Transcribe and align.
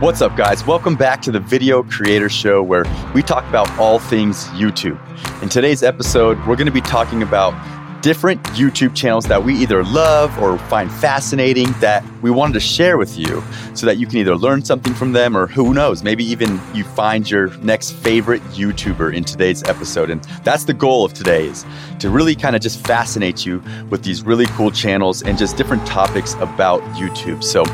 What's 0.00 0.22
up, 0.22 0.34
guys? 0.34 0.66
Welcome 0.66 0.96
back 0.96 1.20
to 1.20 1.30
the 1.30 1.40
Video 1.40 1.82
Creator 1.82 2.30
Show 2.30 2.62
where 2.62 2.84
we 3.14 3.20
talk 3.20 3.46
about 3.50 3.70
all 3.78 3.98
things 3.98 4.46
YouTube. 4.46 4.98
In 5.42 5.50
today's 5.50 5.82
episode, 5.82 6.38
we're 6.46 6.56
going 6.56 6.64
to 6.64 6.72
be 6.72 6.80
talking 6.80 7.22
about 7.22 7.52
different 8.00 8.42
YouTube 8.44 8.96
channels 8.96 9.26
that 9.26 9.44
we 9.44 9.54
either 9.56 9.84
love 9.84 10.34
or 10.38 10.56
find 10.56 10.90
fascinating 10.90 11.70
that 11.80 12.02
we 12.22 12.30
wanted 12.30 12.54
to 12.54 12.60
share 12.60 12.96
with 12.96 13.18
you 13.18 13.44
so 13.74 13.84
that 13.84 13.98
you 13.98 14.06
can 14.06 14.16
either 14.16 14.34
learn 14.34 14.64
something 14.64 14.94
from 14.94 15.12
them 15.12 15.36
or 15.36 15.46
who 15.46 15.74
knows, 15.74 16.02
maybe 16.02 16.24
even 16.24 16.58
you 16.72 16.82
find 16.82 17.30
your 17.30 17.54
next 17.58 17.90
favorite 17.90 18.40
YouTuber 18.52 19.14
in 19.14 19.22
today's 19.22 19.62
episode. 19.64 20.08
And 20.08 20.24
that's 20.44 20.64
the 20.64 20.72
goal 20.72 21.04
of 21.04 21.12
today 21.12 21.44
is 21.44 21.66
to 21.98 22.08
really 22.08 22.34
kind 22.34 22.56
of 22.56 22.62
just 22.62 22.86
fascinate 22.86 23.44
you 23.44 23.62
with 23.90 24.02
these 24.02 24.22
really 24.22 24.46
cool 24.46 24.70
channels 24.70 25.22
and 25.22 25.36
just 25.36 25.58
different 25.58 25.86
topics 25.86 26.32
about 26.36 26.80
YouTube. 26.94 27.44
So 27.44 27.64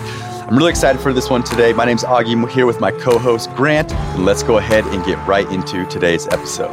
I'm 0.48 0.56
really 0.56 0.70
excited 0.70 1.02
for 1.02 1.12
this 1.12 1.28
one 1.28 1.42
today. 1.42 1.72
My 1.72 1.84
name's 1.84 2.04
Augie. 2.04 2.30
I'm 2.30 2.48
here 2.48 2.66
with 2.66 2.78
my 2.78 2.92
co 2.92 3.18
host, 3.18 3.50
Grant. 3.56 3.90
And 3.92 4.24
let's 4.24 4.44
go 4.44 4.58
ahead 4.58 4.86
and 4.86 5.04
get 5.04 5.16
right 5.26 5.50
into 5.50 5.84
today's 5.86 6.28
episode. 6.28 6.70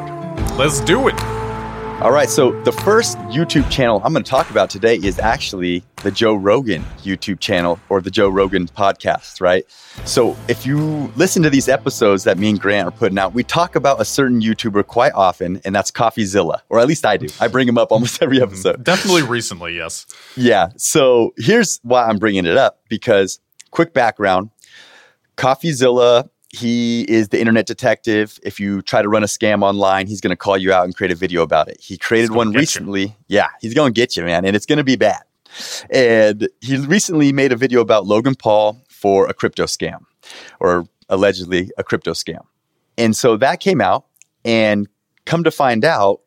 Let's 0.60 0.80
do 0.80 1.08
it. 1.08 1.20
All 2.04 2.12
right, 2.12 2.30
so 2.30 2.52
the 2.64 2.72
first 2.72 3.18
YouTube 3.30 3.72
channel 3.72 4.00
I'm 4.04 4.14
going 4.14 4.24
to 4.24 4.30
talk 4.30 4.52
about 4.52 4.70
today 4.70 4.98
is 4.98 5.18
actually 5.18 5.84
the 6.04 6.12
Joe 6.12 6.36
Rogan 6.36 6.84
YouTube 7.02 7.40
channel 7.40 7.80
or 7.90 8.00
the 8.00 8.12
Joe 8.12 8.30
Rogan 8.30 8.68
podcast, 8.68 9.42
right? 9.42 9.66
So 10.06 10.36
if 10.48 10.68
you 10.68 11.12
listen 11.16 11.42
to 11.42 11.50
these 11.50 11.68
episodes 11.68 12.26
that 12.26 12.38
me 12.38 12.52
and 12.52 12.60
Grant 12.60 12.88
are 12.88 12.92
putting 12.92 13.18
out, 13.18 13.34
we 13.34 13.44
talk 13.44 13.76
about 13.76 14.02
a 14.02 14.06
certain 14.06 14.42
YouTuber 14.42 14.86
quite 14.86 15.14
often, 15.14 15.62
and 15.66 15.74
that's 15.74 15.90
CoffeeZilla, 15.90 16.60
or 16.70 16.80
at 16.80 16.88
least 16.88 17.06
I 17.06 17.18
do. 17.18 17.28
I 17.40 17.48
bring 17.48 17.68
him 17.68 17.78
up 17.80 17.92
almost 17.92 18.22
every 18.22 18.40
episode. 18.40 18.84
Definitely 18.84 19.24
recently, 19.24 19.76
yes. 19.78 20.06
Yeah. 20.36 20.70
So 20.76 21.34
here's 21.38 21.80
why 21.84 22.04
I'm 22.04 22.18
bringing 22.18 22.46
it 22.46 22.58
up 22.58 22.82
because 22.90 23.40
quick 23.74 23.94
background 23.94 24.52
CoffeeZilla, 25.36 26.30
he 26.50 27.02
is 27.10 27.30
the 27.30 27.40
internet 27.40 27.66
detective. 27.66 28.40
If 28.44 28.60
you 28.60 28.84
try 28.84 29.02
to 29.02 29.10
run 29.10 29.24
a 29.24 29.28
scam 29.28 29.64
online, 29.64 30.06
he's 30.06 30.22
going 30.22 30.30
to 30.30 30.38
call 30.38 30.58
you 30.58 30.72
out 30.72 30.86
and 30.86 30.96
create 30.96 31.12
a 31.12 31.16
video 31.16 31.42
about 31.42 31.68
it. 31.68 31.80
He 31.80 31.98
created 31.98 32.32
one 32.32 32.50
get 32.50 32.54
you. 32.54 32.60
recently. 32.60 33.16
Yeah, 33.28 33.48
he's 33.60 33.74
going 33.74 33.92
to 33.92 34.00
get 34.00 34.16
you, 34.16 34.24
man, 34.24 34.46
and 34.46 34.56
it's 34.56 34.68
going 34.68 34.78
to 34.78 34.84
be 34.84 34.96
bad. 34.96 35.24
And 35.90 36.48
he 36.62 36.78
recently 36.78 37.34
made 37.34 37.52
a 37.52 37.56
video 37.56 37.82
about 37.82 38.06
Logan 38.06 38.36
Paul 38.36 38.84
for 38.90 39.28
a 39.28 39.34
crypto 39.34 39.66
scam 39.66 40.06
or 40.60 40.86
allegedly 41.10 41.72
a 41.78 41.84
crypto 41.84 42.12
scam. 42.12 42.46
And 42.98 43.16
so 43.16 43.38
that 43.38 43.60
came 43.60 43.82
out, 43.82 44.06
and 44.46 44.88
come 45.26 45.44
to 45.44 45.52
find 45.52 45.84
out, 45.84 46.22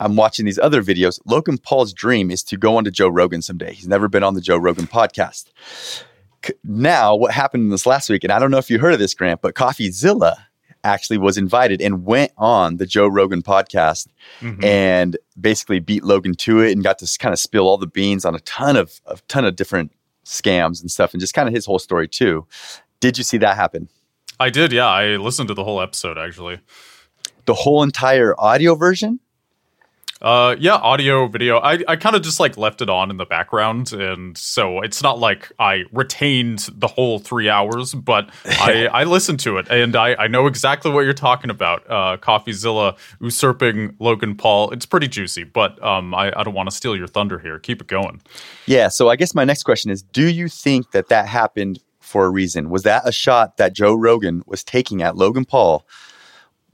I'm 0.00 0.16
watching 0.16 0.46
these 0.46 0.58
other 0.58 0.82
videos. 0.82 1.20
Logan 1.26 1.58
Paul's 1.58 1.92
dream 1.92 2.30
is 2.30 2.42
to 2.44 2.56
go 2.56 2.76
on 2.78 2.84
to 2.84 2.90
Joe 2.90 3.08
Rogan 3.08 3.42
someday. 3.42 3.74
He's 3.74 3.88
never 3.88 4.08
been 4.08 4.22
on 4.22 4.32
the 4.32 4.40
Joe 4.40 4.56
Rogan 4.56 4.86
podcast. 4.86 5.50
Now, 6.64 7.14
what 7.14 7.32
happened 7.32 7.62
in 7.64 7.70
this 7.70 7.86
last 7.86 8.08
week, 8.10 8.24
and 8.24 8.32
I 8.32 8.38
don't 8.38 8.50
know 8.50 8.58
if 8.58 8.70
you 8.70 8.78
heard 8.78 8.92
of 8.92 8.98
this, 8.98 9.14
Grant, 9.14 9.40
but 9.40 9.54
CoffeeZilla 9.54 10.34
actually 10.84 11.18
was 11.18 11.36
invited 11.36 11.80
and 11.82 12.04
went 12.04 12.30
on 12.38 12.76
the 12.76 12.86
Joe 12.86 13.08
Rogan 13.08 13.42
podcast 13.42 14.06
Mhm. 14.40 14.62
and 14.64 15.16
basically 15.40 15.80
beat 15.80 16.04
Logan 16.04 16.34
to 16.34 16.60
it 16.60 16.72
and 16.72 16.84
got 16.84 16.98
to 17.00 17.18
kind 17.18 17.32
of 17.32 17.38
spill 17.40 17.66
all 17.66 17.76
the 17.76 17.86
beans 17.88 18.24
on 18.24 18.34
a 18.36 18.40
ton 18.40 18.76
of 18.76 19.00
a 19.06 19.18
ton 19.26 19.44
of 19.44 19.56
different 19.56 19.90
scams 20.24 20.80
and 20.80 20.90
stuff 20.90 21.12
and 21.12 21.20
just 21.20 21.34
kind 21.34 21.48
of 21.48 21.54
his 21.54 21.66
whole 21.66 21.78
story 21.80 22.06
too. 22.06 22.46
Did 23.00 23.18
you 23.18 23.24
see 23.24 23.38
that 23.38 23.56
happen? 23.56 23.88
I 24.38 24.50
did, 24.50 24.70
yeah. 24.72 24.86
I 24.86 25.16
listened 25.16 25.48
to 25.48 25.54
the 25.54 25.64
whole 25.64 25.80
episode 25.80 26.18
actually. 26.18 26.60
The 27.46 27.54
whole 27.54 27.82
entire 27.82 28.34
audio 28.38 28.74
version? 28.74 29.18
Uh, 30.22 30.56
yeah, 30.58 30.76
audio, 30.76 31.26
video. 31.26 31.58
I, 31.58 31.78
I 31.86 31.96
kind 31.96 32.16
of 32.16 32.22
just 32.22 32.40
like 32.40 32.56
left 32.56 32.80
it 32.80 32.88
on 32.88 33.10
in 33.10 33.18
the 33.18 33.26
background, 33.26 33.92
and 33.92 34.36
so 34.36 34.80
it's 34.80 35.02
not 35.02 35.18
like 35.18 35.52
I 35.58 35.84
retained 35.92 36.70
the 36.72 36.86
whole 36.86 37.18
three 37.18 37.50
hours, 37.50 37.92
but 37.92 38.30
I, 38.46 38.86
I 38.86 39.04
listened 39.04 39.40
to 39.40 39.58
it, 39.58 39.68
and 39.68 39.94
I, 39.94 40.14
I 40.14 40.26
know 40.26 40.46
exactly 40.46 40.90
what 40.90 41.02
you're 41.02 41.12
talking 41.12 41.50
about. 41.50 41.84
Uh, 41.88 42.16
CoffeeZilla 42.16 42.96
usurping 43.20 43.94
Logan 43.98 44.36
Paul. 44.36 44.70
It's 44.70 44.86
pretty 44.86 45.08
juicy, 45.08 45.44
but 45.44 45.82
um, 45.84 46.14
I, 46.14 46.32
I 46.34 46.44
don't 46.44 46.54
want 46.54 46.70
to 46.70 46.74
steal 46.74 46.96
your 46.96 47.08
thunder 47.08 47.38
here. 47.38 47.58
Keep 47.58 47.82
it 47.82 47.86
going. 47.86 48.22
Yeah. 48.64 48.88
So 48.88 49.10
I 49.10 49.16
guess 49.16 49.34
my 49.34 49.44
next 49.44 49.64
question 49.64 49.90
is 49.90 50.02
Do 50.02 50.28
you 50.28 50.48
think 50.48 50.92
that 50.92 51.08
that 51.08 51.28
happened 51.28 51.78
for 52.00 52.24
a 52.24 52.30
reason? 52.30 52.70
Was 52.70 52.84
that 52.84 53.06
a 53.06 53.12
shot 53.12 53.58
that 53.58 53.74
Joe 53.74 53.94
Rogan 53.94 54.42
was 54.46 54.64
taking 54.64 55.02
at 55.02 55.16
Logan 55.16 55.44
Paul 55.44 55.86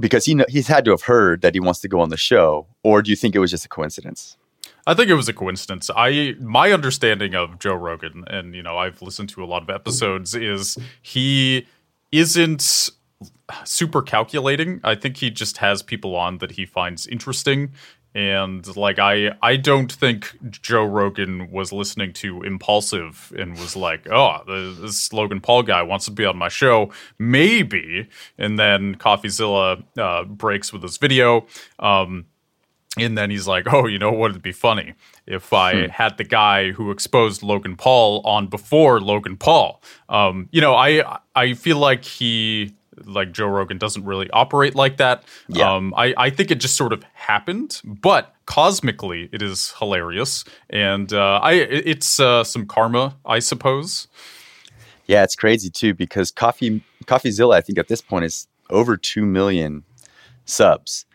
because 0.03 0.27
he 0.27 0.35
kn- 0.35 0.47
he's 0.49 0.67
had 0.67 0.85
to 0.85 0.91
have 0.91 1.03
heard 1.03 1.41
that 1.43 1.55
he 1.55 1.61
wants 1.61 1.81
to 1.81 1.89
go 1.89 2.01
on 2.01 2.11
the 2.11 2.17
show? 2.17 2.67
Or 2.83 3.01
do 3.01 3.11
you 3.11 3.17
think 3.17 3.35
it 3.35 3.39
was 3.39 3.53
just 3.53 3.65
a 3.65 3.69
coincidence? 3.69 4.37
I 4.85 4.95
think 4.95 5.09
it 5.09 5.15
was 5.15 5.29
a 5.29 5.33
coincidence. 5.33 5.91
I 5.97 6.35
my 6.41 6.73
understanding 6.73 7.37
of 7.37 7.61
Joe 7.61 7.77
Rogan, 7.77 8.25
and 8.27 8.53
you 8.55 8.63
know, 8.65 8.77
I've 8.77 9.01
listened 9.01 9.29
to 9.31 9.45
a 9.45 9.47
lot 9.47 9.63
of 9.63 9.71
episodes, 9.71 10.35
is 10.35 10.77
he 11.01 11.67
isn't 12.11 12.91
super 13.65 14.03
calculating. 14.03 14.81
I 14.83 14.97
think 14.97 15.19
he 15.19 15.31
just 15.31 15.59
has 15.59 15.83
people 15.83 16.17
on 16.17 16.39
that 16.39 16.53
he 16.53 16.67
finds 16.67 17.07
interesting. 17.07 17.71
And 18.15 18.77
like 18.77 18.99
I 18.99 19.31
I 19.41 19.57
don't 19.57 19.91
think 19.91 20.37
Joe 20.51 20.85
Rogan 20.85 21.51
was 21.51 21.73
listening 21.73 22.13
to 22.15 22.43
Impulsive 22.43 23.33
and 23.39 23.53
was 23.53 23.75
like, 23.75 24.07
"Oh, 24.11 24.39
the- 24.47 24.77
this 24.83 25.13
Logan 25.15 25.41
Paul 25.41 25.63
guy 25.63 25.83
wants 25.83 26.05
to 26.05 26.11
be 26.11 26.27
on 26.27 26.37
my 26.37 26.49
show, 26.49 26.91
maybe." 27.19 28.09
And 28.37 28.59
then 28.59 28.97
CoffeeZilla 28.97 29.83
uh, 29.99 30.25
breaks 30.25 30.73
with 30.73 30.83
this 30.83 30.99
video. 30.99 31.47
Um, 31.79 32.27
and 32.99 33.17
then 33.17 33.31
he's 33.31 33.47
like, 33.49 33.73
"Oh, 33.73 33.87
you 33.87 33.99
know 33.99 34.13
what? 34.13 34.33
It'd 34.33 34.43
be 34.43 34.53
funny 34.53 34.93
if 35.27 35.55
I 35.55 35.87
had 35.89 36.19
the 36.19 36.25
guy 36.25 36.73
who 36.73 36.91
exposed 36.91 37.43
Logan 37.43 37.77
Paul 37.77 38.21
on 38.27 38.49
before 38.49 39.01
Logan 39.01 39.39
Paul." 39.39 39.83
Um, 40.11 40.51
you 40.53 40.61
know, 40.61 40.75
I 40.75 41.19
I 41.35 41.55
feel 41.55 41.79
like 41.79 42.05
he 42.05 42.75
like 43.05 43.33
Joe 43.33 43.47
Rogan 43.47 43.79
doesn't 43.79 44.05
really 44.05 44.31
operate 44.31 44.75
like 44.75 44.99
that. 44.99 45.25
Yeah. 45.49 45.75
Um, 45.75 45.95
I 45.97 46.15
I 46.17 46.31
think 46.31 46.51
it 46.51 46.57
just 46.57 46.77
sort 46.77 46.93
of 46.93 47.03
happened, 47.15 47.81
but 47.85 48.35
cosmically, 48.47 49.29
it 49.33 49.43
is 49.43 49.73
hilarious, 49.79 50.45
and 50.71 51.13
uh, 51.13 51.41
I 51.43 51.53
it's 51.55 52.21
uh, 52.21 52.45
some 52.45 52.67
karma, 52.67 53.17
I 53.25 53.39
suppose. 53.39 54.09
Yeah, 55.07 55.25
it's 55.25 55.37
crazy 55.37 55.71
too 55.71 55.95
because 55.95 56.31
Coffee 56.31 56.83
CoffeeZilla, 57.05 57.55
I 57.55 57.61
think 57.61 57.79
at 57.79 57.89
this 57.89 58.01
point 58.01 58.25
is 58.25 58.47
over 58.71 58.97
two 58.97 59.25
million 59.25 59.85
subs, 60.45 61.07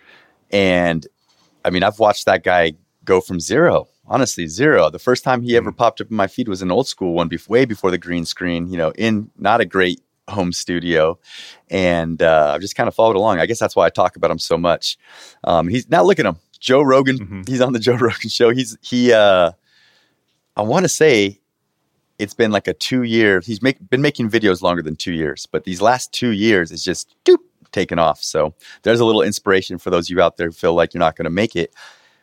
and 0.52 1.06
I 1.64 1.70
mean 1.70 1.84
I've 1.84 2.00
watched 2.00 2.26
that 2.26 2.44
guy 2.44 2.74
go 3.06 3.22
from 3.22 3.40
zero, 3.40 3.88
honestly 4.06 4.48
zero. 4.48 4.90
The 4.90 5.00
first 5.00 5.24
time 5.24 5.42
he 5.42 5.56
ever 5.56 5.72
popped 5.72 6.02
up 6.02 6.10
in 6.10 6.18
my 6.18 6.28
feed 6.28 6.48
was 6.48 6.62
an 6.62 6.72
old 6.72 6.88
school 6.88 7.14
one, 7.14 7.30
way 7.48 7.66
before 7.66 7.92
the 7.92 7.98
green 7.98 8.26
screen. 8.26 8.68
You 8.68 8.78
know, 8.78 8.92
in 8.92 9.30
not 9.38 9.62
a 9.62 9.66
great 9.66 10.02
home 10.30 10.52
studio, 10.54 11.18
and 11.70 12.22
uh, 12.22 12.52
I've 12.56 12.62
just 12.62 12.76
kind 12.76 12.88
of 12.88 12.96
followed 12.96 13.16
along. 13.16 13.40
I 13.40 13.46
guess 13.46 13.60
that's 13.60 13.76
why 13.76 13.86
I 13.86 13.90
talk 13.90 14.16
about 14.16 14.32
him 14.32 14.40
so 14.40 14.58
much. 14.58 14.98
Um, 15.44 15.68
he's 15.68 15.90
now 15.90 16.04
look 16.04 16.20
at 16.20 16.26
him, 16.26 16.38
Joe 16.60 16.82
Rogan. 16.82 17.18
Mhm. 17.20 17.48
He's 17.50 17.62
on 17.62 17.74
the 17.74 17.80
Joe 17.88 17.96
Rogan 17.96 18.30
show. 18.30 18.50
He's 18.52 18.78
he. 18.82 19.14
Uh, 19.14 19.52
I 20.56 20.62
want 20.64 20.86
to 20.86 20.90
say 20.90 21.40
it's 22.20 22.34
been 22.34 22.52
like 22.52 22.68
a 22.68 22.74
two 22.74 23.04
year. 23.04 23.42
He's 23.42 23.62
make, 23.62 23.78
been 23.90 24.02
making 24.02 24.30
videos 24.30 24.62
longer 24.62 24.82
than 24.82 24.96
two 24.96 25.14
years, 25.14 25.46
but 25.46 25.66
these 25.66 25.82
last 25.82 26.12
two 26.12 26.32
years 26.32 26.72
is 26.72 26.84
just 26.84 27.14
doop, 27.26 27.38
taken 27.72 28.00
off. 28.00 28.24
So 28.24 28.56
there's 28.82 29.00
a 29.00 29.06
little 29.06 29.22
inspiration 29.22 29.78
for 29.78 29.92
those 29.92 30.08
of 30.08 30.10
you 30.18 30.22
out 30.22 30.38
there 30.38 30.48
who 30.48 30.52
feel 30.54 30.74
like 30.74 30.94
you're 30.96 31.00
not 31.00 31.16
going 31.16 31.26
to 31.26 31.30
make 31.30 31.56
it. 31.56 31.74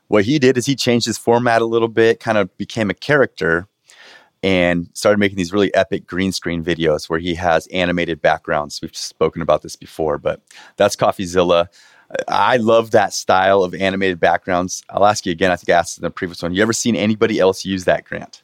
What 0.08 0.24
he 0.24 0.38
did 0.40 0.58
is 0.58 0.66
he 0.66 0.74
changed 0.74 1.06
his 1.06 1.16
format 1.16 1.62
a 1.62 1.64
little 1.64 1.86
bit, 1.88 2.18
kind 2.20 2.36
of 2.36 2.54
became 2.56 2.90
a 2.90 2.94
character, 2.94 3.68
and 4.44 4.90
started 4.92 5.18
making 5.18 5.38
these 5.38 5.54
really 5.54 5.74
epic 5.74 6.06
green 6.06 6.30
screen 6.30 6.62
videos 6.62 7.08
where 7.08 7.18
he 7.18 7.34
has 7.34 7.66
animated 7.68 8.20
backgrounds. 8.20 8.82
We've 8.82 8.94
spoken 8.94 9.40
about 9.40 9.62
this 9.62 9.74
before, 9.74 10.18
but 10.18 10.42
that's 10.76 10.94
CoffeeZilla. 10.96 11.68
I 12.28 12.58
love 12.58 12.90
that 12.90 13.14
style 13.14 13.64
of 13.64 13.74
animated 13.74 14.20
backgrounds. 14.20 14.84
I'll 14.90 15.06
ask 15.06 15.24
you 15.24 15.32
again. 15.32 15.50
I 15.50 15.56
think 15.56 15.70
I 15.70 15.78
asked 15.78 15.96
in 15.96 16.02
the 16.02 16.10
previous 16.10 16.42
one. 16.42 16.52
You 16.52 16.60
ever 16.60 16.74
seen 16.74 16.94
anybody 16.94 17.40
else 17.40 17.64
use 17.64 17.86
that, 17.86 18.04
Grant? 18.04 18.42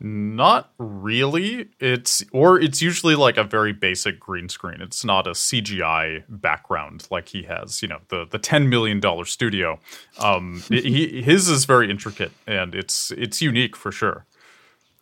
Not 0.00 0.72
really. 0.78 1.68
It's 1.78 2.24
or 2.32 2.58
it's 2.58 2.82
usually 2.82 3.14
like 3.14 3.36
a 3.36 3.44
very 3.44 3.72
basic 3.72 4.18
green 4.18 4.48
screen. 4.48 4.80
It's 4.80 5.04
not 5.04 5.28
a 5.28 5.30
CGI 5.30 6.24
background 6.28 7.06
like 7.12 7.28
he 7.28 7.44
has. 7.44 7.80
You 7.80 7.86
know, 7.86 8.00
the 8.08 8.26
the 8.28 8.40
ten 8.40 8.68
million 8.68 8.98
dollar 8.98 9.24
studio. 9.24 9.78
Um, 10.18 10.64
he 10.68 11.22
his 11.22 11.48
is 11.48 11.66
very 11.66 11.88
intricate 11.88 12.32
and 12.48 12.74
it's 12.74 13.12
it's 13.12 13.40
unique 13.40 13.76
for 13.76 13.92
sure. 13.92 14.26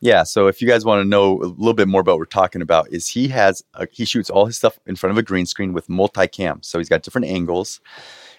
Yeah. 0.00 0.22
So 0.22 0.46
if 0.46 0.62
you 0.62 0.68
guys 0.68 0.84
want 0.84 1.02
to 1.02 1.08
know 1.08 1.42
a 1.42 1.44
little 1.44 1.74
bit 1.74 1.86
more 1.86 2.00
about 2.00 2.12
what 2.12 2.20
we're 2.20 2.24
talking 2.24 2.62
about, 2.62 2.88
is 2.90 3.06
he 3.06 3.28
has 3.28 3.62
a, 3.74 3.86
he 3.90 4.04
shoots 4.04 4.30
all 4.30 4.46
his 4.46 4.56
stuff 4.56 4.78
in 4.86 4.96
front 4.96 5.12
of 5.12 5.18
a 5.18 5.22
green 5.22 5.44
screen 5.44 5.72
with 5.74 5.88
multicam. 5.88 6.64
So 6.64 6.78
he's 6.78 6.88
got 6.88 7.02
different 7.02 7.26
angles, 7.26 7.80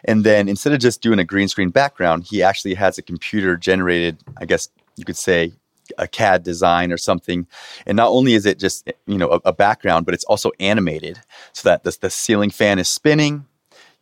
and 0.05 0.23
then 0.23 0.49
instead 0.49 0.73
of 0.73 0.79
just 0.79 1.01
doing 1.01 1.19
a 1.19 1.23
green 1.23 1.47
screen 1.47 1.69
background, 1.69 2.23
he 2.23 2.41
actually 2.41 2.73
has 2.73 2.97
a 2.97 3.03
computer 3.03 3.57
generated. 3.57 4.17
I 4.37 4.45
guess 4.45 4.69
you 4.95 5.05
could 5.05 5.17
say 5.17 5.53
a 5.97 6.07
CAD 6.07 6.43
design 6.43 6.91
or 6.91 6.97
something. 6.97 7.47
And 7.85 7.95
not 7.95 8.09
only 8.09 8.33
is 8.33 8.45
it 8.45 8.59
just 8.59 8.91
you 9.05 9.17
know 9.17 9.29
a, 9.29 9.41
a 9.45 9.53
background, 9.53 10.05
but 10.05 10.13
it's 10.13 10.23
also 10.25 10.51
animated 10.59 11.19
so 11.53 11.69
that 11.69 11.83
the, 11.83 11.95
the 12.01 12.09
ceiling 12.09 12.49
fan 12.49 12.79
is 12.79 12.87
spinning. 12.87 13.45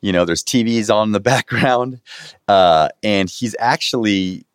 You 0.01 0.13
know, 0.13 0.23
there's 0.23 0.43
TVs 0.43 0.93
on 0.93 1.11
the 1.11 1.19
background, 1.33 1.99
uh, 2.47 2.89
and 3.03 3.29
he's 3.29 3.55
actually 3.59 4.45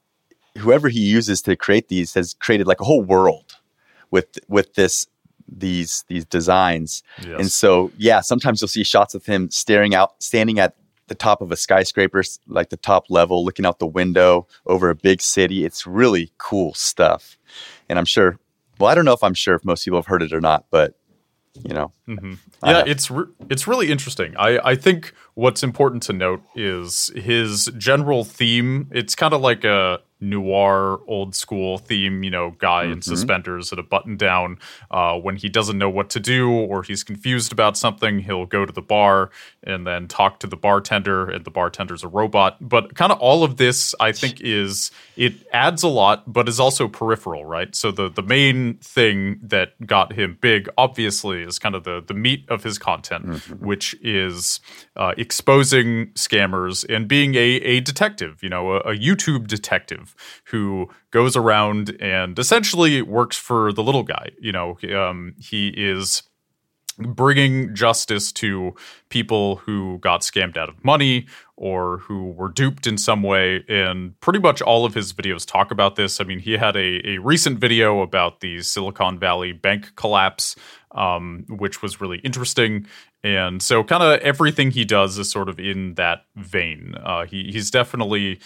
whoever 0.59 0.89
he 0.89 1.01
uses 1.01 1.43
to 1.43 1.56
create 1.56 1.89
these 1.89 2.15
has 2.15 2.35
created 2.35 2.67
like 2.67 2.81
a 2.81 2.85
whole 2.85 3.03
world 3.03 3.56
with 4.11 4.39
with 4.49 4.75
this 4.75 5.06
these 5.49 6.05
these 6.09 6.25
designs. 6.25 7.03
Yes. 7.21 7.41
And 7.41 7.53
so, 7.53 7.91
yeah, 7.99 8.21
sometimes 8.21 8.61
you'll 8.61 8.69
see 8.69 8.85
shots 8.85 9.15
of 9.15 9.27
him 9.27 9.51
staring 9.51 9.95
out, 9.95 10.23
standing 10.23 10.59
at 10.59 10.77
the 11.06 11.15
top 11.15 11.43
of 11.43 11.53
a 11.53 11.56
skyscraper, 11.56 12.23
like 12.49 12.71
the 12.71 12.77
top 12.77 13.11
level, 13.11 13.45
looking 13.45 13.67
out 13.67 13.79
the 13.79 13.87
window 13.87 14.47
over 14.67 14.89
a 14.89 14.95
big 14.95 15.21
city. 15.21 15.65
It's 15.65 15.87
really 15.87 16.33
cool 16.39 16.73
stuff. 16.75 17.37
And 17.89 17.99
I'm 17.99 18.06
sure, 18.06 18.39
well, 18.79 18.91
I 18.91 18.95
don't 18.95 19.05
know 19.05 19.12
if 19.12 19.23
I'm 19.23 19.35
sure 19.35 19.55
if 19.55 19.65
most 19.65 19.85
people 19.85 19.99
have 19.99 20.06
heard 20.06 20.23
it 20.23 20.33
or 20.33 20.41
not, 20.41 20.67
but 20.71 20.95
you 21.62 21.75
know, 21.75 21.93
mm-hmm. 22.09 22.35
I 22.62 22.73
yeah, 22.73 22.85
it's 22.87 23.11
re- 23.11 23.31
it's 23.49 23.69
really 23.69 23.91
interesting. 23.91 24.35
I 24.37 24.59
I 24.71 24.75
think 24.75 25.12
what's 25.35 25.62
important 25.62 26.03
to 26.05 26.12
note 26.12 26.43
is 26.56 27.12
his 27.15 27.71
general 27.79 28.25
theme. 28.25 28.89
It's 28.91 29.15
kind 29.15 29.33
of 29.33 29.41
like 29.41 29.62
a 29.62 30.01
noir, 30.31 31.00
old 31.06 31.35
school 31.35 31.79
theme. 31.79 32.23
You 32.23 32.31
know, 32.31 32.50
guy 32.59 32.85
in 32.85 33.03
suspenders 33.03 33.71
and 33.71 33.79
a 33.79 33.82
button 33.82 34.17
down. 34.17 34.59
Uh, 34.91 35.19
when 35.19 35.37
he 35.37 35.49
doesn't 35.49 35.79
know 35.79 35.91
what 35.91 36.11
to 36.11 36.21
do 36.21 36.50
or 36.50 36.82
he's 36.82 37.05
confused 37.05 37.53
about 37.53 37.76
something, 37.76 38.21
he'll 38.21 38.47
go 38.47 38.65
to 38.65 38.73
the 38.73 38.82
bar 38.82 39.31
and 39.62 39.87
then 39.87 40.09
talk 40.09 40.41
to 40.41 40.47
the 40.47 40.56
bartender, 40.56 41.29
and 41.31 41.44
the 41.44 41.50
bartender's 41.50 42.03
a 42.03 42.09
robot. 42.09 42.56
But 42.61 42.94
kind 42.94 43.12
of 43.12 43.19
all 43.19 43.44
of 43.44 43.56
this, 43.56 43.94
I 44.00 44.12
think, 44.12 44.41
is 44.41 44.91
it 45.17 45.35
adds 45.53 45.82
a 45.82 45.88
lot, 45.88 46.32
but 46.32 46.49
is 46.49 46.61
also 46.61 46.88
peripheral, 46.88 47.44
right? 47.44 47.75
So 47.75 47.91
the 47.91 48.09
the 48.09 48.23
main 48.23 48.75
thing 48.79 49.38
that 49.43 49.87
got 49.87 50.12
him 50.12 50.38
big, 50.41 50.69
obviously, 50.77 51.43
is 51.43 51.59
kind 51.59 51.75
of 51.75 51.85
the 51.85 52.03
the 52.06 52.15
meat 52.15 52.44
of 52.49 52.62
his 52.62 52.79
content, 52.79 53.27
which 53.61 53.94
is 54.03 54.61
uh, 54.97 55.12
exposing 55.17 56.09
scammers 56.15 56.85
and 56.94 57.09
being 57.09 57.35
a 57.35 57.38
a 57.38 57.81
detective, 57.81 58.43
you 58.43 58.49
know, 58.49 58.73
a, 58.73 58.79
a 58.81 58.97
YouTube 58.97 59.47
detective 59.47 60.13
who 60.44 60.88
goes 61.11 61.37
around 61.37 61.96
and 62.00 62.38
essentially 62.38 63.02
works 63.02 63.37
for 63.37 63.72
the 63.72 63.82
little 63.82 64.02
guy. 64.02 64.31
You 64.40 64.52
know, 64.52 64.78
um, 64.94 65.34
he 65.38 65.69
is 65.69 66.22
bringing 66.99 67.75
justice 67.75 68.31
to 68.31 68.75
people 69.08 69.56
who 69.56 69.99
got 69.99 70.20
scammed 70.20 70.56
out 70.56 70.69
of 70.69 70.84
money 70.84 71.26
or 71.56 71.99
who 71.99 72.31
were 72.31 72.49
duped 72.49 72.87
in 72.87 72.99
some 72.99 73.22
way. 73.22 73.64
And 73.69 74.19
pretty 74.20 74.38
much 74.38 74.62
all 74.62 74.84
of 74.84 74.94
his 74.94 75.12
videos 75.12 75.46
talk 75.46 75.70
about 75.70 75.96
this. 75.96 76.20
I 76.20 76.25
mean, 76.25 76.38
he 76.38 76.52
had 76.52 76.76
a, 76.76 77.08
a 77.08 77.19
recent 77.19 77.58
video 77.58 78.00
about 78.00 78.40
the 78.40 78.60
Silicon 78.60 79.19
Valley 79.19 79.52
bank 79.52 79.94
collapse, 79.96 80.56
um, 80.93 81.44
which 81.49 81.82
was 81.82 82.00
really 82.00 82.19
interesting. 82.19 82.87
And 83.22 83.62
so, 83.62 83.82
kind 83.82 84.02
of 84.02 84.20
everything 84.20 84.70
he 84.70 84.84
does 84.84 85.19
is 85.19 85.31
sort 85.31 85.49
of 85.49 85.58
in 85.58 85.94
that 85.94 86.26
vein. 86.37 86.94
Uh, 87.02 87.25
he, 87.25 87.50
he's 87.50 87.70
definitely 87.70 88.38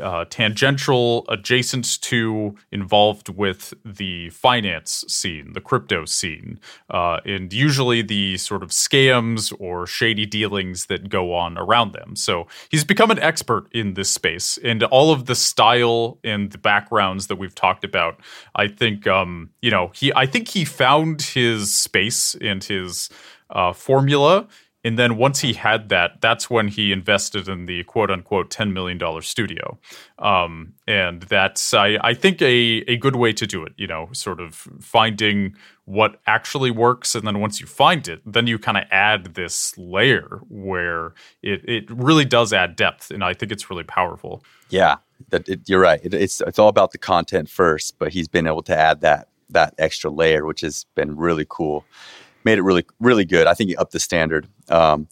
uh, 0.00 0.24
tangential, 0.30 1.24
adjacent 1.28 2.00
to, 2.00 2.56
involved 2.72 3.28
with 3.28 3.74
the 3.84 4.30
finance 4.30 5.04
scene, 5.08 5.52
the 5.52 5.60
crypto 5.60 6.04
scene, 6.04 6.58
uh, 6.90 7.18
and 7.24 7.52
usually 7.52 8.00
the 8.00 8.36
sort 8.38 8.62
of 8.62 8.70
scams 8.70 9.52
or 9.58 9.86
shady 9.86 10.24
dealings 10.24 10.86
that 10.86 11.08
go 11.08 11.34
on 11.34 11.58
around 11.58 11.92
them. 11.92 12.16
So 12.16 12.46
he's 12.70 12.84
become 12.84 13.10
an 13.10 13.18
expert 13.18 13.68
in 13.72 13.94
this 13.94 14.10
space, 14.10 14.58
and 14.64 14.82
all 14.84 15.12
of 15.12 15.26
the 15.26 15.34
style 15.34 16.18
and 16.24 16.50
the 16.50 16.58
backgrounds 16.58 17.26
that 17.26 17.36
we've 17.36 17.54
talked 17.54 17.84
about. 17.84 18.20
I 18.54 18.68
think, 18.68 19.06
um, 19.06 19.50
you 19.60 19.70
know, 19.70 19.90
he, 19.94 20.12
I 20.14 20.26
think 20.26 20.48
he 20.48 20.64
found 20.64 21.20
his 21.22 21.74
space 21.74 22.34
and 22.40 22.64
his 22.64 23.10
uh, 23.50 23.72
formula. 23.72 24.46
And 24.84 24.98
then 24.98 25.16
once 25.16 25.40
he 25.40 25.54
had 25.54 25.88
that, 25.88 26.20
that's 26.20 26.48
when 26.48 26.68
he 26.68 26.92
invested 26.92 27.48
in 27.48 27.66
the 27.66 27.84
quote 27.84 28.10
unquote 28.10 28.50
$10 28.50 28.72
million 28.72 28.98
studio. 29.22 29.78
Um, 30.18 30.74
and 30.86 31.22
that's, 31.22 31.74
I, 31.74 31.98
I 32.00 32.14
think, 32.14 32.40
a, 32.40 32.84
a 32.86 32.96
good 32.96 33.16
way 33.16 33.32
to 33.32 33.46
do 33.46 33.64
it, 33.64 33.72
you 33.76 33.86
know, 33.86 34.08
sort 34.12 34.40
of 34.40 34.54
finding 34.80 35.56
what 35.84 36.20
actually 36.26 36.70
works. 36.70 37.14
And 37.14 37.26
then 37.26 37.40
once 37.40 37.60
you 37.60 37.66
find 37.66 38.06
it, 38.06 38.20
then 38.24 38.46
you 38.46 38.58
kind 38.58 38.76
of 38.76 38.84
add 38.90 39.34
this 39.34 39.76
layer 39.76 40.40
where 40.48 41.14
it, 41.42 41.68
it 41.68 41.90
really 41.90 42.24
does 42.24 42.52
add 42.52 42.76
depth. 42.76 43.10
And 43.10 43.24
I 43.24 43.34
think 43.34 43.50
it's 43.50 43.70
really 43.70 43.84
powerful. 43.84 44.44
yeah, 44.68 44.96
that 45.30 45.48
it, 45.48 45.68
you're 45.68 45.80
right. 45.80 46.00
It, 46.02 46.14
it's 46.14 46.40
it's 46.40 46.58
all 46.58 46.68
about 46.68 46.92
the 46.92 46.98
content 46.98 47.48
first, 47.48 47.98
but 47.98 48.12
he's 48.12 48.28
been 48.28 48.46
able 48.46 48.62
to 48.64 48.76
add 48.76 49.00
that 49.00 49.28
that 49.50 49.74
extra 49.78 50.10
layer, 50.10 50.44
which 50.44 50.60
has 50.60 50.84
been 50.94 51.16
really 51.16 51.46
cool. 51.48 51.84
Made 52.48 52.56
it 52.56 52.62
really 52.62 52.86
really 52.98 53.26
good. 53.26 53.46
I 53.46 53.52
think 53.52 53.68
he 53.68 53.76
upped 53.76 53.92
the 53.92 54.00
standard. 54.00 54.48
Um, 54.70 55.06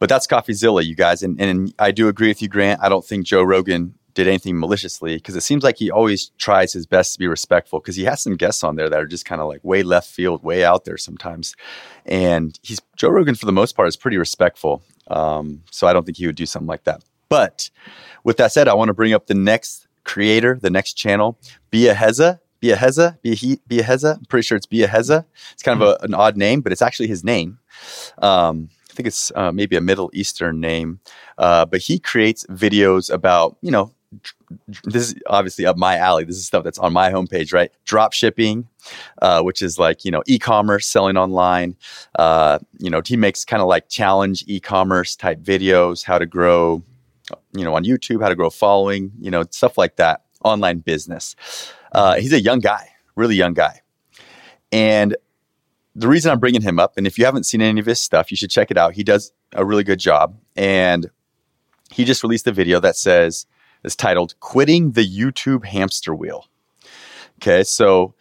but 0.00 0.08
that's 0.08 0.26
CoffeeZilla, 0.26 0.84
you 0.84 0.96
guys, 0.96 1.22
and 1.22 1.40
and 1.40 1.72
I 1.78 1.92
do 1.92 2.08
agree 2.08 2.26
with 2.26 2.42
you, 2.42 2.48
Grant. 2.48 2.80
I 2.82 2.88
don't 2.88 3.04
think 3.04 3.26
Joe 3.26 3.44
Rogan 3.44 3.94
did 4.14 4.26
anything 4.26 4.58
maliciously 4.58 5.14
because 5.14 5.36
it 5.36 5.42
seems 5.42 5.62
like 5.62 5.76
he 5.78 5.88
always 5.88 6.32
tries 6.36 6.72
his 6.72 6.86
best 6.86 7.12
to 7.12 7.20
be 7.20 7.28
respectful 7.28 7.78
because 7.78 7.94
he 7.94 8.02
has 8.02 8.20
some 8.20 8.34
guests 8.34 8.64
on 8.64 8.74
there 8.74 8.88
that 8.88 8.98
are 8.98 9.06
just 9.06 9.24
kind 9.24 9.40
of 9.40 9.46
like 9.46 9.62
way 9.62 9.84
left 9.84 10.10
field, 10.10 10.42
way 10.42 10.64
out 10.64 10.84
there 10.84 10.98
sometimes. 10.98 11.54
And 12.06 12.58
he's 12.64 12.80
Joe 12.96 13.10
Rogan 13.10 13.36
for 13.36 13.46
the 13.46 13.52
most 13.52 13.76
part 13.76 13.86
is 13.86 13.96
pretty 13.96 14.16
respectful. 14.16 14.82
Um, 15.06 15.62
so 15.70 15.86
I 15.86 15.92
don't 15.92 16.04
think 16.04 16.18
he 16.18 16.26
would 16.26 16.34
do 16.34 16.44
something 16.44 16.66
like 16.66 16.82
that. 16.84 17.04
But 17.28 17.70
with 18.24 18.36
that 18.38 18.50
said, 18.50 18.66
I 18.66 18.74
want 18.74 18.88
to 18.88 18.94
bring 18.94 19.12
up 19.12 19.28
the 19.28 19.34
next 19.34 19.86
creator, 20.02 20.58
the 20.60 20.70
next 20.70 20.94
channel, 20.94 21.38
Biaheza. 21.70 22.40
Biaheza, 22.62 23.20
Bia, 23.22 23.56
Biaheza. 23.68 24.16
I'm 24.18 24.24
pretty 24.26 24.46
sure 24.46 24.56
it's 24.56 24.66
Biaheza. 24.66 25.24
It's 25.52 25.62
kind 25.62 25.80
of 25.80 25.88
a, 25.88 26.04
an 26.04 26.14
odd 26.14 26.36
name, 26.36 26.60
but 26.60 26.72
it's 26.72 26.82
actually 26.82 27.08
his 27.08 27.24
name. 27.24 27.58
Um, 28.18 28.68
I 28.90 28.92
think 28.92 29.06
it's 29.06 29.32
uh, 29.34 29.52
maybe 29.52 29.76
a 29.76 29.80
Middle 29.80 30.10
Eastern 30.12 30.60
name, 30.60 31.00
uh, 31.38 31.64
but 31.64 31.80
he 31.80 31.98
creates 31.98 32.44
videos 32.46 33.10
about 33.12 33.56
you 33.62 33.70
know 33.70 33.92
this 34.84 35.10
is 35.10 35.14
obviously 35.26 35.64
up 35.66 35.76
my 35.76 35.96
alley. 35.96 36.24
This 36.24 36.36
is 36.36 36.46
stuff 36.46 36.64
that's 36.64 36.78
on 36.78 36.92
my 36.92 37.10
homepage, 37.10 37.52
right? 37.52 37.70
Drop 37.84 38.12
shipping, 38.12 38.68
uh, 39.22 39.42
which 39.42 39.62
is 39.62 39.78
like 39.78 40.04
you 40.04 40.10
know 40.10 40.22
e-commerce, 40.26 40.86
selling 40.86 41.16
online. 41.16 41.76
Uh, 42.18 42.58
you 42.78 42.90
know, 42.90 43.00
he 43.04 43.16
makes 43.16 43.44
kind 43.44 43.62
of 43.62 43.68
like 43.68 43.88
challenge 43.88 44.44
e-commerce 44.46 45.14
type 45.14 45.40
videos, 45.40 46.04
how 46.04 46.18
to 46.18 46.26
grow, 46.26 46.82
you 47.52 47.64
know, 47.64 47.74
on 47.74 47.84
YouTube, 47.84 48.22
how 48.22 48.28
to 48.28 48.34
grow 48.34 48.50
following, 48.50 49.12
you 49.20 49.30
know, 49.30 49.44
stuff 49.50 49.78
like 49.78 49.96
that. 49.96 50.22
Online 50.42 50.78
business. 50.78 51.36
Uh, 51.92 52.16
he's 52.16 52.32
a 52.32 52.40
young 52.40 52.60
guy, 52.60 52.88
really 53.16 53.34
young 53.34 53.54
guy, 53.54 53.80
and 54.72 55.16
the 55.94 56.08
reason 56.08 56.30
I'm 56.30 56.38
bringing 56.38 56.62
him 56.62 56.78
up, 56.78 56.94
and 56.96 57.06
if 57.06 57.18
you 57.18 57.24
haven't 57.24 57.44
seen 57.44 57.60
any 57.60 57.80
of 57.80 57.86
his 57.86 58.00
stuff, 58.00 58.30
you 58.30 58.36
should 58.36 58.50
check 58.50 58.70
it 58.70 58.78
out. 58.78 58.94
He 58.94 59.02
does 59.02 59.32
a 59.54 59.64
really 59.64 59.84
good 59.84 59.98
job, 59.98 60.36
and 60.56 61.10
he 61.90 62.04
just 62.04 62.22
released 62.22 62.46
a 62.46 62.52
video 62.52 62.80
that 62.80 62.96
says 62.96 63.46
is 63.84 63.96
titled 63.96 64.34
"Quitting 64.40 64.92
the 64.92 65.06
YouTube 65.06 65.64
Hamster 65.64 66.14
Wheel." 66.14 66.46
Okay, 67.38 67.64
so 67.64 68.14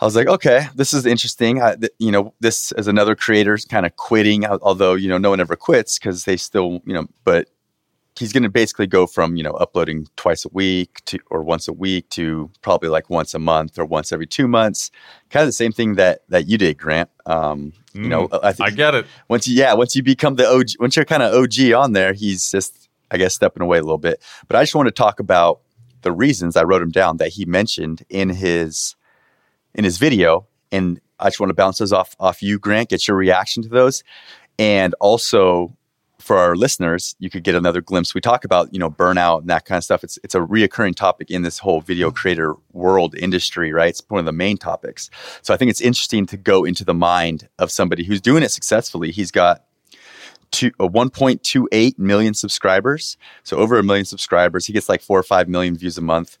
I 0.00 0.06
was 0.06 0.16
like, 0.16 0.28
okay, 0.28 0.66
this 0.74 0.94
is 0.94 1.04
interesting. 1.04 1.60
I, 1.60 1.74
th- 1.74 1.92
you 1.98 2.10
know, 2.10 2.32
this 2.40 2.72
is 2.72 2.86
another 2.86 3.14
creator's 3.14 3.66
kind 3.66 3.84
of 3.84 3.96
quitting, 3.96 4.46
although 4.46 4.94
you 4.94 5.08
know 5.08 5.18
no 5.18 5.30
one 5.30 5.40
ever 5.40 5.56
quits 5.56 5.98
because 5.98 6.24
they 6.24 6.38
still, 6.38 6.80
you 6.86 6.94
know, 6.94 7.06
but 7.24 7.48
he's 8.18 8.32
going 8.32 8.42
to 8.42 8.50
basically 8.50 8.86
go 8.86 9.06
from 9.06 9.36
you 9.36 9.42
know 9.42 9.52
uploading 9.52 10.06
twice 10.16 10.44
a 10.44 10.48
week 10.52 11.00
to 11.06 11.18
or 11.30 11.42
once 11.42 11.68
a 11.68 11.72
week 11.72 12.08
to 12.10 12.50
probably 12.62 12.88
like 12.88 13.08
once 13.08 13.34
a 13.34 13.38
month 13.38 13.78
or 13.78 13.84
once 13.84 14.12
every 14.12 14.26
two 14.26 14.48
months. 14.48 14.90
Kind 15.30 15.42
of 15.42 15.48
the 15.48 15.52
same 15.52 15.72
thing 15.72 15.94
that 15.94 16.22
that 16.28 16.46
you 16.46 16.58
did, 16.58 16.78
Grant. 16.78 17.10
Um, 17.26 17.72
you 17.92 18.08
know, 18.08 18.28
I 18.42 18.52
think 18.52 18.68
I 18.68 18.70
get 18.70 18.94
it. 18.94 19.06
once 19.28 19.48
you 19.48 19.56
yeah 19.56 19.74
once 19.74 19.94
you 19.96 20.02
become 20.02 20.36
the 20.36 20.48
OG 20.48 20.66
once 20.78 20.96
you're 20.96 21.04
kind 21.04 21.22
of 21.22 21.34
OG 21.34 21.72
on 21.72 21.92
there, 21.92 22.12
he's 22.12 22.50
just 22.50 22.88
I 23.10 23.18
guess 23.18 23.34
stepping 23.34 23.62
away 23.62 23.78
a 23.78 23.82
little 23.82 23.98
bit. 23.98 24.22
But 24.48 24.56
I 24.56 24.62
just 24.62 24.74
want 24.74 24.86
to 24.88 24.92
talk 24.92 25.20
about 25.20 25.60
the 26.02 26.12
reasons 26.12 26.56
I 26.56 26.62
wrote 26.62 26.82
him 26.82 26.90
down 26.90 27.18
that 27.18 27.28
he 27.28 27.44
mentioned 27.44 28.04
in 28.08 28.30
his 28.30 28.96
in 29.74 29.84
his 29.84 29.98
video, 29.98 30.46
and 30.72 31.00
I 31.18 31.26
just 31.26 31.40
want 31.40 31.50
to 31.50 31.54
bounce 31.54 31.78
those 31.78 31.92
off 31.92 32.16
off 32.18 32.42
you, 32.42 32.58
Grant. 32.58 32.90
Get 32.90 33.06
your 33.06 33.16
reaction 33.16 33.62
to 33.62 33.68
those, 33.68 34.02
and 34.58 34.94
also 35.00 35.76
for 36.20 36.36
our 36.36 36.54
listeners, 36.54 37.16
you 37.18 37.30
could 37.30 37.42
get 37.42 37.54
another 37.54 37.80
glimpse. 37.80 38.14
We 38.14 38.20
talk 38.20 38.44
about 38.44 38.72
you 38.72 38.78
know 38.78 38.90
burnout 38.90 39.40
and 39.40 39.50
that 39.50 39.64
kind 39.64 39.78
of 39.78 39.84
stuff. 39.84 40.04
It's 40.04 40.18
it's 40.22 40.34
a 40.34 40.40
reoccurring 40.40 40.94
topic 40.94 41.30
in 41.30 41.42
this 41.42 41.58
whole 41.58 41.80
video 41.80 42.10
creator 42.10 42.54
world 42.72 43.14
industry, 43.16 43.72
right? 43.72 43.90
It's 43.90 44.02
one 44.08 44.20
of 44.20 44.26
the 44.26 44.32
main 44.32 44.56
topics. 44.56 45.10
So 45.42 45.52
I 45.54 45.56
think 45.56 45.70
it's 45.70 45.80
interesting 45.80 46.26
to 46.26 46.36
go 46.36 46.64
into 46.64 46.84
the 46.84 46.94
mind 46.94 47.48
of 47.58 47.70
somebody 47.70 48.04
who's 48.04 48.20
doing 48.20 48.42
it 48.42 48.50
successfully. 48.50 49.10
He's 49.10 49.30
got 49.30 49.64
two, 50.50 50.70
uh, 50.78 50.88
1.28 50.88 51.98
million 51.98 52.34
subscribers, 52.34 53.16
so 53.42 53.56
over 53.56 53.78
a 53.78 53.82
million 53.82 54.04
subscribers. 54.04 54.66
He 54.66 54.72
gets 54.72 54.88
like 54.88 55.00
four 55.00 55.18
or 55.18 55.24
five 55.24 55.48
million 55.48 55.76
views 55.76 55.96
a 55.98 56.02
month, 56.02 56.38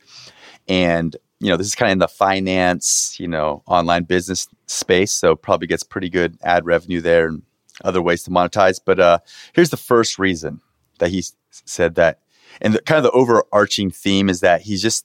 and 0.68 1.16
you 1.40 1.48
know 1.48 1.56
this 1.56 1.66
is 1.66 1.74
kind 1.74 1.90
of 1.90 1.92
in 1.92 1.98
the 1.98 2.08
finance, 2.08 3.16
you 3.18 3.28
know, 3.28 3.62
online 3.66 4.04
business 4.04 4.46
space. 4.66 5.12
So 5.12 5.34
probably 5.34 5.66
gets 5.66 5.82
pretty 5.82 6.10
good 6.10 6.36
ad 6.42 6.66
revenue 6.66 7.00
there 7.00 7.28
and 7.28 7.42
other 7.84 8.02
ways 8.02 8.22
to 8.24 8.30
monetize. 8.30 8.80
But 8.84 9.00
uh, 9.00 9.18
here's 9.52 9.70
the 9.70 9.76
first 9.76 10.18
reason 10.18 10.60
that 10.98 11.10
he 11.10 11.24
said 11.50 11.94
that, 11.96 12.20
and 12.60 12.74
the, 12.74 12.80
kind 12.82 12.98
of 12.98 13.04
the 13.04 13.10
overarching 13.12 13.90
theme 13.90 14.28
is 14.28 14.40
that 14.40 14.62
he's 14.62 14.82
just 14.82 15.04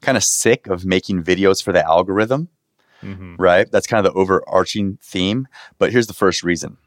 kind 0.00 0.16
of 0.16 0.24
sick 0.24 0.66
of 0.66 0.84
making 0.84 1.22
videos 1.22 1.62
for 1.62 1.72
the 1.72 1.84
algorithm 1.84 2.48
Mhm. 3.02 3.34
right? 3.38 3.70
That's 3.70 3.86
kind 3.86 4.06
of 4.06 4.12
the 4.14 4.18
overarching 4.18 4.98
theme. 5.02 5.46
But 5.78 5.92
here's 5.92 6.06
the 6.06 6.14
first 6.14 6.42
reason 6.42 6.78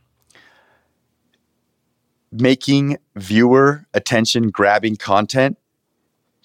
making 2.31 2.97
viewer 3.15 3.85
attention 3.93 4.49
grabbing 4.49 4.95
content 4.97 5.57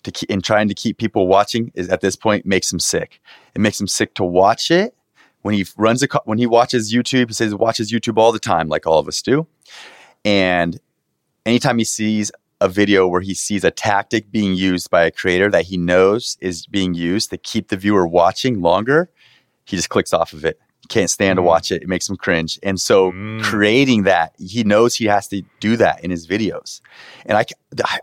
to 0.05 0.11
keep, 0.11 0.31
and 0.31 0.43
trying 0.45 0.69
to 0.69 0.75
keep 0.75 0.99
people 0.99 1.27
watching 1.27 1.71
is 1.75 1.89
at 1.89 2.01
this 2.01 2.17
point 2.17 2.45
makes 2.47 2.71
them 2.71 2.81
sick. 2.81 3.21
It 3.55 3.61
makes 3.61 3.79
them 3.79 3.89
sick 3.89 4.15
to 4.15 4.25
watch 4.25 4.71
it, 4.71 4.95
when 5.43 5.55
he 5.55 5.67
runs 5.77 6.03
a 6.03 6.09
co- 6.09 6.23
when 6.25 6.39
he 6.39 6.47
watches 6.47 6.93
YouTube, 6.93 7.29
he 7.29 7.35
says 7.35 7.51
he 7.51 7.55
watches 7.55 7.93
YouTube 7.93 8.17
all 8.19 8.33
the 8.33 8.39
time, 8.39 8.69
like 8.69 8.87
all 8.87 8.99
of 8.99 9.09
us 9.09 9.21
do. 9.23 9.47
And 10.25 10.79
anytime 11.45 11.79
he 11.79 11.85
sees 11.85 12.31
a 12.61 12.69
video 12.69 13.09
where 13.09 13.21
he 13.21 13.35
sees 13.35 13.65
a 13.65 13.71
tactic 13.73 14.31
being 14.31 14.55
used 14.55 14.89
by 14.91 15.03
a 15.03 15.11
creator 15.11 15.51
that 15.51 15.65
he 15.67 15.77
knows 15.77 16.37
is 16.41 16.67
being 16.67 16.95
used 16.95 17.31
to 17.31 17.37
keep 17.37 17.69
the 17.69 17.77
viewer 17.77 18.07
watching 18.07 18.61
longer, 18.61 19.11
he 19.65 19.77
just 19.77 19.89
clicks 19.89 20.13
off 20.13 20.33
of 20.33 20.45
it. 20.45 20.61
He 20.83 20.87
can't 20.89 21.11
stand 21.11 21.37
to 21.39 21.43
Mm. 21.43 21.47
watch 21.47 21.73
it. 21.73 21.83
It 21.83 21.89
makes 21.89 22.09
him 22.09 22.17
cringe. 22.17 22.59
And 22.63 22.81
so 22.81 23.11
Mm. 23.13 23.43
creating 23.43 24.05
that, 24.05 24.35
he 24.39 24.63
knows 24.63 24.95
he 24.95 25.07
has 25.07 25.27
to 25.29 25.43
do 25.61 25.77
that 25.77 26.05
in 26.05 26.11
his 26.13 26.27
videos. 26.27 26.81
And 27.27 27.37
I 27.37 27.45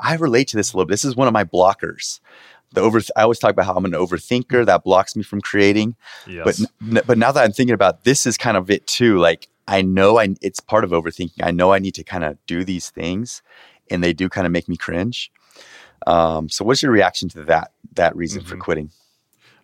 I 0.01 0.15
relate 0.15 0.47
to 0.49 0.57
this 0.57 0.73
a 0.73 0.77
little 0.77 0.87
bit. 0.87 0.93
This 0.93 1.05
is 1.05 1.15
one 1.15 1.27
of 1.27 1.33
my 1.33 1.43
blockers. 1.45 2.19
The 2.73 2.81
over, 2.81 3.01
I 3.15 3.23
always 3.23 3.39
talk 3.39 3.51
about 3.51 3.65
how 3.65 3.73
I'm 3.75 3.85
an 3.85 3.91
overthinker 3.93 4.65
that 4.65 4.83
blocks 4.83 5.15
me 5.15 5.23
from 5.23 5.41
creating. 5.41 5.95
Yes. 6.27 6.63
But 6.81 7.05
but 7.07 7.17
now 7.17 7.31
that 7.31 7.43
I'm 7.43 7.51
thinking 7.51 7.73
about 7.73 8.03
this 8.03 8.25
is 8.25 8.37
kind 8.37 8.57
of 8.57 8.69
it 8.69 8.85
too. 8.85 9.17
Like 9.17 9.47
I 9.67 9.81
know 9.81 10.19
I 10.19 10.35
it's 10.41 10.59
part 10.59 10.83
of 10.83 10.91
overthinking. 10.91 11.41
I 11.41 11.51
know 11.51 11.73
I 11.73 11.79
need 11.79 11.95
to 11.95 12.03
kind 12.03 12.23
of 12.23 12.37
do 12.45 12.63
these 12.63 12.89
things, 12.89 13.41
and 13.89 14.03
they 14.03 14.13
do 14.13 14.29
kind 14.29 14.45
of 14.45 14.53
make 14.53 14.69
me 14.69 14.77
cringe. 14.77 15.31
Um, 16.07 16.47
so 16.49 16.63
what's 16.63 16.81
your 16.83 16.91
reaction 16.91 17.27
to 17.29 17.43
that 17.45 17.71
that 17.95 18.15
reason 18.15 18.43
for 18.43 18.55
Mhm. 18.55 18.59
quitting? 18.61 18.89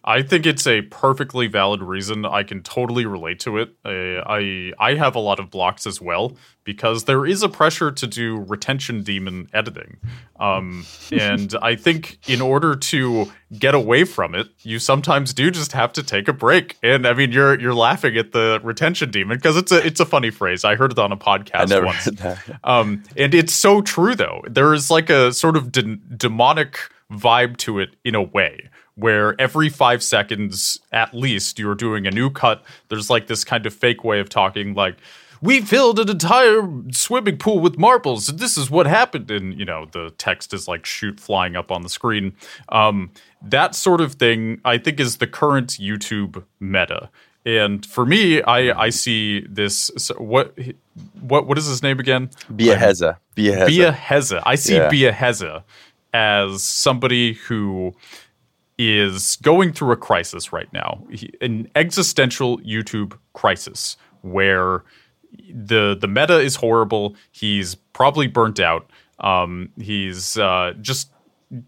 I 0.07 0.21
think 0.21 0.45
it's 0.45 0.67
a 0.67 0.83
perfectly 0.83 1.47
valid 1.47 1.81
reason. 1.81 2.25
I 2.25 2.43
can 2.43 2.61
totally 2.61 3.07
relate 3.07 3.39
to 3.41 3.57
it. 3.57 3.75
Uh, 3.83 4.21
I 4.25 4.71
I 4.77 4.93
have 4.93 5.15
a 5.15 5.19
lot 5.19 5.39
of 5.39 5.49
blocks 5.49 5.87
as 5.87 5.99
well 5.99 6.37
because 6.63 7.05
there 7.05 7.25
is 7.25 7.41
a 7.41 7.49
pressure 7.49 7.91
to 7.91 8.05
do 8.05 8.37
retention 8.37 9.01
demon 9.01 9.49
editing, 9.51 9.97
um, 10.39 10.85
and 11.11 11.55
I 11.59 11.75
think 11.75 12.19
in 12.29 12.39
order 12.39 12.75
to 12.75 13.31
get 13.57 13.73
away 13.73 14.03
from 14.03 14.35
it, 14.35 14.47
you 14.61 14.77
sometimes 14.77 15.33
do 15.33 15.49
just 15.49 15.71
have 15.71 15.91
to 15.93 16.03
take 16.03 16.27
a 16.27 16.33
break. 16.33 16.77
And 16.83 17.07
I 17.07 17.13
mean, 17.13 17.31
you're 17.31 17.59
you're 17.59 17.73
laughing 17.73 18.15
at 18.15 18.31
the 18.31 18.59
retention 18.63 19.09
demon 19.09 19.37
because 19.37 19.57
it's 19.57 19.71
a 19.71 19.83
it's 19.85 19.99
a 19.99 20.05
funny 20.05 20.29
phrase. 20.29 20.63
I 20.63 20.75
heard 20.75 20.91
it 20.91 20.99
on 20.99 21.11
a 21.11 21.17
podcast 21.17 21.55
I 21.55 21.65
never 21.65 21.85
once. 21.87 22.05
heard 22.05 22.17
that. 22.17 22.59
Um, 22.63 23.03
and 23.17 23.33
it's 23.33 23.53
so 23.53 23.81
true, 23.81 24.13
though. 24.13 24.43
There 24.47 24.73
is 24.75 24.91
like 24.91 25.09
a 25.09 25.33
sort 25.33 25.55
of 25.57 25.71
de- 25.71 25.95
demonic 25.95 26.77
vibe 27.11 27.57
to 27.57 27.79
it 27.79 27.95
in 28.03 28.15
a 28.15 28.21
way, 28.21 28.69
where 28.95 29.39
every 29.39 29.69
five 29.69 30.01
seconds 30.01 30.79
at 30.91 31.13
least 31.13 31.59
you're 31.59 31.75
doing 31.75 32.07
a 32.07 32.11
new 32.11 32.29
cut. 32.29 32.63
There's 32.89 33.09
like 33.09 33.27
this 33.27 33.43
kind 33.43 33.65
of 33.65 33.73
fake 33.73 34.03
way 34.03 34.19
of 34.19 34.29
talking, 34.29 34.73
like, 34.73 34.97
we 35.41 35.61
filled 35.61 35.99
an 35.99 36.09
entire 36.09 36.67
swimming 36.91 37.37
pool 37.37 37.59
with 37.59 37.77
marbles, 37.77 38.27
this 38.27 38.57
is 38.57 38.71
what 38.71 38.87
happened. 38.87 39.29
And, 39.29 39.57
you 39.59 39.65
know, 39.65 39.85
the 39.91 40.11
text 40.17 40.53
is 40.53 40.67
like 40.67 40.85
shoot 40.85 41.19
flying 41.19 41.55
up 41.55 41.71
on 41.71 41.83
the 41.83 41.89
screen. 41.89 42.33
Um, 42.69 43.11
that 43.41 43.75
sort 43.75 44.01
of 44.01 44.13
thing, 44.13 44.61
I 44.65 44.77
think, 44.77 44.99
is 44.99 45.17
the 45.17 45.27
current 45.27 45.71
YouTube 45.71 46.43
meta. 46.59 47.09
And 47.45 47.85
for 47.85 48.05
me, 48.05 48.41
I, 48.41 48.85
I 48.85 48.89
see 48.89 49.41
this. 49.41 49.91
So 49.97 50.15
what 50.15 50.57
what 51.19 51.45
what 51.45 51.59
is 51.59 51.67
his 51.67 51.83
name 51.83 51.99
again? 51.99 52.31
Biaheza. 53.35 53.67
Bia 53.67 53.91
Heza. 53.91 54.41
I 54.45 54.55
see 54.55 54.75
Yeah. 54.75 54.89
As 56.11 56.63
somebody 56.63 57.33
who 57.33 57.93
is 58.77 59.37
going 59.37 59.71
through 59.73 59.91
a 59.91 59.97
crisis 59.97 60.51
right 60.51 60.71
now, 60.73 61.05
an 61.41 61.69
existential 61.75 62.59
YouTube 62.59 63.17
crisis 63.33 63.97
where 64.21 64.83
the 65.53 65.97
the 65.99 66.07
meta 66.07 66.39
is 66.39 66.55
horrible. 66.55 67.15
He's 67.31 67.75
probably 67.75 68.27
burnt 68.27 68.59
out. 68.59 68.89
Um, 69.19 69.69
he's 69.79 70.37
uh, 70.37 70.73
just 70.81 71.11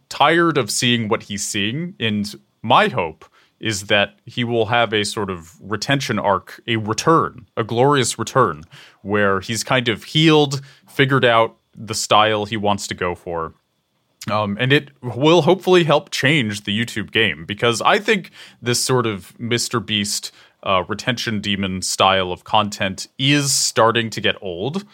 tired 0.09 0.57
of 0.57 0.69
seeing 0.69 1.07
what 1.07 1.23
he's 1.23 1.45
seeing, 1.45 1.95
and 1.99 2.33
my 2.61 2.89
hope 2.89 3.25
is 3.59 3.87
that 3.87 4.19
he 4.25 4.43
will 4.43 4.67
have 4.67 4.93
a 4.93 5.03
sort 5.03 5.29
of 5.29 5.59
retention 5.61 6.19
arc, 6.19 6.61
a 6.67 6.75
return, 6.75 7.47
a 7.57 7.63
glorious 7.63 8.19
return, 8.19 8.63
where 9.01 9.39
he's 9.39 9.63
kind 9.63 9.87
of 9.87 10.03
healed, 10.03 10.61
figured 10.87 11.25
out 11.25 11.57
the 11.75 11.95
style 11.95 12.45
he 12.45 12.57
wants 12.57 12.87
to 12.87 12.93
go 12.93 13.15
for. 13.15 13.53
Um, 14.29 14.57
and 14.59 14.73
it 14.73 14.89
will 15.01 15.43
hopefully 15.43 15.83
help 15.83 16.09
change 16.09 16.63
the 16.63 16.77
YouTube 16.77 17.11
game 17.11 17.45
because 17.45 17.81
I 17.81 17.99
think 17.99 18.31
this 18.61 18.83
sort 18.83 19.05
of 19.05 19.33
Mr. 19.37 19.83
Beast 19.83 20.31
uh, 20.63 20.83
retention 20.87 21.39
demon 21.39 21.81
style 21.81 22.31
of 22.31 22.43
content 22.43 23.07
is 23.17 23.53
starting 23.53 24.09
to 24.11 24.21
get 24.21 24.35
old. 24.41 24.85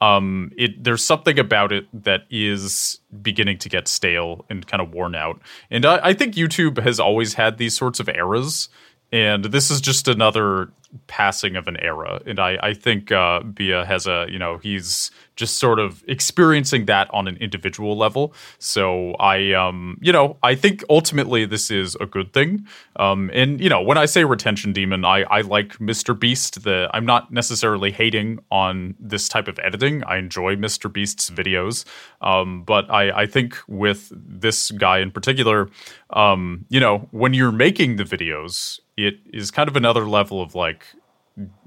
Um, 0.00 0.50
it 0.56 0.82
there's 0.82 1.04
something 1.04 1.38
about 1.38 1.72
it 1.72 1.86
that 1.92 2.22
is 2.30 3.00
beginning 3.20 3.58
to 3.58 3.68
get 3.68 3.86
stale 3.86 4.46
and 4.48 4.66
kind 4.66 4.80
of 4.80 4.94
worn 4.94 5.14
out. 5.14 5.40
And 5.70 5.84
I, 5.84 6.00
I 6.08 6.12
think 6.14 6.34
YouTube 6.34 6.78
has 6.82 6.98
always 6.98 7.34
had 7.34 7.58
these 7.58 7.76
sorts 7.76 8.00
of 8.00 8.08
eras, 8.08 8.70
and 9.12 9.44
this 9.44 9.70
is 9.70 9.80
just 9.80 10.08
another 10.08 10.70
passing 11.06 11.56
of 11.56 11.68
an 11.68 11.76
era. 11.80 12.20
And 12.26 12.38
I, 12.38 12.58
I 12.62 12.74
think 12.74 13.12
uh, 13.12 13.40
Biaheza, 13.40 14.30
you 14.30 14.38
know, 14.38 14.58
he's 14.58 15.10
just 15.36 15.58
sort 15.58 15.78
of 15.78 16.04
experiencing 16.06 16.84
that 16.84 17.08
on 17.14 17.26
an 17.26 17.36
individual 17.38 17.96
level. 17.96 18.34
So 18.58 19.14
I, 19.14 19.52
um, 19.52 19.96
you 20.02 20.12
know, 20.12 20.36
I 20.42 20.54
think 20.54 20.84
ultimately 20.90 21.46
this 21.46 21.70
is 21.70 21.96
a 21.96 22.06
good 22.06 22.32
thing. 22.32 22.66
Um, 22.96 23.30
and 23.32 23.60
you 23.60 23.70
know, 23.70 23.80
when 23.80 23.96
I 23.96 24.04
say 24.04 24.24
retention 24.24 24.72
demon, 24.72 25.04
I, 25.04 25.22
I 25.22 25.40
like 25.40 25.78
Mr. 25.78 26.18
Beast. 26.18 26.62
The 26.64 26.90
I'm 26.92 27.06
not 27.06 27.32
necessarily 27.32 27.90
hating 27.90 28.40
on 28.50 28.94
this 29.00 29.28
type 29.28 29.48
of 29.48 29.58
editing. 29.60 30.04
I 30.04 30.18
enjoy 30.18 30.56
Mr. 30.56 30.92
Beast's 30.92 31.30
videos, 31.30 31.86
um, 32.20 32.62
but 32.64 32.90
I, 32.90 33.22
I 33.22 33.26
think 33.26 33.56
with 33.66 34.12
this 34.12 34.70
guy 34.72 34.98
in 34.98 35.10
particular, 35.10 35.70
um, 36.10 36.66
you 36.68 36.80
know, 36.80 37.08
when 37.12 37.32
you're 37.32 37.52
making 37.52 37.96
the 37.96 38.04
videos, 38.04 38.80
it 38.96 39.20
is 39.32 39.50
kind 39.50 39.68
of 39.68 39.76
another 39.76 40.06
level 40.06 40.42
of 40.42 40.54
like 40.54 40.79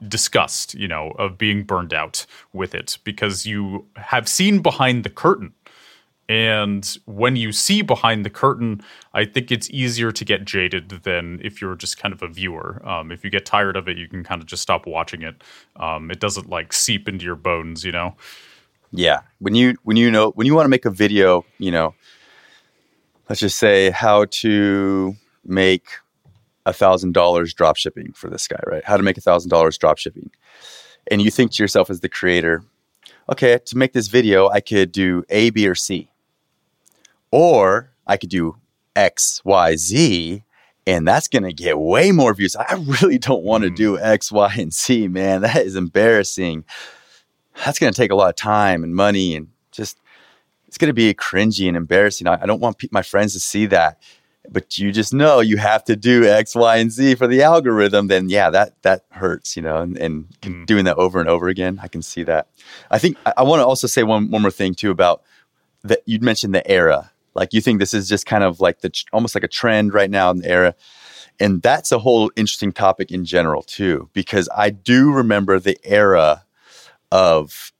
disgust, 0.07 0.73
you 0.73 0.87
know, 0.87 1.11
of 1.17 1.37
being 1.37 1.63
burned 1.63 1.93
out 1.93 2.25
with 2.51 2.75
it 2.75 2.97
because 3.03 3.45
you 3.45 3.87
have 3.95 4.27
seen 4.27 4.61
behind 4.61 5.03
the 5.03 5.09
curtain. 5.09 5.53
And 6.29 6.97
when 7.05 7.35
you 7.35 7.51
see 7.51 7.81
behind 7.81 8.25
the 8.25 8.29
curtain, 8.29 8.81
I 9.13 9.25
think 9.25 9.51
it's 9.51 9.69
easier 9.71 10.11
to 10.11 10.23
get 10.23 10.45
jaded 10.45 10.89
than 10.89 11.39
if 11.43 11.61
you're 11.61 11.75
just 11.75 11.97
kind 11.97 12.13
of 12.13 12.23
a 12.23 12.27
viewer. 12.27 12.81
Um, 12.87 13.11
if 13.11 13.25
you 13.25 13.29
get 13.29 13.45
tired 13.45 13.75
of 13.75 13.89
it, 13.89 13.97
you 13.97 14.07
can 14.07 14.23
kind 14.23 14.41
of 14.41 14.47
just 14.47 14.61
stop 14.61 14.87
watching 14.87 15.21
it. 15.21 15.43
Um, 15.75 16.09
it 16.09 16.19
doesn't 16.19 16.49
like 16.49 16.71
seep 16.71 17.09
into 17.09 17.25
your 17.25 17.35
bones, 17.35 17.83
you 17.83 17.91
know? 17.91 18.15
Yeah. 18.91 19.21
When 19.39 19.55
you 19.55 19.75
when 19.83 19.97
you 19.97 20.11
know 20.11 20.29
when 20.31 20.47
you 20.47 20.55
want 20.55 20.65
to 20.65 20.69
make 20.69 20.85
a 20.85 20.91
video, 20.91 21.45
you 21.57 21.71
know, 21.71 21.93
let's 23.27 23.41
just 23.41 23.57
say 23.57 23.89
how 23.89 24.25
to 24.25 25.15
make 25.43 25.87
a 26.65 26.73
thousand 26.73 27.13
dollars 27.13 27.53
drop 27.53 27.75
shipping 27.77 28.13
for 28.13 28.29
this 28.29 28.47
guy, 28.47 28.59
right? 28.65 28.83
How 28.85 28.97
to 28.97 29.03
make 29.03 29.17
a 29.17 29.21
thousand 29.21 29.49
dollars 29.49 29.77
drop 29.77 29.97
shipping. 29.97 30.31
And 31.11 31.21
you 31.21 31.29
think 31.31 31.51
to 31.51 31.63
yourself 31.63 31.89
as 31.89 31.99
the 31.99 32.09
creator, 32.09 32.63
okay, 33.29 33.59
to 33.65 33.77
make 33.77 33.93
this 33.93 34.07
video, 34.07 34.49
I 34.49 34.61
could 34.61 34.91
do 34.91 35.23
A, 35.29 35.49
B, 35.49 35.67
or 35.67 35.75
C. 35.75 36.09
Or 37.31 37.91
I 38.07 38.17
could 38.17 38.29
do 38.29 38.57
X, 38.95 39.41
Y, 39.43 39.75
Z, 39.75 40.43
and 40.85 41.07
that's 41.07 41.27
gonna 41.27 41.51
get 41.53 41.79
way 41.79 42.11
more 42.11 42.33
views. 42.33 42.55
I 42.55 42.73
really 43.01 43.17
don't 43.17 43.43
want 43.43 43.63
to 43.63 43.69
Mm. 43.71 43.75
do 43.75 43.99
X, 43.99 44.31
Y, 44.31 44.53
and 44.59 44.73
Z, 44.73 45.07
man. 45.07 45.41
That 45.41 45.57
is 45.65 45.75
embarrassing 45.75 46.65
that's 47.65 47.77
going 47.77 47.93
to 47.93 47.95
take 47.95 48.11
a 48.11 48.15
lot 48.15 48.29
of 48.29 48.35
time 48.35 48.83
and 48.83 48.95
money 48.95 49.35
and 49.35 49.47
just 49.71 49.99
it's 50.67 50.79
going 50.79 50.89
to 50.89 50.93
be 50.93 51.13
cringy 51.13 51.67
and 51.67 51.77
embarrassing. 51.77 52.25
I, 52.27 52.41
I 52.41 52.45
don't 52.47 52.59
want 52.59 52.79
pe- 52.79 52.87
my 52.91 53.03
friends 53.03 53.33
to 53.33 53.39
see 53.39 53.67
that, 53.67 54.01
but 54.49 54.77
you 54.77 54.91
just 54.91 55.13
know 55.13 55.39
you 55.39 55.57
have 55.57 55.83
to 55.85 55.95
do 55.95 56.25
X, 56.25 56.55
Y, 56.55 56.77
and 56.77 56.91
Z 56.91 57.15
for 57.15 57.27
the 57.27 57.41
algorithm. 57.41 58.07
Then 58.07 58.29
yeah, 58.29 58.49
that 58.49 58.81
that 58.83 59.05
hurts, 59.11 59.55
you 59.55 59.61
know. 59.61 59.77
And, 59.77 59.97
and 59.97 60.25
Mm. 60.41 60.65
doing 60.65 60.85
that 60.85 60.97
over 60.97 61.19
and 61.19 61.29
over 61.29 61.47
again, 61.47 61.79
I 61.81 61.87
can 61.87 62.01
see 62.01 62.23
that. 62.23 62.47
I 62.91 62.99
think 62.99 63.17
I, 63.25 63.33
I 63.37 63.43
want 63.43 63.61
to 63.61 63.65
also 63.65 63.87
say 63.87 64.03
one 64.03 64.29
one 64.29 64.41
more 64.41 64.51
thing 64.51 64.75
too 64.75 64.91
about 64.91 65.23
that. 65.83 66.01
You 66.05 66.19
mentioned 66.19 66.53
the 66.53 66.69
era. 66.69 67.11
Like 67.35 67.53
you 67.53 67.61
think 67.61 67.79
this 67.79 67.93
is 67.93 68.07
just 68.09 68.25
kind 68.25 68.43
of 68.43 68.59
like 68.59 68.81
the 68.81 68.91
almost 69.11 69.35
like 69.35 69.43
a 69.43 69.47
trend 69.47 69.93
right 69.93 70.09
now 70.09 70.29
in 70.29 70.39
the 70.39 70.49
era. 70.49 70.75
And 71.39 71.61
that's 71.63 71.91
a 71.91 71.97
whole 71.97 72.31
interesting 72.35 72.71
topic 72.71 73.09
in 73.11 73.25
general 73.25 73.63
too, 73.63 74.09
because 74.13 74.47
I 74.55 74.69
do 74.69 75.11
remember 75.11 75.59
the 75.59 75.77
era 75.83 76.43
of 77.11 77.71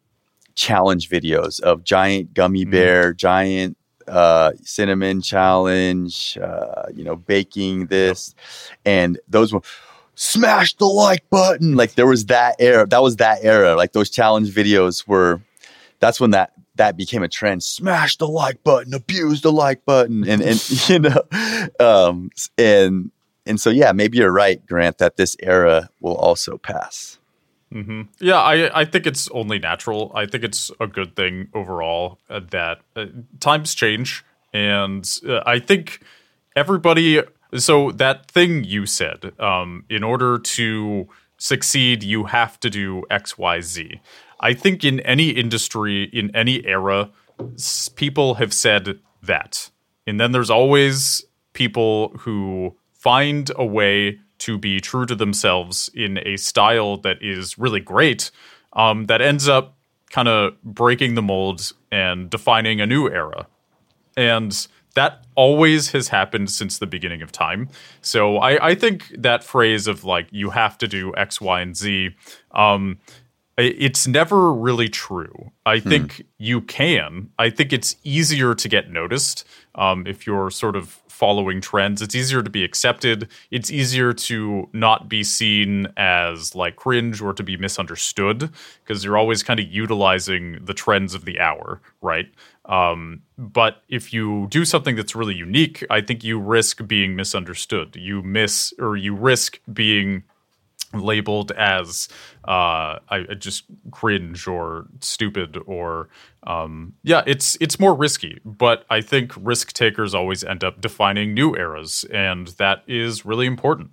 challenge 0.56 1.10
videos 1.10 1.60
of 1.62 1.84
giant 1.84 2.34
gummy 2.34 2.66
Mm. 2.66 2.72
bear, 2.72 3.14
giant 3.14 3.78
uh, 4.08 4.52
cinnamon 4.64 5.22
challenge, 5.22 6.38
uh, 6.42 6.84
you 6.94 7.04
know, 7.04 7.16
baking 7.16 7.88
this, 7.88 8.36
and 8.86 9.20
those 9.28 9.54
were 9.54 9.62
smash 10.16 10.76
the 10.76 10.86
like 10.86 11.30
button. 11.30 11.76
Like 11.76 11.96
there 11.96 12.08
was 12.08 12.26
that 12.28 12.56
era. 12.60 12.86
That 12.88 13.02
was 13.02 13.18
that 13.18 13.40
era. 13.42 13.76
Like 13.76 13.94
those 13.94 14.10
challenge 14.10 14.54
videos 14.54 15.08
were. 15.08 15.42
That's 16.00 16.20
when 16.20 16.32
that 16.32 16.54
that 16.76 16.98
became 16.98 17.24
a 17.24 17.30
trend. 17.30 17.64
Smash 17.64 18.18
the 18.18 18.28
like 18.28 18.64
button, 18.64 18.94
abuse 18.94 19.42
the 19.42 19.52
like 19.52 19.86
button, 19.86 20.28
and 20.28 20.42
and 20.42 20.70
you 20.90 21.00
know, 21.00 21.24
um, 21.80 22.30
and 22.58 23.12
and 23.46 23.60
so 23.60 23.70
yeah, 23.70 23.92
maybe 23.92 24.18
you're 24.18 24.32
right, 24.32 24.66
Grant, 24.66 24.98
that 25.00 25.18
this 25.18 25.36
era 25.42 25.90
will 26.00 26.16
also 26.16 26.58
pass. 26.58 27.20
Hmm 27.74 28.04
Yeah, 28.22 28.40
I 28.40 28.82
I 28.82 28.86
think 28.86 29.08
it's 29.08 29.30
only 29.32 29.60
natural. 29.60 30.12
I 30.16 30.26
think 30.28 30.44
it's 30.44 30.72
a 30.80 30.88
good 30.88 31.16
thing 31.16 31.50
overall 31.54 32.20
uh, 32.30 32.42
that 32.52 32.82
uh, 32.96 33.08
times 33.40 33.76
change, 33.76 34.24
and 34.54 35.10
uh, 35.28 35.42
I 35.46 35.60
think 35.60 36.02
everybody 36.56 37.22
So 37.58 37.92
that 37.94 38.32
thing 38.32 38.66
you 38.66 38.88
said, 38.88 39.32
um, 39.40 39.86
in 39.90 40.04
order 40.04 40.40
to 40.58 41.08
succeed, 41.38 42.04
you 42.04 42.26
have 42.26 42.60
to 42.62 42.70
do 42.70 43.04
X, 43.12 43.38
Y, 43.38 43.62
Z. 43.62 44.02
I 44.42 44.54
think 44.56 44.84
in 44.84 45.00
any 45.02 45.30
industry, 45.30 46.06
in 46.14 46.36
any 46.36 46.66
era, 46.66 47.12
s- 47.56 47.90
people 47.90 48.36
have 48.36 48.54
said 48.54 49.00
that. 49.24 49.72
And 50.08 50.20
then 50.20 50.32
there's 50.34 50.50
always 50.52 51.26
people 51.54 52.10
who 52.26 52.76
find 52.94 53.52
a 53.56 53.66
way 53.66 54.20
to 54.44 54.58
be 54.58 54.80
true 54.80 55.06
to 55.06 55.16
themselves 55.16 55.90
in 55.94 56.20
a 56.26 56.38
style 56.38 56.98
that 56.98 57.18
is 57.22 57.58
really 57.58 57.80
great, 57.80 58.32
um, 58.74 59.06
that 59.06 59.22
ends 59.22 59.48
up 59.48 59.76
kind 60.10 60.28
of 60.28 60.62
breaking 60.64 61.16
the 61.16 61.22
mold 61.22 61.72
and 61.92 62.30
defining 62.30 62.82
a 62.82 62.86
new 62.86 63.10
era. 63.10 63.48
And 64.16 64.68
that 64.96 65.26
always 65.36 65.92
has 65.92 66.10
happened 66.10 66.52
since 66.52 66.78
the 66.78 66.86
beginning 66.86 67.22
of 67.22 67.32
time. 67.32 67.70
So 68.02 68.38
I, 68.38 68.70
I 68.70 68.76
think 68.76 69.12
that 69.18 69.44
phrase 69.44 69.88
of 69.88 70.04
like, 70.04 70.28
you 70.32 70.52
have 70.52 70.78
to 70.80 70.88
do 70.88 71.14
X, 71.16 71.42
Y, 71.42 71.62
and 71.62 71.76
Z, 71.76 72.16
um, 72.52 73.00
it's 73.56 74.08
never 74.08 74.52
really 74.52 74.90
true. 74.90 75.52
I 75.64 75.80
think 75.80 76.24
you 76.40 76.62
can. 76.62 77.30
I 77.38 77.52
think 77.52 77.72
it's 77.72 77.96
easier 78.04 78.56
to 78.56 78.68
get 78.68 78.90
noticed 78.90 79.48
um, 79.76 80.08
if 80.08 80.26
you're 80.26 80.50
sort 80.50 80.76
of 80.76 81.03
following 81.14 81.62
trends. 81.62 82.02
It's 82.02 82.16
easier 82.16 82.42
to 82.42 82.50
be 82.50 82.64
accepted. 82.64 83.30
It's 83.52 83.70
easier 83.70 84.14
to 84.14 84.68
not 84.74 85.08
be 85.08 85.24
seen 85.24 85.88
as 85.96 86.56
like 86.56 86.76
cringe 86.76 87.22
or 87.22 87.34
to 87.34 87.44
be 87.44 87.56
misunderstood 87.56 88.50
because 88.84 89.06
you're 89.06 89.18
always 89.18 89.44
kind 89.44 89.60
of 89.60 89.68
utilizing 89.68 90.58
the 90.66 90.74
trends 90.74 91.14
of 91.14 91.26
the 91.26 91.40
hour, 91.40 91.80
right? 92.02 92.34
Um, 92.66 93.22
but 93.38 93.84
if 93.90 94.12
you 94.12 94.48
do 94.50 94.66
something 94.66 94.96
that's 94.96 95.16
really 95.16 95.36
unique, 95.36 95.86
I 95.90 96.02
think 96.02 96.24
you 96.24 96.40
risk 96.40 96.86
being 96.88 97.16
misunderstood. 97.16 97.96
You 97.96 98.24
miss 98.24 98.74
or 98.80 98.98
you 98.98 99.14
risk 99.14 99.60
being 99.72 100.24
labeled 100.94 101.52
as 101.52 102.08
uh, 102.48 103.00
I, 103.10 103.26
I 103.30 103.34
just 103.38 103.66
cringe 103.92 104.48
or 104.48 104.88
stupid 105.02 105.58
or 105.66 106.10
um, 106.46 106.94
yeah, 107.04 107.24
it's 107.26 107.58
it's 107.62 107.80
more 107.80 107.96
risky. 107.96 108.40
But 108.44 108.86
I 108.90 109.02
think 109.02 109.34
risk 109.38 109.74
takers 109.74 110.14
always 110.14 110.44
end 110.44 110.64
up 110.64 110.82
defining 110.82 111.34
new 111.34 111.56
eras, 111.56 112.06
and 112.12 112.48
that 112.60 112.84
is 112.88 113.26
really 113.26 113.46
important. 113.46 113.92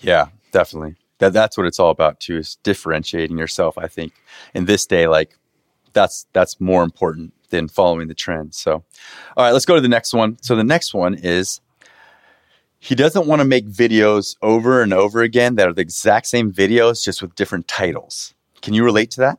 Yeah, 0.00 0.26
definitely. 0.52 0.96
That 1.18 1.32
that's 1.32 1.56
what 1.56 1.66
it's 1.66 1.78
all 1.78 1.90
about 1.90 2.20
too 2.20 2.38
is 2.38 2.56
differentiating 2.62 3.38
yourself. 3.38 3.78
I 3.78 3.88
think 3.88 4.12
in 4.52 4.64
this 4.64 4.86
day, 4.86 5.06
like 5.06 5.36
that's 5.92 6.26
that's 6.32 6.60
more 6.60 6.82
important 6.82 7.32
than 7.50 7.68
following 7.68 8.08
the 8.08 8.14
trend. 8.14 8.54
So, 8.54 8.72
all 9.36 9.44
right, 9.44 9.52
let's 9.52 9.64
go 9.64 9.76
to 9.76 9.80
the 9.80 9.88
next 9.88 10.12
one. 10.12 10.36
So 10.42 10.56
the 10.56 10.64
next 10.64 10.92
one 10.92 11.14
is 11.14 11.60
he 12.84 12.94
doesn't 12.94 13.26
want 13.26 13.40
to 13.40 13.46
make 13.46 13.66
videos 13.66 14.36
over 14.42 14.82
and 14.82 14.92
over 14.92 15.22
again 15.22 15.54
that 15.54 15.66
are 15.66 15.72
the 15.72 15.80
exact 15.80 16.26
same 16.26 16.52
videos 16.52 17.02
just 17.02 17.22
with 17.22 17.34
different 17.34 17.66
titles. 17.66 18.34
Can 18.60 18.74
you 18.74 18.84
relate 18.84 19.10
to 19.12 19.20
that? 19.20 19.38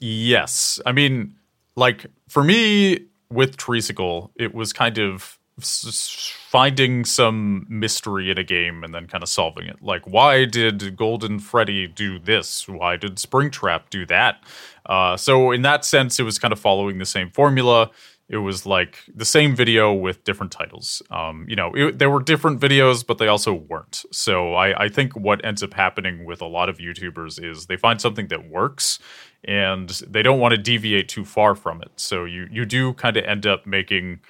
Yes. 0.00 0.80
I 0.86 0.92
mean, 0.92 1.34
like 1.76 2.06
for 2.26 2.42
me 2.42 3.00
with 3.28 3.58
Treesicle, 3.58 4.30
it 4.36 4.54
was 4.54 4.72
kind 4.72 4.96
of 4.96 5.38
finding 5.62 7.04
some 7.04 7.66
mystery 7.68 8.30
in 8.30 8.38
a 8.38 8.44
game 8.44 8.82
and 8.82 8.94
then 8.94 9.06
kind 9.06 9.22
of 9.22 9.28
solving 9.28 9.66
it. 9.66 9.82
Like, 9.82 10.06
why 10.06 10.46
did 10.46 10.96
Golden 10.96 11.38
Freddy 11.38 11.86
do 11.86 12.18
this? 12.18 12.66
Why 12.66 12.96
did 12.96 13.16
Springtrap 13.16 13.90
do 13.90 14.06
that? 14.06 14.42
Uh, 14.86 15.18
so, 15.18 15.50
in 15.50 15.60
that 15.62 15.84
sense, 15.84 16.18
it 16.18 16.22
was 16.22 16.38
kind 16.38 16.52
of 16.52 16.58
following 16.58 16.96
the 16.96 17.04
same 17.04 17.30
formula. 17.30 17.90
It 18.30 18.36
was 18.36 18.64
like 18.64 19.00
the 19.12 19.24
same 19.24 19.56
video 19.56 19.92
with 19.92 20.22
different 20.22 20.52
titles. 20.52 21.02
Um, 21.10 21.44
you 21.48 21.56
know, 21.56 21.72
it, 21.74 21.98
there 21.98 22.08
were 22.08 22.22
different 22.22 22.60
videos, 22.60 23.04
but 23.04 23.18
they 23.18 23.26
also 23.26 23.52
weren't. 23.52 24.04
So 24.12 24.54
I, 24.54 24.84
I 24.84 24.88
think 24.88 25.16
what 25.16 25.44
ends 25.44 25.64
up 25.64 25.74
happening 25.74 26.24
with 26.24 26.40
a 26.40 26.46
lot 26.46 26.68
of 26.68 26.78
YouTubers 26.78 27.42
is 27.42 27.66
they 27.66 27.76
find 27.76 28.00
something 28.00 28.28
that 28.28 28.48
works, 28.48 29.00
and 29.42 29.88
they 30.08 30.22
don't 30.22 30.38
want 30.38 30.52
to 30.52 30.58
deviate 30.58 31.08
too 31.08 31.24
far 31.24 31.56
from 31.56 31.82
it. 31.82 31.90
So 31.96 32.24
you 32.24 32.46
you 32.52 32.64
do 32.64 32.92
kind 32.94 33.16
of 33.16 33.24
end 33.24 33.46
up 33.46 33.66
making 33.66 34.20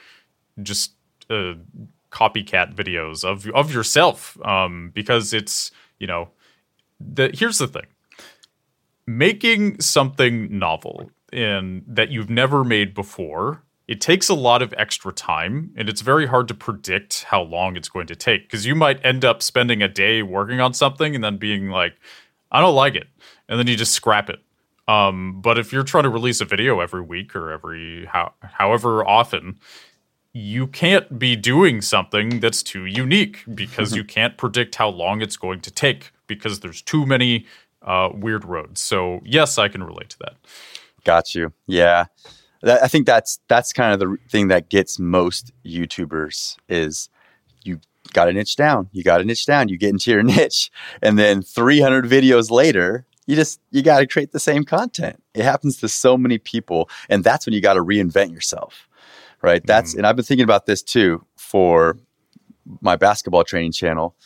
just 0.62 0.94
uh, 1.28 1.54
copycat 2.10 2.74
videos 2.74 3.22
of 3.22 3.46
of 3.48 3.72
yourself 3.72 4.38
um, 4.46 4.92
because 4.94 5.34
it's 5.34 5.72
you 5.98 6.06
know 6.06 6.30
the 6.98 7.30
here's 7.34 7.58
the 7.58 7.68
thing 7.68 7.86
making 9.06 9.80
something 9.80 10.58
novel 10.58 11.10
and 11.32 11.82
that 11.86 12.10
you've 12.10 12.30
never 12.30 12.64
made 12.64 12.94
before 12.94 13.62
it 13.90 14.00
takes 14.00 14.28
a 14.28 14.34
lot 14.34 14.62
of 14.62 14.72
extra 14.78 15.12
time 15.12 15.72
and 15.76 15.88
it's 15.88 16.00
very 16.00 16.24
hard 16.24 16.46
to 16.46 16.54
predict 16.54 17.24
how 17.24 17.42
long 17.42 17.76
it's 17.76 17.88
going 17.88 18.06
to 18.06 18.14
take 18.14 18.44
because 18.44 18.64
you 18.64 18.76
might 18.76 19.04
end 19.04 19.24
up 19.24 19.42
spending 19.42 19.82
a 19.82 19.88
day 19.88 20.22
working 20.22 20.60
on 20.60 20.72
something 20.72 21.16
and 21.16 21.24
then 21.24 21.36
being 21.36 21.68
like 21.70 21.94
i 22.52 22.60
don't 22.60 22.76
like 22.76 22.94
it 22.94 23.08
and 23.48 23.58
then 23.58 23.66
you 23.66 23.76
just 23.76 23.92
scrap 23.92 24.30
it 24.30 24.38
um, 24.88 25.40
but 25.40 25.56
if 25.58 25.72
you're 25.72 25.84
trying 25.84 26.04
to 26.04 26.10
release 26.10 26.40
a 26.40 26.44
video 26.44 26.80
every 26.80 27.02
week 27.02 27.36
or 27.36 27.52
every 27.52 28.06
how, 28.06 28.32
however 28.42 29.06
often 29.06 29.58
you 30.32 30.66
can't 30.68 31.18
be 31.18 31.34
doing 31.36 31.80
something 31.80 32.40
that's 32.40 32.62
too 32.62 32.86
unique 32.86 33.44
because 33.52 33.94
you 33.94 34.04
can't 34.04 34.36
predict 34.36 34.76
how 34.76 34.88
long 34.88 35.20
it's 35.20 35.36
going 35.36 35.60
to 35.60 35.70
take 35.70 36.12
because 36.28 36.60
there's 36.60 36.82
too 36.82 37.04
many 37.04 37.46
uh, 37.82 38.10
weird 38.14 38.44
roads. 38.44 38.80
So 38.80 39.20
yes, 39.24 39.58
I 39.58 39.68
can 39.68 39.82
relate 39.82 40.10
to 40.10 40.18
that. 40.20 40.34
Got 41.04 41.34
you. 41.34 41.52
Yeah. 41.66 42.06
That, 42.62 42.82
I 42.82 42.88
think 42.88 43.06
that's 43.06 43.40
that's 43.48 43.72
kind 43.72 43.92
of 43.92 44.00
the 44.00 44.16
thing 44.28 44.48
that 44.48 44.68
gets 44.68 44.98
most 44.98 45.52
YouTubers 45.64 46.56
is 46.68 47.08
you 47.64 47.80
got 48.12 48.26
to 48.26 48.32
niche 48.32 48.56
down. 48.56 48.88
You 48.92 49.02
got 49.02 49.18
to 49.18 49.24
niche 49.24 49.46
down. 49.46 49.68
You 49.68 49.78
get 49.78 49.90
into 49.90 50.10
your 50.10 50.22
niche, 50.22 50.70
and 51.02 51.18
then 51.18 51.42
300 51.42 52.04
videos 52.04 52.50
later, 52.50 53.06
you 53.26 53.36
just 53.36 53.60
you 53.70 53.82
got 53.82 54.00
to 54.00 54.06
create 54.06 54.32
the 54.32 54.40
same 54.40 54.64
content. 54.64 55.22
It 55.34 55.44
happens 55.44 55.78
to 55.78 55.88
so 55.88 56.18
many 56.18 56.38
people, 56.38 56.90
and 57.08 57.24
that's 57.24 57.46
when 57.46 57.54
you 57.54 57.60
got 57.60 57.74
to 57.74 57.84
reinvent 57.84 58.32
yourself, 58.32 58.88
right? 59.42 59.64
That's 59.64 59.92
mm-hmm. 59.92 60.00
and 60.00 60.06
I've 60.06 60.16
been 60.16 60.24
thinking 60.24 60.44
about 60.44 60.66
this 60.66 60.82
too 60.82 61.24
for 61.36 61.96
my 62.80 62.96
basketball 62.96 63.44
training 63.44 63.72
channel. 63.72 64.16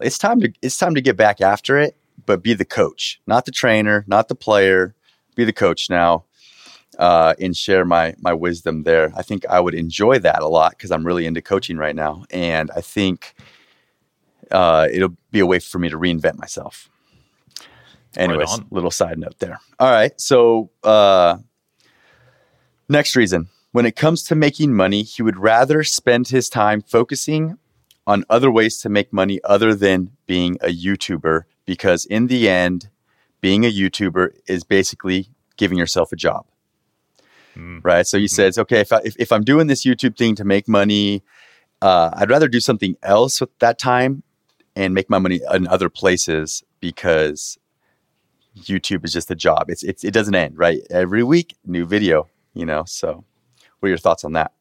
It's 0.00 0.18
time 0.18 0.40
to 0.40 0.52
it's 0.62 0.78
time 0.78 0.94
to 0.94 1.02
get 1.02 1.16
back 1.16 1.40
after 1.40 1.78
it, 1.78 1.96
but 2.24 2.42
be 2.42 2.54
the 2.54 2.64
coach, 2.64 3.20
not 3.26 3.44
the 3.44 3.52
trainer, 3.52 4.04
not 4.06 4.28
the 4.28 4.34
player. 4.34 4.94
Be 5.34 5.44
the 5.44 5.52
coach 5.52 5.88
now 5.88 6.26
uh, 6.98 7.34
and 7.40 7.56
share 7.56 7.84
my 7.84 8.14
my 8.20 8.32
wisdom 8.32 8.82
there. 8.82 9.12
I 9.16 9.22
think 9.22 9.46
I 9.46 9.60
would 9.60 9.74
enjoy 9.74 10.18
that 10.20 10.42
a 10.42 10.48
lot 10.48 10.72
because 10.72 10.90
I'm 10.90 11.06
really 11.06 11.26
into 11.26 11.42
coaching 11.42 11.76
right 11.76 11.96
now, 11.96 12.24
and 12.30 12.70
I 12.74 12.80
think 12.80 13.34
uh, 14.50 14.88
it'll 14.90 15.16
be 15.30 15.40
a 15.40 15.46
way 15.46 15.58
for 15.58 15.78
me 15.78 15.88
to 15.88 15.98
reinvent 15.98 16.38
myself. 16.38 16.88
Anyways, 18.16 18.52
on. 18.52 18.66
little 18.70 18.90
side 18.90 19.18
note 19.18 19.38
there. 19.38 19.58
All 19.78 19.90
right, 19.90 20.18
so 20.20 20.70
uh, 20.84 21.38
next 22.88 23.16
reason: 23.16 23.48
when 23.72 23.86
it 23.86 23.96
comes 23.96 24.22
to 24.24 24.34
making 24.34 24.74
money, 24.74 25.02
he 25.02 25.22
would 25.22 25.38
rather 25.38 25.82
spend 25.82 26.28
his 26.28 26.48
time 26.48 26.82
focusing 26.82 27.58
on 28.06 28.24
other 28.28 28.50
ways 28.50 28.78
to 28.80 28.88
make 28.88 29.12
money 29.12 29.40
other 29.44 29.74
than 29.74 30.10
being 30.26 30.58
a 30.60 30.68
YouTuber, 30.68 31.44
because 31.64 32.04
in 32.04 32.26
the 32.26 32.48
end, 32.48 32.90
being 33.40 33.64
a 33.64 33.72
YouTuber 33.72 34.32
is 34.46 34.64
basically 34.64 35.28
giving 35.56 35.78
yourself 35.78 36.12
a 36.12 36.16
job 36.16 36.44
right? 37.56 38.06
So 38.06 38.18
he 38.18 38.28
says, 38.28 38.58
okay, 38.58 38.80
if, 38.80 38.92
I, 38.92 39.00
if 39.04 39.16
if 39.18 39.32
I'm 39.32 39.44
doing 39.44 39.66
this 39.66 39.84
YouTube 39.84 40.16
thing 40.16 40.34
to 40.36 40.44
make 40.44 40.68
money, 40.68 41.22
uh, 41.80 42.10
I'd 42.14 42.30
rather 42.30 42.48
do 42.48 42.60
something 42.60 42.96
else 43.02 43.40
with 43.40 43.56
that 43.58 43.78
time 43.78 44.22
and 44.74 44.94
make 44.94 45.10
my 45.10 45.18
money 45.18 45.40
in 45.52 45.66
other 45.66 45.88
places 45.88 46.62
because 46.80 47.58
YouTube 48.56 49.04
is 49.04 49.12
just 49.12 49.30
a 49.30 49.34
job. 49.34 49.68
It's, 49.68 49.82
it's 49.82 50.04
it 50.04 50.12
doesn't 50.12 50.34
end, 50.34 50.58
right? 50.58 50.80
Every 50.90 51.22
week, 51.22 51.56
new 51.64 51.84
video, 51.86 52.28
you 52.54 52.66
know. 52.66 52.84
So, 52.86 53.24
what 53.80 53.86
are 53.86 53.88
your 53.88 53.98
thoughts 53.98 54.24
on 54.24 54.32
that? 54.32 54.52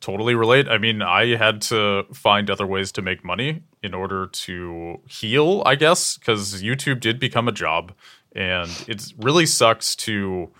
Totally 0.00 0.34
relate. 0.34 0.68
I 0.68 0.78
mean, 0.78 1.02
I 1.02 1.36
had 1.36 1.62
to 1.62 2.04
find 2.12 2.50
other 2.50 2.66
ways 2.66 2.90
to 2.92 3.02
make 3.02 3.24
money 3.24 3.62
in 3.82 3.94
order 3.94 4.26
to 4.26 5.00
heal, 5.08 5.62
I 5.64 5.76
guess, 5.76 6.18
because 6.18 6.62
YouTube 6.62 7.00
did 7.00 7.20
become 7.20 7.46
a 7.46 7.52
job. 7.52 7.92
And 8.32 8.70
it 8.88 9.12
really 9.16 9.46
sucks 9.46 9.94
to 9.96 10.50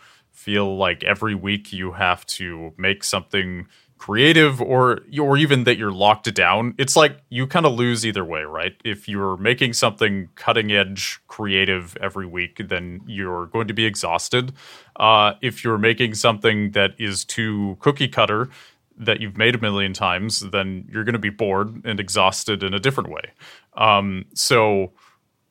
feel 0.49 0.79
like 0.79 1.05
every 1.05 1.35
week 1.35 1.75
you 1.75 1.93
have 1.93 2.25
to 2.25 2.73
make 2.79 3.05
something 3.05 3.67
creative 3.99 4.63
or 4.63 5.01
or 5.21 5.37
even 5.37 5.65
that 5.65 5.77
you're 5.77 5.93
locked 5.93 6.33
down. 6.35 6.75
It's 6.79 6.97
like 6.97 7.21
you 7.29 7.47
kind 7.47 7.67
of 7.67 7.75
lose 7.75 8.07
either 8.07 8.25
way, 8.25 8.45
right? 8.45 8.75
If 8.83 9.11
you're 9.11 9.37
making 9.37 9.75
something 9.75 10.31
cutting 10.37 10.73
edge 10.73 11.21
creative 11.27 11.99
every 12.01 12.25
week, 12.25 12.63
then 12.67 13.03
you're 13.07 13.45
going 13.49 13.69
to 13.69 13.75
be 13.75 13.85
exhausted. 13.85 14.55
Uh, 14.97 15.35
if 15.43 15.63
you're 15.63 15.77
making 15.77 16.15
something 16.15 16.71
that 16.71 16.93
is 16.99 17.27
too 17.27 17.77
cookie 17.81 18.09
cutter, 18.09 18.49
that 18.97 19.21
you've 19.21 19.37
made 19.37 19.55
a 19.55 19.61
million 19.61 19.93
times, 19.93 20.41
then 20.41 20.89
you're 20.91 21.05
going 21.05 21.13
to 21.13 21.19
be 21.19 21.29
bored 21.45 21.85
and 21.85 22.01
exhausted 22.01 22.63
in 22.63 22.73
a 22.73 22.79
different 22.79 23.11
way. 23.11 23.33
Um, 23.77 24.25
so 24.33 24.93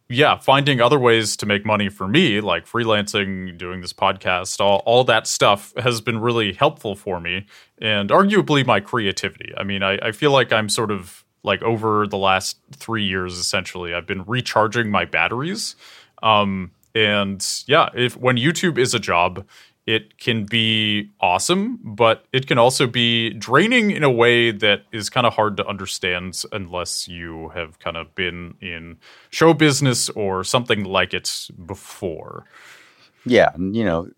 yeah, 0.10 0.38
finding 0.38 0.80
other 0.80 1.00
ways 1.00 1.36
to 1.38 1.46
make 1.46 1.66
money 1.66 1.90
for 1.90 2.08
me, 2.08 2.40
like 2.40 2.66
freelancing, 2.66 3.58
doing 3.58 3.82
this 3.82 3.94
podcast, 3.94 4.62
all, 4.62 4.82
all 4.86 5.04
that 5.04 5.28
stuff 5.28 5.74
has 5.78 6.00
been 6.00 6.20
really 6.20 6.54
helpful 6.54 6.96
for 6.96 7.20
me 7.20 7.46
and 7.80 8.10
arguably 8.10 8.66
my 8.66 8.80
creativity. 8.80 9.52
I 9.58 9.64
mean, 9.64 9.84
I, 9.84 9.98
I 10.02 10.12
feel 10.14 10.32
like 10.32 10.54
I'm 10.54 10.70
sort 10.70 10.92
of 10.92 11.26
like 11.44 11.62
over 11.62 12.08
the 12.08 12.18
last 12.18 12.58
three 12.72 13.04
years, 13.04 13.38
essentially, 13.38 13.94
I've 13.94 14.08
been 14.08 14.24
recharging 14.24 14.90
my 14.90 15.06
batteries. 15.06 15.76
Um, 16.24 16.72
and 16.96 17.46
yeah, 17.68 17.90
if 17.94 18.18
when 18.18 18.38
YouTube 18.38 18.78
is 18.78 18.94
a 18.94 19.00
job, 19.00 19.46
it 19.88 20.20
can 20.20 20.44
be 20.44 21.10
awesome, 21.22 21.80
but 21.82 22.26
it 22.34 22.46
can 22.46 22.58
also 22.58 22.86
be 22.86 23.32
draining 23.32 23.92
in 23.92 24.04
a 24.04 24.12
way 24.12 24.52
that 24.52 24.82
is 24.92 25.10
kind 25.10 25.26
of 25.26 25.34
hard 25.34 25.56
to 25.58 25.66
understand 25.66 26.44
unless 26.52 27.08
you 27.08 27.50
have 27.56 27.80
kind 27.80 27.96
of 27.96 28.14
been 28.14 28.56
in 28.60 28.98
show 29.30 29.54
business 29.54 30.10
or 30.10 30.44
something 30.44 30.84
like 30.84 31.14
it 31.14 31.50
before. 31.66 32.46
Yeah, 33.26 33.52
you 33.58 33.86
know, 33.86 34.10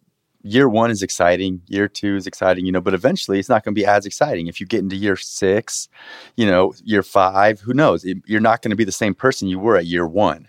year 0.41 0.67
one 0.67 0.89
is 0.89 1.03
exciting, 1.03 1.61
year 1.67 1.87
two 1.87 2.15
is 2.15 2.25
exciting, 2.25 2.65
you 2.65 2.71
know, 2.71 2.81
but 2.81 2.95
eventually 2.95 3.37
it's 3.37 3.49
not 3.49 3.63
going 3.63 3.75
to 3.75 3.79
be 3.79 3.85
as 3.85 4.07
exciting. 4.07 4.47
If 4.47 4.59
you 4.59 4.65
get 4.65 4.79
into 4.79 4.95
year 4.95 5.15
six, 5.15 5.87
you 6.35 6.47
know, 6.47 6.73
year 6.83 7.03
five, 7.03 7.59
who 7.59 7.75
knows? 7.75 8.03
You're 8.25 8.41
not 8.41 8.63
going 8.63 8.71
to 8.71 8.75
be 8.75 8.85
the 8.85 8.91
same 8.91 9.13
person 9.13 9.47
you 9.47 9.59
were 9.59 9.77
at 9.77 9.85
year 9.85 10.07
one. 10.07 10.47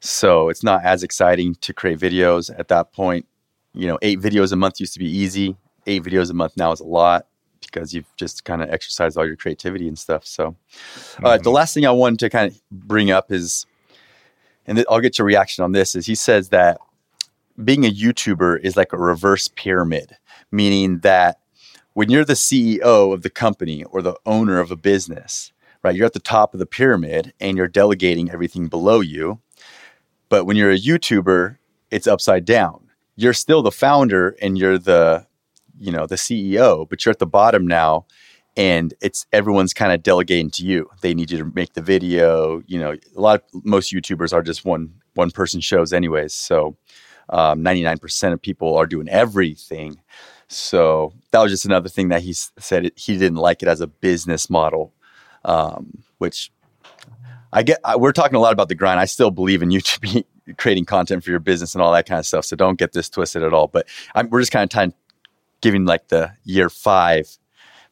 So 0.00 0.50
it's 0.50 0.62
not 0.62 0.84
as 0.84 1.02
exciting 1.02 1.54
to 1.56 1.72
create 1.72 1.98
videos 1.98 2.50
at 2.58 2.68
that 2.68 2.92
point 2.92 3.26
you 3.74 3.86
know, 3.86 3.98
eight 4.02 4.20
videos 4.20 4.52
a 4.52 4.56
month 4.56 4.80
used 4.80 4.92
to 4.94 4.98
be 4.98 5.10
easy. 5.10 5.56
Eight 5.86 6.02
videos 6.02 6.30
a 6.30 6.34
month 6.34 6.56
now 6.56 6.72
is 6.72 6.80
a 6.80 6.84
lot 6.84 7.26
because 7.60 7.94
you've 7.94 8.14
just 8.16 8.44
kind 8.44 8.62
of 8.62 8.70
exercised 8.70 9.16
all 9.16 9.26
your 9.26 9.36
creativity 9.36 9.88
and 9.88 9.98
stuff. 9.98 10.26
So, 10.26 10.50
mm-hmm. 10.50 11.24
uh, 11.24 11.38
the 11.38 11.50
last 11.50 11.74
thing 11.74 11.86
I 11.86 11.90
wanted 11.90 12.18
to 12.20 12.30
kind 12.30 12.50
of 12.50 12.60
bring 12.70 13.10
up 13.10 13.32
is, 13.32 13.66
and 14.66 14.76
th- 14.76 14.86
I'll 14.90 15.00
get 15.00 15.18
your 15.18 15.26
reaction 15.26 15.64
on 15.64 15.72
this, 15.72 15.94
is 15.94 16.06
he 16.06 16.14
says 16.14 16.50
that 16.50 16.78
being 17.62 17.84
a 17.84 17.90
YouTuber 17.90 18.60
is 18.60 18.76
like 18.76 18.92
a 18.92 18.98
reverse 18.98 19.48
pyramid, 19.48 20.16
meaning 20.50 21.00
that 21.00 21.38
when 21.94 22.10
you're 22.10 22.24
the 22.24 22.32
CEO 22.34 23.12
of 23.12 23.22
the 23.22 23.30
company 23.30 23.84
or 23.84 24.02
the 24.02 24.16
owner 24.24 24.58
of 24.58 24.70
a 24.70 24.76
business, 24.76 25.52
right, 25.82 25.94
you're 25.94 26.06
at 26.06 26.14
the 26.14 26.20
top 26.20 26.54
of 26.54 26.60
the 26.60 26.66
pyramid 26.66 27.32
and 27.40 27.56
you're 27.56 27.68
delegating 27.68 28.30
everything 28.30 28.68
below 28.68 29.00
you. 29.00 29.40
But 30.28 30.44
when 30.44 30.56
you're 30.56 30.70
a 30.70 30.78
YouTuber, 30.78 31.58
it's 31.90 32.06
upside 32.06 32.46
down 32.46 32.91
you're 33.16 33.32
still 33.32 33.62
the 33.62 33.72
founder 33.72 34.36
and 34.40 34.58
you're 34.58 34.78
the 34.78 35.26
you 35.78 35.92
know 35.92 36.06
the 36.06 36.16
CEO, 36.16 36.88
but 36.88 37.04
you're 37.04 37.10
at 37.12 37.18
the 37.18 37.26
bottom 37.26 37.66
now 37.66 38.06
and 38.56 38.94
it's 39.00 39.26
everyone's 39.32 39.72
kind 39.72 39.92
of 39.92 40.02
delegating 40.02 40.50
to 40.50 40.64
you. 40.64 40.90
They 41.00 41.14
need 41.14 41.30
you 41.30 41.38
to 41.38 41.44
make 41.54 41.72
the 41.72 41.80
video. 41.82 42.62
You 42.66 42.78
know, 42.78 42.96
a 43.16 43.20
lot 43.20 43.42
of 43.54 43.64
most 43.64 43.92
YouTubers 43.92 44.32
are 44.32 44.42
just 44.42 44.64
one 44.64 44.92
one 45.14 45.30
person 45.30 45.60
shows 45.60 45.92
anyways. 45.92 46.34
So 46.34 46.76
nine 47.84 47.98
percent 47.98 48.34
of 48.34 48.42
people 48.42 48.76
are 48.76 48.86
doing 48.86 49.08
everything. 49.08 50.00
So 50.48 51.14
that 51.30 51.40
was 51.40 51.50
just 51.50 51.64
another 51.64 51.88
thing 51.88 52.08
that 52.10 52.22
he 52.22 52.34
said 52.34 52.86
it, 52.86 52.98
he 52.98 53.16
didn't 53.16 53.38
like 53.38 53.62
it 53.62 53.68
as 53.68 53.80
a 53.80 53.86
business 53.86 54.50
model, 54.50 54.92
um, 55.46 56.02
which 56.18 56.52
I 57.52 57.62
get. 57.62 57.80
I, 57.84 57.96
we're 57.96 58.12
talking 58.12 58.36
a 58.36 58.40
lot 58.40 58.52
about 58.52 58.68
the 58.68 58.74
grind. 58.74 59.00
I 59.00 59.06
still 59.06 59.30
believe 59.30 59.62
in 59.62 59.68
YouTube 59.70 60.24
creating 60.56 60.84
content 60.84 61.24
for 61.24 61.30
your 61.30 61.40
business 61.40 61.74
and 61.74 61.82
all 61.82 61.92
that 61.92 62.06
kind 62.06 62.18
of 62.18 62.26
stuff. 62.26 62.44
So 62.44 62.56
don't 62.56 62.78
get 62.78 62.92
this 62.92 63.08
twisted 63.08 63.42
at 63.42 63.52
all. 63.52 63.68
But 63.68 63.88
I'm, 64.14 64.28
we're 64.30 64.40
just 64.40 64.52
kind 64.52 64.64
of 64.64 64.70
time 64.70 64.94
giving 65.60 65.84
like 65.84 66.08
the 66.08 66.32
year 66.44 66.68
five, 66.68 67.38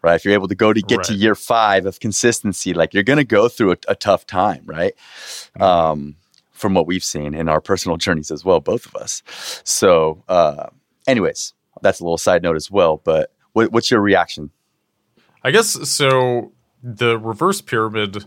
right? 0.02 0.14
If 0.14 0.24
you're 0.24 0.34
able 0.34 0.48
to 0.48 0.54
go 0.54 0.72
to 0.72 0.82
get 0.82 0.98
right. 0.98 1.06
to 1.06 1.14
year 1.14 1.34
five 1.34 1.86
of 1.86 2.00
consistency, 2.00 2.74
like 2.74 2.92
you're 2.94 3.02
going 3.02 3.18
to 3.18 3.24
go 3.24 3.48
through 3.48 3.72
a, 3.72 3.76
a, 3.88 3.94
tough 3.94 4.26
time, 4.26 4.62
right? 4.66 4.94
Mm-hmm. 5.58 5.62
Um, 5.62 6.16
from 6.52 6.74
what 6.74 6.86
we've 6.86 7.04
seen 7.04 7.34
in 7.34 7.48
our 7.48 7.60
personal 7.60 7.96
journeys 7.96 8.30
as 8.30 8.44
well, 8.44 8.60
both 8.60 8.84
of 8.84 8.94
us. 8.94 9.22
So, 9.64 10.22
uh, 10.28 10.66
anyways, 11.06 11.54
that's 11.80 12.00
a 12.00 12.04
little 12.04 12.18
side 12.18 12.42
note 12.42 12.56
as 12.56 12.70
well. 12.70 13.00
But 13.02 13.32
what, 13.52 13.72
what's 13.72 13.90
your 13.90 14.00
reaction? 14.00 14.50
I 15.42 15.50
guess 15.52 15.88
so. 15.88 16.52
The 16.82 17.18
reverse 17.18 17.60
pyramid 17.60 18.24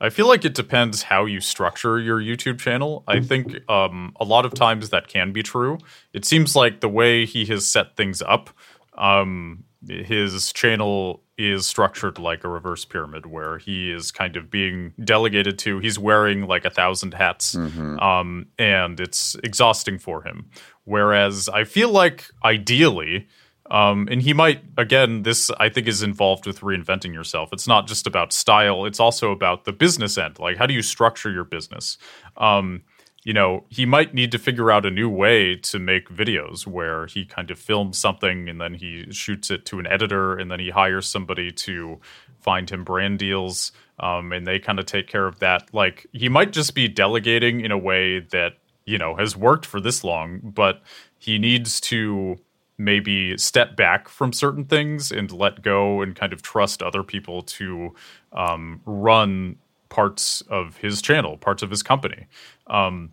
I 0.00 0.10
feel 0.10 0.28
like 0.28 0.44
it 0.44 0.54
depends 0.54 1.02
how 1.02 1.24
you 1.24 1.40
structure 1.40 1.98
your 1.98 2.20
YouTube 2.20 2.58
channel. 2.58 3.04
I 3.06 3.20
think 3.20 3.68
um, 3.70 4.14
a 4.20 4.24
lot 4.24 4.44
of 4.44 4.54
times 4.54 4.90
that 4.90 5.08
can 5.08 5.32
be 5.32 5.42
true. 5.42 5.78
It 6.12 6.24
seems 6.24 6.56
like 6.56 6.80
the 6.80 6.88
way 6.88 7.24
he 7.24 7.46
has 7.46 7.66
set 7.66 7.96
things 7.96 8.20
up, 8.20 8.50
um, 8.98 9.64
his 9.88 10.52
channel 10.52 11.22
is 11.36 11.66
structured 11.66 12.18
like 12.18 12.44
a 12.44 12.48
reverse 12.48 12.84
pyramid 12.84 13.26
where 13.26 13.58
he 13.58 13.90
is 13.90 14.12
kind 14.12 14.36
of 14.36 14.50
being 14.50 14.92
delegated 15.02 15.58
to. 15.58 15.78
He's 15.80 15.98
wearing 15.98 16.46
like 16.46 16.64
a 16.64 16.70
thousand 16.70 17.14
hats, 17.14 17.54
mm-hmm. 17.54 17.98
um, 17.98 18.46
and 18.58 19.00
it's 19.00 19.34
exhausting 19.42 19.98
for 19.98 20.22
him. 20.22 20.50
Whereas 20.84 21.48
I 21.48 21.64
feel 21.64 21.90
like 21.90 22.26
ideally, 22.44 23.28
um, 23.70 24.08
and 24.10 24.20
he 24.20 24.32
might, 24.32 24.62
again, 24.76 25.22
this 25.22 25.50
I 25.58 25.68
think 25.68 25.88
is 25.88 26.02
involved 26.02 26.46
with 26.46 26.60
reinventing 26.60 27.14
yourself. 27.14 27.50
It's 27.52 27.66
not 27.66 27.86
just 27.86 28.06
about 28.06 28.32
style, 28.32 28.84
it's 28.84 29.00
also 29.00 29.32
about 29.32 29.64
the 29.64 29.72
business 29.72 30.18
end. 30.18 30.38
Like, 30.38 30.56
how 30.56 30.66
do 30.66 30.74
you 30.74 30.82
structure 30.82 31.30
your 31.30 31.44
business? 31.44 31.96
Um, 32.36 32.82
you 33.24 33.32
know, 33.32 33.64
he 33.70 33.86
might 33.86 34.12
need 34.12 34.30
to 34.32 34.38
figure 34.38 34.70
out 34.70 34.84
a 34.84 34.90
new 34.90 35.08
way 35.08 35.56
to 35.56 35.78
make 35.78 36.10
videos 36.10 36.66
where 36.66 37.06
he 37.06 37.24
kind 37.24 37.50
of 37.50 37.58
films 37.58 37.98
something 37.98 38.50
and 38.50 38.60
then 38.60 38.74
he 38.74 39.10
shoots 39.10 39.50
it 39.50 39.64
to 39.64 39.78
an 39.78 39.86
editor 39.86 40.36
and 40.36 40.50
then 40.50 40.60
he 40.60 40.68
hires 40.68 41.06
somebody 41.06 41.50
to 41.50 41.98
find 42.40 42.68
him 42.68 42.84
brand 42.84 43.18
deals 43.18 43.72
um, 43.98 44.30
and 44.30 44.46
they 44.46 44.58
kind 44.58 44.78
of 44.78 44.84
take 44.84 45.06
care 45.06 45.26
of 45.26 45.38
that. 45.38 45.72
Like, 45.72 46.06
he 46.12 46.28
might 46.28 46.52
just 46.52 46.74
be 46.74 46.86
delegating 46.86 47.62
in 47.62 47.70
a 47.70 47.78
way 47.78 48.20
that, 48.20 48.58
you 48.84 48.98
know, 48.98 49.16
has 49.16 49.34
worked 49.34 49.64
for 49.64 49.80
this 49.80 50.04
long, 50.04 50.40
but 50.42 50.82
he 51.18 51.38
needs 51.38 51.80
to 51.80 52.38
maybe 52.78 53.36
step 53.38 53.76
back 53.76 54.08
from 54.08 54.32
certain 54.32 54.64
things 54.64 55.12
and 55.12 55.30
let 55.30 55.62
go 55.62 56.02
and 56.02 56.16
kind 56.16 56.32
of 56.32 56.42
trust 56.42 56.82
other 56.82 57.02
people 57.02 57.42
to 57.42 57.94
um, 58.32 58.80
run 58.84 59.56
parts 59.88 60.40
of 60.42 60.76
his 60.78 61.00
channel, 61.00 61.36
parts 61.36 61.62
of 61.62 61.70
his 61.70 61.82
company. 61.82 62.26
Um, 62.66 63.12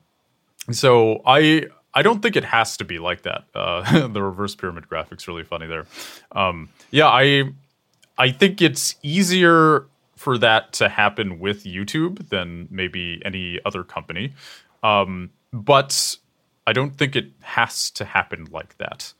so 0.72 1.22
I 1.26 1.68
I 1.94 2.02
don't 2.02 2.22
think 2.22 2.36
it 2.36 2.46
has 2.46 2.78
to 2.78 2.86
be 2.86 3.00
like 3.00 3.24
that. 3.24 3.46
Uh, 3.54 4.08
the 4.08 4.22
reverse 4.22 4.56
pyramid 4.56 4.88
graphics 4.90 5.28
really 5.28 5.44
funny 5.44 5.68
there. 5.68 5.86
Um, 6.32 6.70
yeah, 6.90 7.08
I 7.08 7.44
I 8.18 8.32
think 8.32 8.62
it's 8.62 8.96
easier 9.04 9.86
for 10.16 10.38
that 10.38 10.74
to 10.74 10.88
happen 10.88 11.40
with 11.40 11.64
YouTube 11.64 12.30
than 12.30 12.68
maybe 12.70 13.22
any 13.26 13.60
other 13.66 13.84
company. 13.84 14.34
Um, 14.84 15.32
but 15.52 16.18
I 16.68 16.74
don't 16.74 16.96
think 16.96 17.16
it 17.16 17.32
has 17.42 17.90
to 17.92 18.06
happen 18.06 18.48
like 18.52 18.78
that. 18.78 19.14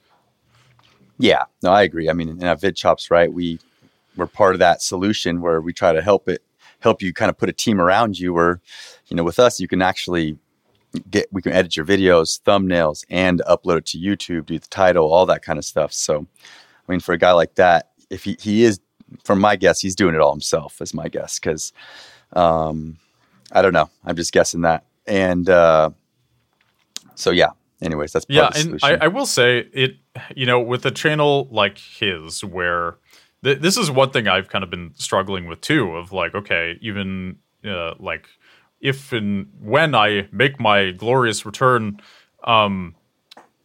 Yeah, 1.22 1.44
no, 1.62 1.72
I 1.72 1.84
agree. 1.84 2.10
I 2.10 2.14
mean, 2.14 2.30
in 2.30 2.44
our 2.44 2.56
VidChops, 2.56 3.12
right, 3.12 3.32
we 3.32 3.60
we're 4.18 4.26
part 4.26 4.56
of 4.56 4.60
that 4.60 4.82
solution 4.82 5.40
where 5.40 5.62
we 5.62 5.72
try 5.72 5.94
to 5.94 6.02
help 6.02 6.28
it 6.28 6.42
help 6.80 7.02
you 7.02 7.14
kind 7.14 7.30
of 7.30 7.38
put 7.38 7.48
a 7.48 7.54
team 7.54 7.80
around 7.80 8.20
you 8.20 8.34
where, 8.34 8.60
you 9.08 9.16
know, 9.16 9.24
with 9.24 9.38
us 9.40 9.60
you 9.60 9.68
can 9.68 9.84
actually 9.84 10.38
get 11.12 11.28
we 11.32 11.42
can 11.44 11.54
edit 11.54 11.78
your 11.78 11.86
videos, 11.86 12.42
thumbnails, 12.42 13.06
and 13.10 13.42
upload 13.48 13.78
it 13.78 13.86
to 13.88 14.00
YouTube, 14.00 14.48
do 14.48 14.58
the 14.58 14.68
title, 14.68 15.14
all 15.14 15.28
that 15.28 15.44
kind 15.44 15.60
of 15.60 15.66
stuff. 15.66 15.94
So, 15.94 16.26
I 16.88 16.92
mean, 16.92 17.00
for 17.00 17.14
a 17.14 17.18
guy 17.20 17.34
like 17.34 17.54
that, 17.56 17.92
if 18.10 18.24
he, 18.24 18.36
he 18.40 18.64
is, 18.64 18.80
from 19.24 19.40
my 19.40 19.56
guess, 19.56 19.80
he's 19.80 19.96
doing 19.96 20.16
it 20.16 20.22
all 20.22 20.32
himself, 20.34 20.82
is 20.82 20.94
my 20.94 21.08
guess, 21.08 21.40
because 21.40 21.72
um, 22.34 22.98
I 23.52 23.62
don't 23.62 23.74
know, 23.74 23.90
I'm 24.04 24.16
just 24.16 24.34
guessing 24.34 24.62
that, 24.62 24.86
and 25.06 25.48
uh, 25.50 25.92
so 27.14 27.30
yeah, 27.30 27.52
anyways, 27.82 28.14
that's 28.14 28.26
yeah. 28.30 28.50
and 28.56 28.80
I, 28.84 28.96
I, 28.96 29.08
will 29.08 29.26
say 29.26 29.60
it. 29.74 29.98
You 30.36 30.46
know, 30.46 30.60
with 30.60 30.86
a 30.86 30.92
channel 30.92 31.48
like 31.52 31.78
his, 31.78 32.44
where 32.44 32.98
th- 33.44 33.60
this 33.60 33.78
is 33.78 33.90
one 33.90 34.12
thing 34.12 34.28
I've 34.28 34.50
kind 34.50 34.64
of 34.64 34.70
been 34.70 34.94
struggling 34.96 35.48
with 35.48 35.62
too. 35.62 35.96
Of 35.96 36.12
like, 36.12 36.36
okay, 36.36 36.78
even 36.82 37.38
uh, 37.66 37.94
like 38.00 38.28
if 38.80 39.14
and 39.14 39.48
when 39.60 39.96
I 39.96 40.28
make 40.32 40.60
my 40.60 40.92
glorious 40.92 41.46
return, 41.46 42.00
um, 42.44 42.96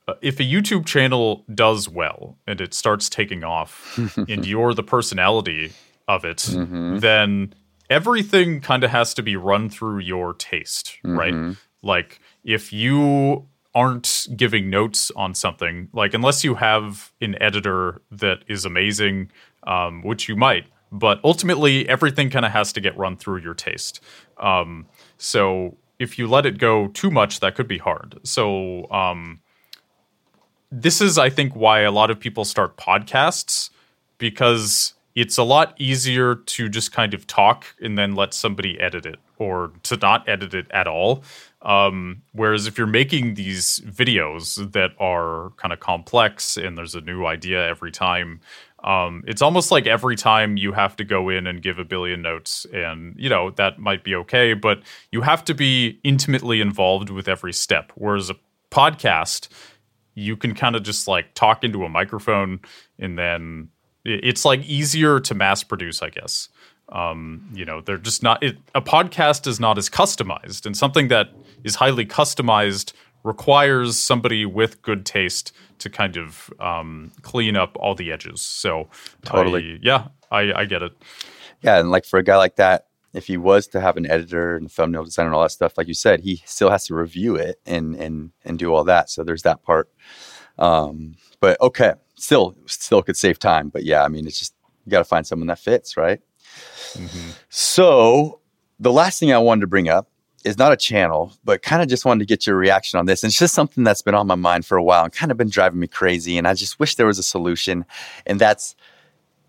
uh, 0.09 0.15
if 0.21 0.41
a 0.41 0.45
YouTube 0.45 0.87
channel 0.87 1.45
does 1.53 1.89
well 1.89 2.39
and 2.47 2.61
it 2.61 2.75
starts 2.75 3.09
taking 3.09 3.45
off, 3.45 3.99
and 4.29 4.47
you're 4.47 4.75
the 4.75 4.83
personality 4.83 5.73
of 6.09 6.25
it, 6.25 6.39
mm-hmm. 6.39 6.99
then 6.99 7.55
everything 7.91 8.61
kind 8.61 8.85
of 8.85 8.91
has 8.91 9.15
to 9.15 9.23
be 9.23 9.37
run 9.37 9.69
through 9.69 9.99
your 9.99 10.35
taste, 10.35 10.99
mm-hmm. 11.05 11.19
right? 11.19 11.57
Like 11.83 12.21
if 12.45 12.73
you 12.73 13.49
aren't 13.77 14.27
giving 14.35 14.71
notes 14.71 15.13
on 15.17 15.35
something, 15.35 15.89
like 15.93 16.15
unless 16.15 16.43
you 16.43 16.55
have 16.55 17.13
an 17.21 17.41
editor 17.43 18.01
that 18.11 18.39
is 18.49 18.65
amazing, 18.65 19.31
um, 19.67 20.03
which 20.03 20.31
you 20.31 20.35
might, 20.35 20.65
but 20.91 21.21
ultimately 21.23 21.87
everything 21.87 22.31
kind 22.31 22.47
of 22.47 22.53
has 22.53 22.73
to 22.73 22.81
get 22.81 22.97
run 22.97 23.19
through 23.19 23.39
your 23.43 23.53
taste. 23.53 24.01
Um, 24.39 24.87
so 25.19 25.77
if 25.99 26.19
you 26.19 26.27
let 26.27 26.47
it 26.47 26.57
go 26.57 26.89
too 26.89 27.11
much, 27.11 27.41
that 27.41 27.55
could 27.55 27.69
be 27.69 27.77
hard. 27.77 28.19
So 28.23 28.91
um, 28.91 29.41
this 30.73 31.03
is, 31.03 31.19
I 31.19 31.29
think, 31.29 31.55
why 31.55 31.81
a 31.81 31.91
lot 31.91 32.11
of 32.11 32.19
people 32.19 32.47
start 32.47 32.79
podcasts 32.79 33.69
because 34.17 34.95
it's 35.15 35.37
a 35.37 35.43
lot 35.43 35.75
easier 35.79 36.35
to 36.35 36.71
just 36.71 36.93
kind 36.93 37.13
of 37.13 37.27
talk 37.27 37.67
and 37.83 37.99
then 37.99 38.15
let 38.15 38.33
somebody 38.33 38.81
edit 38.81 39.05
it 39.05 39.19
or 39.39 39.73
to 39.83 39.97
not 39.97 40.27
edit 40.27 40.55
it 40.55 40.67
at 40.71 40.87
all 40.87 41.23
Um, 41.67 42.23
whereas 42.33 42.69
if 42.69 42.79
you're 42.79 42.87
making 42.87 43.35
these 43.35 43.81
videos 43.81 44.73
that 44.73 44.93
are 45.01 45.51
kind 45.57 45.73
of 45.73 45.81
complex 45.81 46.57
and 46.57 46.79
there's 46.79 46.95
a 46.95 47.01
new 47.01 47.27
idea 47.27 47.69
every 47.69 47.91
time, 47.91 48.41
um, 48.85 49.25
it's 49.27 49.43
almost 49.43 49.73
like 49.73 49.89
every 49.89 50.15
time 50.15 50.57
you 50.57 50.71
have 50.73 50.95
to 50.95 51.05
go 51.05 51.29
in 51.29 51.49
and 51.49 51.61
give 51.61 51.81
a 51.81 51.85
billion 51.85 52.23
notes, 52.23 52.67
and 52.73 53.17
you 53.19 53.29
know 53.29 53.51
that 53.51 53.81
might 53.81 54.05
be 54.05 54.15
okay, 54.15 54.55
but 54.55 54.81
you 55.11 55.23
have 55.23 55.45
to 55.47 55.55
be 55.55 55.99
intimately 56.05 56.61
involved 56.61 57.11
with 57.11 57.27
every 57.27 57.53
step. 57.53 57.91
Whereas 57.97 58.31
a 58.31 58.37
podcast, 58.71 59.49
you 60.15 60.37
can 60.37 60.55
kind 60.55 60.77
of 60.77 60.85
just 60.85 61.09
like 61.09 61.35
talk 61.35 61.65
into 61.65 61.85
a 61.85 61.89
microphone, 61.89 62.61
and 62.97 63.19
then 63.19 63.71
it's 64.05 64.45
like 64.45 64.63
easier 64.65 65.19
to 65.19 65.35
mass 65.35 65.65
produce, 65.65 66.01
I 66.01 66.11
guess. 66.11 66.49
Um, 66.91 67.51
you 67.55 67.65
know, 67.65 67.81
they're 67.81 67.99
just 67.99 68.23
not. 68.23 68.43
It, 68.43 68.59
a 68.75 68.81
podcast 68.81 69.47
is 69.47 69.59
not 69.59 69.79
as 69.79 69.89
customized, 69.89 70.67
and 70.67 70.77
something 70.77 71.09
that 71.09 71.31
is 71.65 71.77
highly 71.77 72.07
customized 72.07 72.93
requires 73.25 73.99
somebody 73.99 74.47
with 74.47 74.81
good 74.83 75.05
taste 75.05 75.53
to 75.79 75.91
kind 75.91 76.17
of 76.17 76.51
um, 76.61 77.11
clean 77.23 77.57
up 77.57 77.77
all 77.81 77.95
the 77.95 78.13
edges. 78.13 78.41
So 78.41 78.89
totally, 79.25 79.75
I, 79.75 79.79
yeah, 79.83 80.07
I, 80.31 80.53
I 80.53 80.65
get 80.65 80.83
it. 80.83 80.93
Yeah, 81.63 81.81
and 81.81 81.91
like 81.91 82.05
for 82.05 82.19
a 82.19 82.23
guy 82.23 82.37
like 82.37 82.57
that, 82.57 82.87
if 83.13 83.27
he 83.27 83.37
was 83.37 83.67
to 83.69 83.81
have 83.81 83.97
an 83.97 84.09
editor 84.09 84.57
and 84.57 84.71
thumbnail 84.71 85.05
designer 85.05 85.29
and 85.29 85.35
all 85.35 85.43
that 85.43 85.51
stuff, 85.51 85.77
like 85.77 85.89
you 85.89 85.95
said, 85.95 86.21
he 86.21 86.43
still 86.45 86.71
has 86.71 86.87
to 86.87 86.95
review 86.95 87.35
it 87.35 87.57
and 87.67 87.97
and 87.97 88.31
and 88.45 88.59
do 88.59 88.73
all 88.73 88.85
that. 88.85 89.11
So 89.11 89.25
there's 89.25 89.43
that 89.43 89.63
part. 89.63 89.91
Um, 90.59 91.17
but 91.41 91.61
okay, 91.61 91.95
still 92.15 92.57
still 92.67 93.03
could 93.03 93.17
save 93.17 93.39
time. 93.39 93.71
But 93.71 93.85
yeah, 93.85 94.05
I 94.05 94.09
mean, 94.09 94.27
it's 94.27 94.39
just 94.39 94.55
you 94.85 94.91
got 94.91 94.99
to 94.99 95.05
find 95.05 95.27
someone 95.27 95.49
that 95.49 95.59
fits, 95.59 95.97
right? 95.97 96.21
Mm-hmm. 96.95 97.31
So 97.49 98.41
the 98.79 98.93
last 98.93 99.21
thing 99.21 99.33
I 99.33 99.39
wanted 99.39 99.63
to 99.63 99.67
bring 99.67 99.89
up 99.89 100.09
is 100.45 100.59
not 100.59 100.73
a 100.73 100.77
channel, 100.77 101.33
but 101.45 101.63
kind 101.63 101.83
of 101.83 101.89
just 101.89 102.05
wanted 102.05 102.21
to 102.21 102.27
get 102.27 102.47
your 102.47 102.57
reaction 102.57 102.99
on 102.99 103.07
this. 103.07 103.23
And 103.23 103.31
it's 103.31 103.39
just 103.39 103.55
something 103.55 103.83
that's 103.83 104.03
been 104.03 104.15
on 104.15 104.27
my 104.27 104.37
mind 104.37 104.65
for 104.65 104.77
a 104.77 104.83
while 104.83 105.05
and 105.05 105.13
kind 105.13 105.33
of 105.33 105.37
been 105.37 105.51
driving 105.51 105.81
me 105.81 105.89
crazy. 105.89 106.39
And 106.39 106.47
I 106.47 106.55
just 106.55 106.79
wish 106.79 106.95
there 106.95 107.07
was 107.07 107.19
a 107.19 107.25
solution. 107.25 107.85
And 108.27 108.41
that's, 108.41 108.77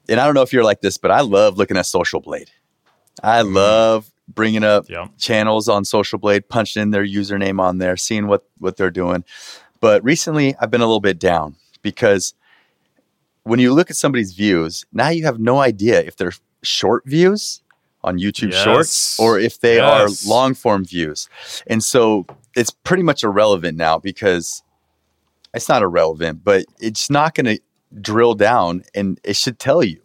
and 0.10 0.20
I 0.20 0.26
don't 0.26 0.34
know 0.34 0.41
if 0.41 0.52
you're 0.52 0.63
like 0.63 0.82
this, 0.82 0.98
but 0.98 1.12
I 1.12 1.22
love 1.22 1.58
looking 1.58 1.78
at 1.78 1.86
Social 1.86 2.20
Blade. 2.20 2.50
I 3.24 3.41
mm-hmm. 3.41 3.56
love 3.56 4.12
bringing 4.28 4.63
up 4.63 4.89
yeah. 4.89 5.08
channels 5.17 5.70
on 5.70 5.86
Social 5.86 6.20
Blade, 6.20 6.50
punching 6.50 6.82
in 6.82 6.91
their 6.91 7.06
username 7.06 7.62
on 7.62 7.78
there, 7.78 7.96
seeing 7.96 8.28
what 8.28 8.48
what 8.58 8.78
they're 8.78 8.91
doing. 8.91 9.24
But 9.80 10.04
recently, 10.04 10.56
I've 10.60 10.72
been 10.72 10.82
a 10.82 10.86
little 10.86 11.00
bit 11.00 11.20
down 11.20 11.56
because 11.82 12.34
when 13.43 13.60
you 13.60 13.74
look 13.74 13.89
at 13.89 13.96
somebody's 13.96 14.34
views, 14.34 14.86
now 14.91 15.10
you 15.10 15.26
have 15.26 15.39
no 15.39 15.60
idea 15.60 16.02
if 16.02 16.17
they're 16.17 16.34
short 16.63 17.04
views 17.06 17.62
on 18.04 18.17
YouTube 18.17 18.52
yes. 18.52 18.63
Shorts 18.63 19.20
or 19.20 19.39
if 19.39 19.60
they 19.60 19.76
yes. 19.76 20.26
are 20.26 20.30
long 20.30 20.54
form 20.54 20.86
views. 20.86 21.30
And 21.67 21.84
so 21.84 22.26
it's 22.56 22.72
pretty 22.72 23.04
much 23.04 23.24
irrelevant 23.24 23.78
now 23.78 23.98
because 24.00 24.63
it's 25.54 25.70
not 25.70 25.82
irrelevant, 25.82 26.43
but 26.43 26.65
it's 26.80 27.10
not 27.10 27.36
going 27.36 27.46
to 27.46 27.60
drill 28.02 28.34
down 28.34 28.84
and 28.93 29.20
it 29.24 29.36
should 29.36 29.60
tell 29.60 29.84
you. 29.84 30.02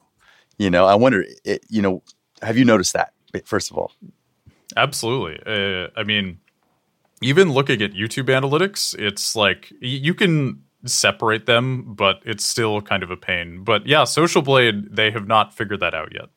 You 0.59 0.71
know, 0.71 0.87
I 0.87 0.95
wonder, 0.95 1.25
it, 1.45 1.65
you 1.69 1.83
know, 1.83 2.03
have 2.43 2.57
you 2.57 2.65
noticed 2.65 2.93
that, 2.93 3.13
first 3.45 3.71
of 3.71 3.79
all? 3.79 3.93
Absolutely. 4.77 5.41
Uh, 5.45 5.89
I 5.97 6.03
mean, 6.03 6.39
even 7.21 7.53
looking 7.53 7.83
at 7.83 7.93
YouTube 7.93 8.27
analytics, 8.27 8.99
it's 8.99 9.37
like 9.37 9.73
you 9.81 10.15
can 10.15 10.63
separate 10.85 11.47
them, 11.47 11.95
but 11.95 12.21
it's 12.25 12.45
still 12.45 12.81
kind 12.81 13.03
of 13.03 13.11
a 13.11 13.17
pain. 13.17 13.63
But 13.65 13.87
yeah, 13.87 14.05
Social 14.05 14.43
Blade, 14.43 14.95
they 14.95 15.11
have 15.11 15.27
not 15.27 15.55
figured 15.55 15.81
that 15.81 15.95
out 15.95 16.13
yet. 16.13 16.29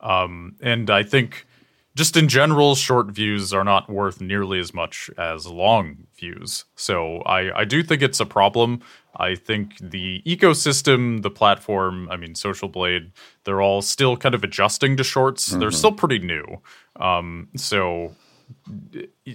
Um, 0.00 0.56
and 0.60 0.90
I 0.90 1.02
think 1.02 1.46
just 1.94 2.16
in 2.16 2.28
general, 2.28 2.74
short 2.74 3.08
views 3.08 3.52
are 3.52 3.64
not 3.64 3.88
worth 3.90 4.20
nearly 4.20 4.58
as 4.58 4.72
much 4.72 5.10
as 5.18 5.46
long 5.46 6.06
views. 6.16 6.64
So 6.74 7.18
I, 7.20 7.60
I 7.60 7.64
do 7.64 7.82
think 7.82 8.02
it's 8.02 8.18
a 8.18 8.26
problem. 8.26 8.80
I 9.16 9.34
think 9.34 9.78
the 9.78 10.22
ecosystem, 10.26 11.20
the 11.20 11.30
platform, 11.30 12.08
I 12.10 12.16
mean, 12.16 12.34
Social 12.34 12.68
Blade, 12.68 13.12
they're 13.44 13.60
all 13.60 13.82
still 13.82 14.16
kind 14.16 14.34
of 14.34 14.42
adjusting 14.42 14.96
to 14.96 15.04
shorts. 15.04 15.50
Mm-hmm. 15.50 15.60
They're 15.60 15.70
still 15.70 15.92
pretty 15.92 16.18
new. 16.18 16.62
Um, 16.96 17.48
so 17.56 18.16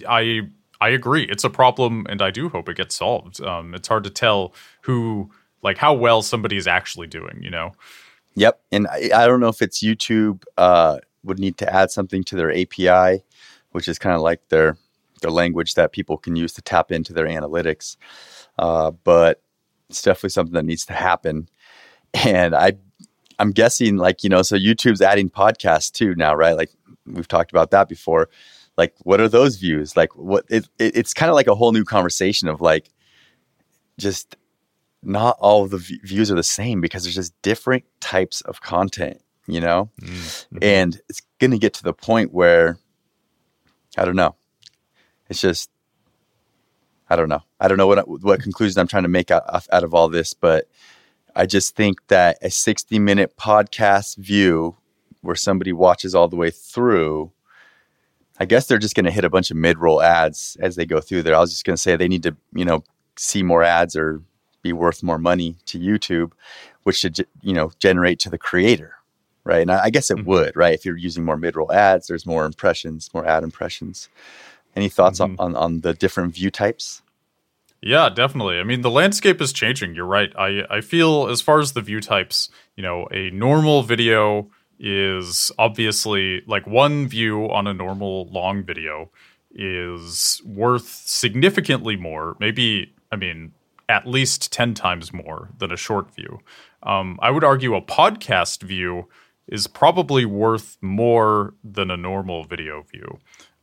I 0.08 0.48
I 0.80 0.90
agree. 0.90 1.24
It's 1.24 1.44
a 1.44 1.50
problem, 1.50 2.06
and 2.08 2.22
I 2.22 2.30
do 2.30 2.48
hope 2.48 2.68
it 2.68 2.76
gets 2.76 2.94
solved. 2.94 3.42
Um, 3.42 3.74
it's 3.74 3.88
hard 3.88 4.04
to 4.04 4.10
tell 4.10 4.54
who, 4.82 5.30
like, 5.62 5.78
how 5.78 5.92
well 5.92 6.22
somebody 6.22 6.56
is 6.56 6.66
actually 6.66 7.08
doing, 7.08 7.40
you 7.42 7.50
know? 7.50 7.72
Yep. 8.36 8.60
And 8.70 8.86
I, 8.86 9.10
I 9.14 9.26
don't 9.26 9.40
know 9.40 9.48
if 9.48 9.60
it's 9.60 9.82
YouTube 9.82 10.44
uh, 10.56 10.98
would 11.24 11.40
need 11.40 11.58
to 11.58 11.72
add 11.72 11.90
something 11.90 12.22
to 12.24 12.36
their 12.36 12.52
API, 12.52 13.24
which 13.72 13.88
is 13.88 13.98
kind 13.98 14.14
of 14.14 14.22
like 14.22 14.48
their 14.48 14.76
their 15.20 15.32
language 15.32 15.74
that 15.74 15.90
people 15.90 16.16
can 16.16 16.36
use 16.36 16.52
to 16.52 16.62
tap 16.62 16.92
into 16.92 17.12
their 17.12 17.26
analytics. 17.26 17.96
Uh, 18.56 18.92
but 18.92 19.42
it's 19.88 20.02
definitely 20.02 20.30
something 20.30 20.54
that 20.54 20.64
needs 20.64 20.86
to 20.86 20.92
happen. 20.92 21.48
And 22.14 22.54
I 22.54 22.72
I'm 23.38 23.50
guessing 23.50 23.96
like, 23.96 24.24
you 24.24 24.30
know, 24.30 24.42
so 24.42 24.56
YouTube's 24.56 25.02
adding 25.02 25.30
podcasts 25.30 25.92
too 25.92 26.14
now, 26.14 26.34
right? 26.34 26.56
Like 26.56 26.70
we've 27.06 27.28
talked 27.28 27.50
about 27.50 27.70
that 27.72 27.88
before. 27.88 28.28
Like 28.78 28.94
what 29.00 29.20
are 29.20 29.28
those 29.28 29.56
views? 29.56 29.96
Like 29.96 30.16
what 30.16 30.46
it, 30.48 30.68
it 30.78 30.96
it's 30.96 31.12
kind 31.12 31.28
of 31.28 31.34
like 31.34 31.48
a 31.48 31.54
whole 31.54 31.72
new 31.72 31.84
conversation 31.84 32.48
of 32.48 32.60
like 32.60 32.90
just 33.98 34.36
not 35.02 35.36
all 35.40 35.64
of 35.64 35.70
the 35.70 35.78
v- 35.78 36.00
views 36.04 36.30
are 36.30 36.36
the 36.36 36.42
same 36.44 36.80
because 36.80 37.02
there's 37.02 37.16
just 37.16 37.34
different 37.42 37.84
types 38.00 38.40
of 38.42 38.60
content, 38.60 39.20
you 39.46 39.60
know? 39.60 39.90
Mm-hmm. 40.00 40.58
And 40.62 41.00
it's 41.08 41.20
going 41.40 41.50
to 41.50 41.58
get 41.58 41.74
to 41.74 41.82
the 41.82 41.92
point 41.92 42.32
where 42.32 42.78
I 43.96 44.04
don't 44.04 44.16
know. 44.16 44.36
It's 45.28 45.40
just 45.40 45.70
I 47.10 47.16
don't 47.16 47.28
know. 47.28 47.42
I 47.58 47.66
don't 47.66 47.78
know 47.78 47.88
what 47.88 48.08
what 48.08 48.40
conclusion 48.40 48.80
I'm 48.80 48.88
trying 48.88 49.02
to 49.02 49.08
make 49.08 49.32
out, 49.32 49.42
out 49.72 49.84
of 49.84 49.92
all 49.92 50.08
this, 50.08 50.34
but 50.34 50.68
I 51.34 51.46
just 51.46 51.74
think 51.74 52.06
that 52.08 52.38
a 52.42 52.50
60 52.50 52.98
minute 53.00 53.36
podcast 53.36 54.18
view 54.18 54.76
where 55.20 55.34
somebody 55.34 55.72
watches 55.72 56.14
all 56.14 56.28
the 56.28 56.36
way 56.36 56.50
through, 56.50 57.32
I 58.40 58.44
guess 58.44 58.66
they're 58.66 58.78
just 58.78 58.94
going 58.94 59.04
to 59.06 59.10
hit 59.10 59.24
a 59.24 59.30
bunch 59.30 59.50
of 59.50 59.56
mid 59.56 59.78
roll 59.78 60.00
ads 60.00 60.56
as 60.60 60.76
they 60.76 60.86
go 60.86 61.00
through 61.00 61.24
there. 61.24 61.34
I 61.34 61.40
was 61.40 61.50
just 61.50 61.64
going 61.64 61.76
to 61.76 61.82
say 61.82 61.96
they 61.96 62.08
need 62.08 62.22
to, 62.22 62.36
you 62.52 62.64
know, 62.64 62.84
see 63.16 63.42
more 63.42 63.62
ads 63.62 63.96
or 63.96 64.22
be 64.62 64.72
worth 64.72 65.02
more 65.02 65.18
money 65.18 65.56
to 65.66 65.78
YouTube, 65.78 66.32
which 66.84 66.96
should 66.96 67.26
you 67.42 67.52
know 67.52 67.72
generate 67.78 68.18
to 68.20 68.30
the 68.30 68.38
creator, 68.38 68.94
right? 69.44 69.62
And 69.62 69.72
I, 69.72 69.84
I 69.84 69.90
guess 69.90 70.10
it 70.10 70.18
mm-hmm. 70.18 70.28
would, 70.28 70.56
right? 70.56 70.74
If 70.74 70.84
you're 70.84 70.96
using 70.96 71.24
more 71.24 71.36
mid-roll 71.36 71.72
ads, 71.72 72.06
there's 72.06 72.26
more 72.26 72.44
impressions, 72.44 73.10
more 73.12 73.26
ad 73.26 73.42
impressions. 73.42 74.08
Any 74.76 74.88
thoughts 74.88 75.20
mm-hmm. 75.20 75.40
on, 75.40 75.56
on 75.56 75.62
on 75.62 75.80
the 75.80 75.94
different 75.94 76.34
view 76.34 76.50
types? 76.50 77.02
Yeah, 77.80 78.08
definitely. 78.08 78.58
I 78.58 78.64
mean, 78.64 78.82
the 78.82 78.90
landscape 78.90 79.40
is 79.40 79.52
changing. 79.52 79.94
You're 79.94 80.04
right. 80.04 80.32
I 80.36 80.64
I 80.70 80.80
feel 80.80 81.28
as 81.28 81.40
far 81.40 81.60
as 81.60 81.72
the 81.72 81.80
view 81.80 82.00
types, 82.00 82.50
you 82.76 82.82
know, 82.82 83.08
a 83.10 83.30
normal 83.30 83.82
video 83.82 84.50
is 84.78 85.50
obviously 85.58 86.42
like 86.46 86.66
one 86.66 87.06
view 87.08 87.50
on 87.50 87.66
a 87.66 87.74
normal 87.74 88.28
long 88.28 88.62
video 88.62 89.10
is 89.54 90.42
worth 90.44 90.88
significantly 90.88 91.96
more. 91.96 92.36
Maybe 92.38 92.94
I 93.10 93.16
mean, 93.16 93.52
at 93.88 94.06
least 94.06 94.52
10 94.52 94.74
times 94.74 95.12
more 95.12 95.48
than 95.58 95.72
a 95.72 95.76
short 95.76 96.14
view. 96.14 96.40
Um, 96.82 97.18
I 97.22 97.30
would 97.30 97.44
argue 97.44 97.74
a 97.74 97.82
podcast 97.82 98.62
view 98.62 99.08
is 99.46 99.66
probably 99.66 100.26
worth 100.26 100.76
more 100.82 101.54
than 101.64 101.90
a 101.90 101.96
normal 101.96 102.44
video 102.44 102.82
view. 102.82 103.18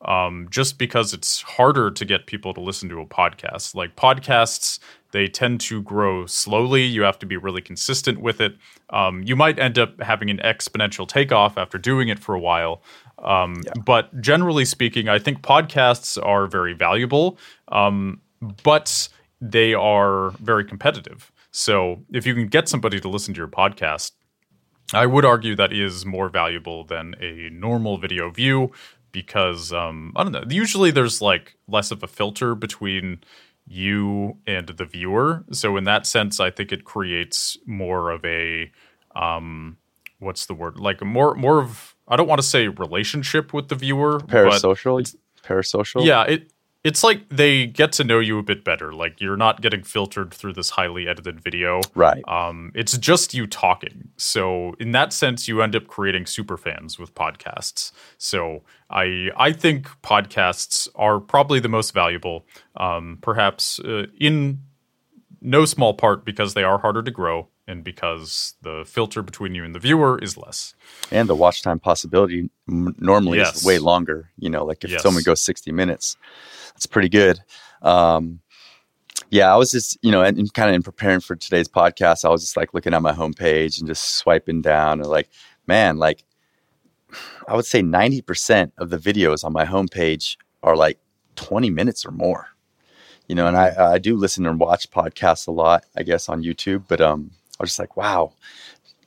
Um, 0.06 0.48
just 0.52 0.78
because 0.78 1.14
it's 1.14 1.42
harder 1.42 1.90
to 1.90 2.06
get 2.06 2.28
people 2.28 2.54
to 2.54 2.62
listen 2.62 2.90
to 2.90 3.00
a 3.02 3.06
podcast. 3.06 3.74
Like 3.74 3.96
podcasts, 3.96 4.80
they 5.12 5.28
tend 5.28 5.62
to 5.62 5.82
grow 5.82 6.28
slowly. 6.28 6.84
You 6.84 7.02
have 7.02 7.18
to 7.20 7.26
be 7.26 7.38
really 7.38 7.62
consistent 7.62 8.22
with 8.22 8.40
it. 8.40 8.56
Um, 8.92 9.24
you 9.24 9.36
might 9.36 9.58
end 9.58 9.80
up 9.80 10.00
having 10.02 10.30
an 10.30 10.38
exponential 10.44 11.08
takeoff 11.08 11.58
after 11.58 11.80
doing 11.80 12.10
it 12.10 12.20
for 12.20 12.36
a 12.36 12.40
while. 12.40 12.84
Um, 13.18 13.62
yeah. 13.66 13.74
But 13.84 14.22
generally 14.22 14.66
speaking, 14.66 15.10
I 15.10 15.18
think 15.18 15.42
podcasts 15.42 16.24
are 16.24 16.46
very 16.46 16.74
valuable. 16.74 17.40
Um, 17.70 18.22
but 18.64 19.10
they 19.42 19.74
are 19.74 20.32
very 20.32 20.66
competitive. 20.66 21.32
So 21.52 22.04
if 22.12 22.26
you 22.26 22.34
can 22.34 22.48
get 22.48 22.68
somebody 22.68 23.00
to 23.00 23.08
listen 23.08 23.34
to 23.34 23.38
your 23.38 23.48
podcast, 23.48 24.12
I 24.94 25.06
would 25.06 25.26
argue 25.26 25.56
that 25.56 25.74
is 25.74 26.06
more 26.06 26.30
valuable 26.30 26.84
than 26.84 27.16
a 27.20 27.50
normal 27.50 27.98
video 27.98 28.30
view 28.30 28.72
because 29.16 29.72
um, 29.72 30.12
I 30.18 30.24
don't 30.24 30.34
know. 30.34 30.44
Usually 30.50 30.92
there's 30.92 31.22
like 31.22 31.56
less 31.70 31.90
of 31.90 32.04
a 32.04 32.08
filter 32.08 32.54
between 32.54 33.24
you 33.66 34.38
and 34.46 34.68
the 34.68 34.84
viewer. 34.84 35.46
So 35.52 35.78
in 35.78 35.86
that 35.86 36.06
sense, 36.06 36.42
I 36.42 36.52
think 36.52 36.74
it 36.74 36.84
creates 36.84 37.58
more 37.66 38.12
of 38.12 38.26
a 38.26 38.70
um, 39.16 39.78
what's 40.20 40.46
the 40.48 40.54
word? 40.54 40.78
Like 40.78 41.02
more 41.02 41.34
more 41.34 41.60
of 41.60 41.96
I 42.10 42.18
don't 42.18 42.28
want 42.28 42.42
to 42.42 42.48
say 42.48 42.68
relationship 42.68 43.54
with 43.54 43.70
the 43.70 43.76
viewer. 43.76 44.20
Parasocial. 44.20 45.16
Parasocial. 45.44 46.06
Yeah, 46.06 46.24
it 46.24 46.52
it's 46.86 47.04
like 47.04 47.28
they 47.30 47.66
get 47.66 47.92
to 47.94 48.04
know 48.04 48.20
you 48.20 48.38
a 48.38 48.44
bit 48.44 48.64
better. 48.64 48.94
Like 48.94 49.20
you're 49.20 49.36
not 49.36 49.60
getting 49.60 49.82
filtered 49.82 50.32
through 50.32 50.54
this 50.54 50.70
highly 50.70 51.08
edited 51.08 51.42
video. 51.42 51.82
Right. 51.96 52.24
Um, 52.28 52.72
it's 52.76 52.96
just 52.96 53.34
you 53.34 53.48
talking. 53.48 54.10
So 54.18 54.76
in 54.80 54.92
that 54.92 55.12
sense, 55.12 55.48
you 55.48 55.64
end 55.64 55.76
up 55.76 55.88
creating 55.88 56.28
super 56.28 56.58
fans 56.58 57.00
with 57.00 57.16
podcasts. 57.16 57.92
So 58.20 58.62
I 58.92 59.32
I 59.36 59.52
think 59.52 59.88
podcasts 60.04 60.88
are 60.94 61.20
probably 61.20 61.60
the 61.60 61.70
most 61.70 61.92
valuable. 61.92 62.46
Um, 62.78 63.18
perhaps 63.20 63.80
uh, 63.80 64.06
in 64.20 64.60
no 65.42 65.66
small 65.66 65.96
part 65.96 66.24
because 66.24 66.54
they 66.54 66.64
are 66.64 66.78
harder 66.78 67.02
to 67.02 67.12
grow 67.12 67.48
and 67.68 67.84
because 67.84 68.54
the 68.62 68.84
filter 68.86 69.22
between 69.22 69.56
you 69.56 69.64
and 69.64 69.74
the 69.74 69.80
viewer 69.80 70.20
is 70.22 70.38
less. 70.38 70.76
And 71.12 71.28
the 71.28 71.36
watch 71.36 71.62
time 71.62 71.80
possibility 71.80 72.50
m- 72.70 72.96
normally 73.00 73.40
Yes. 73.40 73.58
is 73.58 73.66
way 73.66 73.80
longer. 73.80 74.32
You 74.38 74.50
know, 74.50 74.64
like 74.66 74.84
if 74.84 74.92
Yes. 74.92 75.02
someone 75.02 75.24
goes 75.24 75.42
60 75.42 75.72
minutes, 75.72 76.16
that's 76.74 76.86
pretty 76.86 77.10
good. 77.10 77.40
Um, 77.82 78.40
yeah, 79.32 79.52
I 79.52 79.58
was 79.58 79.72
just, 79.72 79.98
you 80.02 80.12
know, 80.12 80.22
and, 80.22 80.38
and 80.38 80.54
kind 80.54 80.70
of 80.70 80.76
in 80.76 80.84
preparing 80.84 81.20
for 81.20 81.36
today's 81.36 81.68
podcast, 81.68 82.24
I 82.26 82.30
was 82.30 82.42
just 82.42 82.56
like 82.58 82.74
looking 82.74 82.94
at 82.94 83.02
my 83.02 83.12
homepage 83.14 83.80
and 83.80 83.88
just 83.88 84.18
swiping 84.18 84.62
down 84.62 85.00
and 85.00 85.10
like, 85.10 85.30
man, 85.68 85.98
like 85.98 86.24
I 87.48 87.56
would 87.56 87.66
say 87.66 87.82
90% 87.82 88.72
of 88.78 88.90
the 88.90 88.98
videos 88.98 89.44
on 89.44 89.54
my 89.54 89.66
homepage 89.66 90.38
are 90.64 90.76
like 90.76 91.00
20 91.36 91.70
minutes 91.70 92.06
or 92.06 92.12
more. 92.12 92.48
You 93.28 93.34
know, 93.36 93.48
and 93.48 93.58
I, 93.58 93.94
I 93.94 93.98
do 93.98 94.16
listen 94.18 94.46
and 94.46 94.60
watch 94.60 94.90
podcasts 94.92 95.48
a 95.48 95.52
lot, 95.52 95.86
I 95.98 96.04
guess, 96.04 96.30
on 96.30 96.44
YouTube, 96.44 96.84
but 96.88 97.02
um, 97.02 97.32
I 97.60 97.64
was 97.64 97.70
just 97.72 97.80
like, 97.80 97.98
wow, 97.98 98.34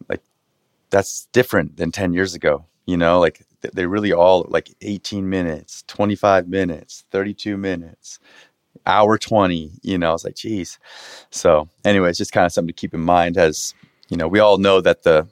like 0.08 0.22
that's 0.90 1.26
different 1.32 1.76
than 1.76 1.92
10 1.92 2.12
years 2.12 2.34
ago. 2.34 2.64
You 2.86 2.96
know, 2.96 3.20
like 3.20 3.44
th- 3.62 3.74
they 3.74 3.86
really 3.86 4.12
all 4.12 4.46
like 4.48 4.70
18 4.80 5.28
minutes, 5.28 5.84
25 5.88 6.48
minutes, 6.48 7.04
32 7.10 7.56
minutes, 7.56 8.18
hour 8.86 9.18
20. 9.18 9.72
You 9.82 9.98
know, 9.98 10.10
I 10.10 10.12
was 10.12 10.24
like, 10.24 10.36
geez. 10.36 10.78
So, 11.30 11.68
anyway, 11.84 12.08
it's 12.08 12.18
just 12.18 12.32
kind 12.32 12.46
of 12.46 12.52
something 12.52 12.68
to 12.74 12.80
keep 12.80 12.94
in 12.94 13.00
mind 13.00 13.36
as, 13.36 13.74
you 14.08 14.16
know, 14.16 14.28
we 14.28 14.38
all 14.38 14.58
know 14.58 14.80
that 14.80 15.02
the, 15.02 15.28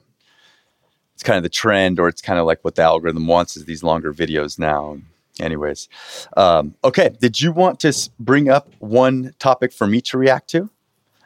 it's 1.15 1.23
kind 1.23 1.37
of 1.37 1.43
the 1.43 1.49
trend 1.49 1.99
or 1.99 2.07
it's 2.07 2.21
kind 2.21 2.39
of 2.39 2.45
like 2.45 2.63
what 2.63 2.75
the 2.75 2.83
algorithm 2.83 3.25
wants 3.25 3.57
is 3.57 3.65
these 3.65 3.81
longer 3.81 4.13
videos 4.13 4.59
now. 4.59 4.99
Anyways, 5.39 5.87
um, 6.35 6.75
okay. 6.83 7.15
Did 7.19 7.41
you 7.41 7.51
want 7.51 7.79
to 7.81 7.93
bring 8.19 8.49
up 8.49 8.71
one 8.79 9.33
topic 9.39 9.71
for 9.71 9.87
me 9.87 10.01
to 10.01 10.17
react 10.17 10.49
to? 10.51 10.69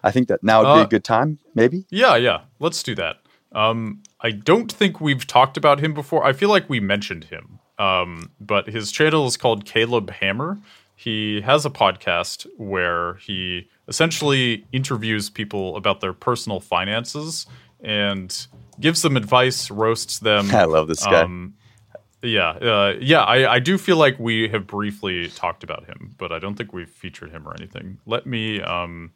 I 0.04 0.12
think 0.12 0.28
that 0.30 0.44
now 0.44 0.60
would 0.64 0.76
be 0.76 0.82
Uh, 0.82 0.86
a 0.86 0.88
good 0.88 1.04
time, 1.04 1.40
maybe. 1.56 1.86
Yeah, 1.90 2.16
yeah. 2.16 2.42
Let's 2.60 2.82
do 2.84 2.96
that. 2.96 3.18
Um, 3.52 4.02
I 4.22 4.32
don't 4.32 4.72
think 4.72 5.02
we've 5.02 5.28
talked 5.28 5.58
about 5.58 5.80
him 5.80 5.94
before. 5.94 6.26
I 6.26 6.34
feel 6.34 6.50
like 6.50 6.70
we 6.70 6.80
mentioned 6.80 7.26
him. 7.26 7.60
Um, 7.78 8.32
but 8.40 8.68
his 8.68 8.92
channel 8.92 9.26
is 9.26 9.38
called 9.38 9.66
Caleb 9.66 10.12
Hammer. 10.12 10.60
He 10.96 11.42
has 11.42 11.66
a 11.66 11.70
podcast 11.72 12.46
where 12.58 13.16
he 13.16 13.68
essentially 13.88 14.66
interviews 14.72 15.30
people 15.32 15.76
about 15.76 16.00
their 16.00 16.14
personal 16.14 16.60
finances 16.60 17.48
and 17.84 18.48
gives 18.80 19.02
them 19.02 19.18
advice, 19.18 19.72
roasts 19.72 20.20
them. 20.20 20.50
I 20.54 20.66
love 20.66 20.88
this 20.88 21.04
guy. 21.04 21.22
Um, 21.24 21.56
yeah, 22.22 22.50
uh, 22.50 22.94
yeah. 23.02 23.22
I, 23.24 23.54
I 23.56 23.60
do 23.60 23.80
feel 23.80 23.98
like 23.98 24.20
we 24.20 24.48
have 24.50 24.68
briefly 24.68 25.28
talked 25.30 25.64
about 25.64 25.86
him, 25.88 26.14
but 26.20 26.32
I 26.32 26.38
don't 26.38 26.54
think 26.56 26.72
we've 26.72 26.88
featured 26.90 27.32
him 27.32 27.48
or 27.48 27.56
anything. 27.56 27.98
Let 28.06 28.28
me 28.28 28.62
um, 28.62 29.12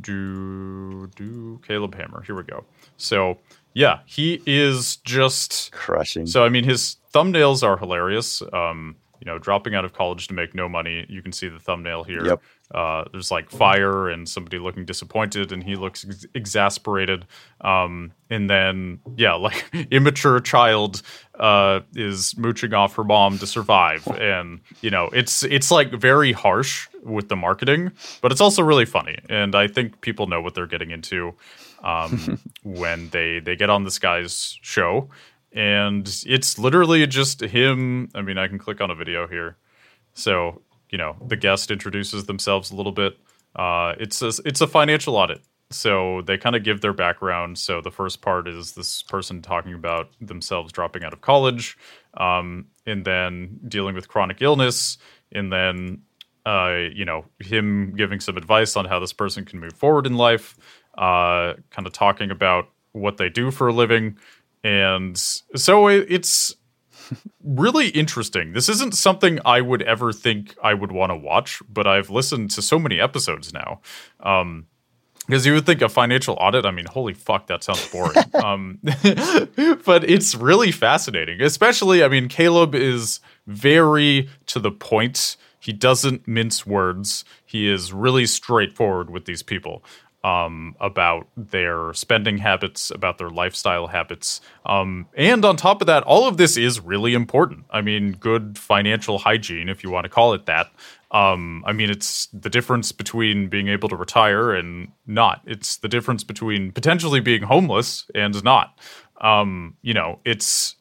do 0.00 1.08
do 1.16 1.60
Caleb 1.66 1.94
Hammer. 1.94 2.22
Here 2.22 2.34
we 2.34 2.42
go. 2.42 2.64
So 2.96 3.38
yeah, 3.74 4.00
he 4.06 4.42
is 4.46 4.96
just 4.96 5.72
Crushing. 5.72 6.26
so 6.26 6.44
I 6.44 6.48
mean, 6.48 6.64
his 6.64 6.96
thumbnails 7.12 7.62
are 7.62 7.76
hilarious. 7.76 8.42
Um, 8.52 8.96
you 9.20 9.26
know, 9.26 9.38
dropping 9.38 9.74
out 9.74 9.84
of 9.84 9.92
college 9.92 10.28
to 10.28 10.34
make 10.34 10.54
no 10.54 10.68
money. 10.68 11.06
You 11.08 11.22
can 11.22 11.32
see 11.32 11.48
the 11.48 11.58
thumbnail 11.58 12.04
here. 12.04 12.24
Yep. 12.26 12.42
Uh, 12.72 13.04
there's 13.12 13.30
like 13.30 13.50
fire 13.50 14.08
and 14.08 14.28
somebody 14.28 14.58
looking 14.58 14.84
disappointed, 14.84 15.52
and 15.52 15.62
he 15.62 15.76
looks 15.76 16.04
ex- 16.04 16.26
exasperated. 16.34 17.26
Um, 17.60 18.12
and 18.28 18.50
then 18.50 19.00
yeah, 19.16 19.34
like 19.34 19.64
immature 19.90 20.40
child 20.40 21.02
uh, 21.38 21.80
is 21.94 22.36
mooching 22.36 22.74
off 22.74 22.96
her 22.96 23.04
mom 23.04 23.38
to 23.38 23.46
survive, 23.46 24.06
and 24.08 24.60
you 24.80 24.90
know, 24.90 25.08
it's 25.12 25.42
it's 25.44 25.70
like 25.70 25.92
very 25.92 26.32
harsh 26.32 26.88
with 27.02 27.28
the 27.28 27.36
marketing, 27.36 27.92
but 28.20 28.32
it's 28.32 28.40
also 28.40 28.62
really 28.62 28.86
funny, 28.86 29.18
and 29.28 29.54
I 29.54 29.68
think 29.68 30.00
people 30.00 30.26
know 30.26 30.40
what 30.40 30.54
they're 30.54 30.66
getting 30.66 30.90
into 30.90 31.34
um, 31.84 32.40
when 32.62 33.08
they 33.10 33.38
they 33.38 33.56
get 33.56 33.70
on 33.70 33.84
this 33.84 33.98
guy's 33.98 34.58
show 34.62 35.08
and 35.56 36.22
it's 36.26 36.58
literally 36.58 37.06
just 37.06 37.40
him. 37.40 38.10
I 38.14 38.20
mean, 38.20 38.36
I 38.36 38.46
can 38.46 38.58
click 38.58 38.82
on 38.82 38.90
a 38.90 38.94
video 38.94 39.26
here. 39.26 39.56
So, 40.12 40.60
you 40.90 40.98
know, 40.98 41.16
the 41.26 41.36
guest 41.36 41.70
introduces 41.70 42.26
themselves 42.26 42.70
a 42.70 42.76
little 42.76 42.92
bit. 42.92 43.18
Uh, 43.54 43.94
it's 43.98 44.22
a, 44.22 44.32
it's 44.44 44.60
a 44.60 44.66
financial 44.66 45.16
audit. 45.16 45.40
So 45.70 46.22
they 46.22 46.38
kind 46.38 46.54
of 46.54 46.62
give 46.62 46.80
their 46.80 46.92
background. 46.92 47.58
So 47.58 47.80
the 47.80 47.90
first 47.90 48.22
part 48.22 48.46
is 48.46 48.72
this 48.72 49.02
person 49.02 49.42
talking 49.42 49.74
about 49.74 50.10
themselves 50.20 50.72
dropping 50.72 51.02
out 51.02 51.12
of 51.12 51.20
college, 51.20 51.76
um, 52.16 52.66
and 52.86 53.04
then 53.04 53.58
dealing 53.66 53.94
with 53.94 54.08
chronic 54.08 54.40
illness, 54.40 54.98
and 55.32 55.52
then 55.52 56.02
uh, 56.44 56.76
you 56.92 57.04
know 57.04 57.24
him 57.40 57.94
giving 57.96 58.20
some 58.20 58.36
advice 58.36 58.76
on 58.76 58.84
how 58.84 59.00
this 59.00 59.12
person 59.12 59.44
can 59.44 59.58
move 59.58 59.72
forward 59.72 60.06
in 60.06 60.16
life. 60.16 60.56
Uh, 60.96 61.54
kind 61.70 61.86
of 61.86 61.92
talking 61.92 62.30
about 62.30 62.68
what 62.92 63.16
they 63.16 63.28
do 63.28 63.50
for 63.50 63.66
a 63.66 63.72
living, 63.72 64.16
and 64.62 65.18
so 65.18 65.88
it, 65.88 66.06
it's 66.08 66.54
really 67.42 67.88
interesting. 67.88 68.52
This 68.52 68.68
isn't 68.68 68.94
something 68.94 69.38
I 69.44 69.60
would 69.60 69.82
ever 69.82 70.12
think 70.12 70.54
I 70.62 70.74
would 70.74 70.92
want 70.92 71.10
to 71.10 71.16
watch, 71.16 71.62
but 71.68 71.86
I've 71.86 72.10
listened 72.10 72.50
to 72.52 72.62
so 72.62 72.78
many 72.78 73.00
episodes 73.00 73.52
now. 73.52 73.80
Um, 74.20 74.66
because 75.26 75.44
you 75.44 75.54
would 75.54 75.66
think 75.66 75.82
a 75.82 75.88
financial 75.88 76.36
audit, 76.40 76.64
I 76.64 76.70
mean, 76.70 76.86
holy 76.86 77.12
fuck, 77.12 77.48
that 77.48 77.64
sounds 77.64 77.88
boring. 77.88 78.16
um, 78.44 78.78
but 79.84 80.08
it's 80.08 80.36
really 80.36 80.70
fascinating. 80.70 81.42
Especially, 81.42 82.04
I 82.04 82.08
mean, 82.08 82.28
Caleb 82.28 82.74
is 82.74 83.20
very 83.46 84.28
to 84.46 84.60
the 84.60 84.70
point. 84.70 85.36
He 85.58 85.72
doesn't 85.72 86.28
mince 86.28 86.64
words. 86.64 87.24
He 87.44 87.68
is 87.68 87.92
really 87.92 88.26
straightforward 88.26 89.10
with 89.10 89.24
these 89.24 89.42
people 89.42 89.82
um, 90.26 90.74
about 90.80 91.28
their 91.36 91.94
spending 91.94 92.38
habits, 92.38 92.90
about 92.90 93.16
their 93.16 93.30
lifestyle 93.30 93.86
habits. 93.86 94.40
Um, 94.64 95.06
and 95.16 95.44
on 95.44 95.56
top 95.56 95.80
of 95.80 95.86
that, 95.86 96.02
all 96.02 96.26
of 96.26 96.36
this 96.36 96.56
is 96.56 96.80
really 96.80 97.14
important. 97.14 97.64
I 97.70 97.80
mean, 97.80 98.10
good 98.10 98.58
financial 98.58 99.18
hygiene, 99.18 99.68
if 99.68 99.84
you 99.84 99.90
want 99.90 100.02
to 100.02 100.08
call 100.08 100.34
it 100.34 100.46
that. 100.46 100.72
Um, 101.12 101.62
I 101.64 101.72
mean, 101.72 101.90
it's 101.90 102.26
the 102.32 102.50
difference 102.50 102.90
between 102.90 103.48
being 103.48 103.68
able 103.68 103.88
to 103.88 103.94
retire 103.94 104.52
and 104.52 104.88
not. 105.06 105.42
It's 105.46 105.76
the 105.76 105.88
difference 105.88 106.24
between 106.24 106.72
potentially 106.72 107.20
being 107.20 107.42
homeless 107.42 108.10
and 108.12 108.42
not. 108.42 108.80
Um, 109.20 109.76
you 109.80 109.94
know, 109.94 110.18
it's 110.24 110.74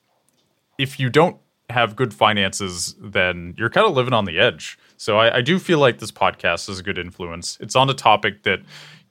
if 0.80 1.00
you 1.00 1.12
don't 1.12 1.38
have 1.70 1.96
good 1.96 2.16
finances, 2.16 2.96
then 3.00 3.54
you're 3.58 3.70
kind 3.70 3.86
of 3.86 3.94
living 3.94 4.14
on 4.14 4.26
the 4.26 4.40
edge. 4.40 4.80
So 4.98 5.20
I, 5.20 5.38
I 5.38 5.42
do 5.42 5.60
feel 5.60 5.78
like 5.78 6.00
this 6.00 6.12
podcast 6.12 6.68
is 6.68 6.80
a 6.80 6.84
good 6.84 6.98
influence. 6.98 7.60
It's 7.62 7.76
on 7.76 7.90
a 7.92 7.94
topic 7.94 8.42
that 8.44 8.62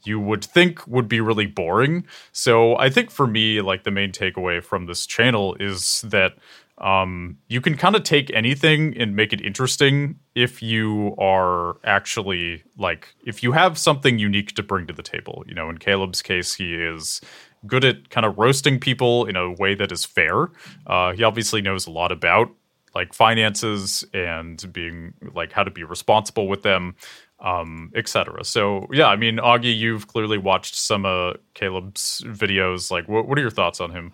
you 0.07 0.21
would 0.21 0.45
think 0.45 0.87
would 0.87 1.09
be 1.09 1.21
really 1.21 1.47
boring. 1.47 2.07
So 2.33 2.77
I 2.77 2.91
think 2.91 3.11
for 3.11 3.27
me, 3.27 3.61
like 3.61 3.85
the 3.85 3.91
main 3.91 4.13
takeaway 4.13 4.63
from 4.63 4.87
this 4.87 5.07
channel 5.07 5.57
is 5.61 6.03
that 6.03 6.35
um, 6.79 7.39
you 7.49 7.61
can 7.61 7.77
kind 7.77 7.95
of 7.95 8.03
take 8.03 8.33
anything 8.33 8.97
and 8.97 9.15
make 9.15 9.33
it 9.33 9.41
interesting 9.41 10.19
if 10.35 10.61
you 10.61 11.15
are 11.19 11.77
actually 11.85 12.65
like 12.77 13.15
if 13.25 13.43
you 13.43 13.53
have 13.53 13.79
something 13.79 14.19
unique 14.19 14.55
to 14.55 14.63
bring 14.63 14.87
to 14.89 14.93
the 14.93 15.03
table. 15.03 15.45
You 15.47 15.55
know, 15.55 15.71
in 15.71 15.79
Caleb's 15.79 16.21
case, 16.21 16.55
he 16.55 16.75
is 16.75 17.21
good 17.67 17.85
at 17.85 18.11
kind 18.11 18.27
of 18.27 18.37
roasting 18.39 18.81
people 18.81 19.25
in 19.25 19.37
a 19.37 19.53
way 19.53 19.75
that 19.75 19.93
is 19.93 20.05
fair. 20.05 20.49
Uh, 20.87 21.13
he 21.13 21.23
obviously 21.23 21.63
knows 21.63 21.87
a 21.87 21.91
lot 21.91 22.11
about 22.11 22.51
like 22.95 23.13
finances 23.13 24.05
and 24.13 24.73
being 24.73 25.15
like 25.35 25.53
how 25.53 25.65
to 25.65 25.71
be 25.71 25.83
responsible 25.83 26.47
with 26.47 26.63
them, 26.63 26.95
um, 27.41 27.93
etc. 27.95 28.45
So 28.45 28.87
yeah, 28.93 29.07
I 29.07 29.17
mean, 29.17 29.37
Augie, 29.39 29.77
you've 29.77 30.07
clearly 30.07 30.39
watched 30.39 30.75
some 30.75 31.05
of 31.05 31.37
Caleb's 31.55 32.23
videos. 32.27 32.91
Like, 32.91 33.09
what 33.09 33.29
what 33.29 33.39
are 33.39 33.43
your 33.43 33.51
thoughts 33.51 33.81
on 33.81 33.91
him? 33.91 34.13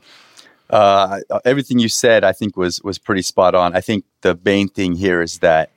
Uh, 0.71 1.21
everything 1.45 1.79
you 1.79 1.89
said, 1.89 2.23
I 2.25 2.33
think, 2.33 2.57
was 2.57 2.81
was 2.83 2.99
pretty 2.99 3.23
spot 3.23 3.55
on. 3.55 3.75
I 3.75 3.81
think 3.81 4.05
the 4.21 4.39
main 4.45 4.69
thing 4.69 4.95
here 4.95 5.21
is 5.23 5.41
that 5.41 5.73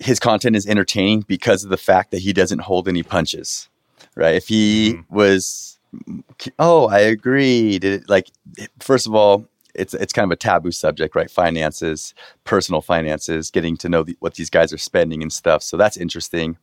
his 0.00 0.18
content 0.18 0.56
is 0.56 0.66
entertaining 0.66 1.20
because 1.22 1.64
of 1.64 1.70
the 1.70 1.76
fact 1.76 2.10
that 2.10 2.18
he 2.18 2.32
doesn't 2.32 2.60
hold 2.60 2.88
any 2.88 3.02
punches. 3.02 3.68
Right? 4.16 4.34
If 4.34 4.48
he 4.48 5.00
was, 5.10 5.78
oh, 6.58 6.86
I 6.86 7.00
agree. 7.00 7.78
Did 7.78 8.02
it, 8.02 8.08
like, 8.08 8.30
first 8.80 9.06
of 9.06 9.14
all, 9.14 9.46
it's 9.74 9.94
it's 9.94 10.12
kind 10.12 10.24
of 10.24 10.30
a 10.30 10.36
taboo 10.36 10.72
subject, 10.72 11.14
right? 11.14 11.30
Finances, 11.30 12.14
personal 12.44 12.80
finances, 12.80 13.50
getting 13.50 13.76
to 13.78 13.88
know 13.88 14.02
the, 14.02 14.16
what 14.20 14.34
these 14.34 14.50
guys 14.50 14.72
are 14.72 14.78
spending 14.78 15.22
and 15.22 15.32
stuff. 15.32 15.62
So 15.62 15.76
that's 15.76 15.96
interesting. 15.96 16.56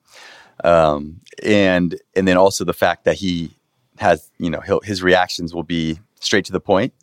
Um, 0.63 1.21
and 1.43 1.99
and 2.15 2.27
then 2.27 2.37
also 2.37 2.63
the 2.63 2.73
fact 2.73 3.05
that 3.05 3.15
he 3.15 3.51
has, 3.97 4.29
you 4.39 4.49
know, 4.49 4.61
his 4.83 5.03
reactions 5.03 5.53
will 5.53 5.63
be 5.63 5.99
straight 6.19 6.45
to 6.45 6.51
the 6.51 6.59
point. 6.59 6.93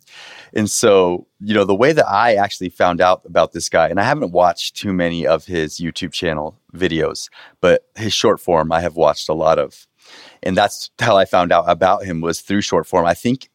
And 0.53 0.69
so, 0.69 1.27
you 1.39 1.53
know, 1.53 1.65
the 1.65 1.75
way 1.75 1.93
that 1.93 2.07
I 2.09 2.35
actually 2.35 2.69
found 2.69 3.01
out 3.01 3.21
about 3.25 3.51
this 3.51 3.69
guy, 3.69 3.89
and 3.89 3.99
I 3.99 4.03
haven't 4.03 4.31
watched 4.31 4.75
too 4.75 4.93
many 4.93 5.27
of 5.27 5.45
his 5.45 5.77
YouTube 5.77 6.13
channel 6.13 6.57
videos, 6.73 7.29
but 7.61 7.85
his 7.95 8.13
short 8.13 8.39
form 8.39 8.71
I 8.71 8.81
have 8.81 8.95
watched 8.95 9.29
a 9.29 9.33
lot 9.33 9.59
of. 9.59 9.87
And 10.41 10.57
that's 10.57 10.89
how 10.99 11.17
I 11.17 11.25
found 11.25 11.51
out 11.51 11.65
about 11.67 12.05
him 12.05 12.21
was 12.21 12.41
through 12.41 12.61
short 12.61 12.87
form. 12.87 13.05
I 13.05 13.13
think 13.13 13.48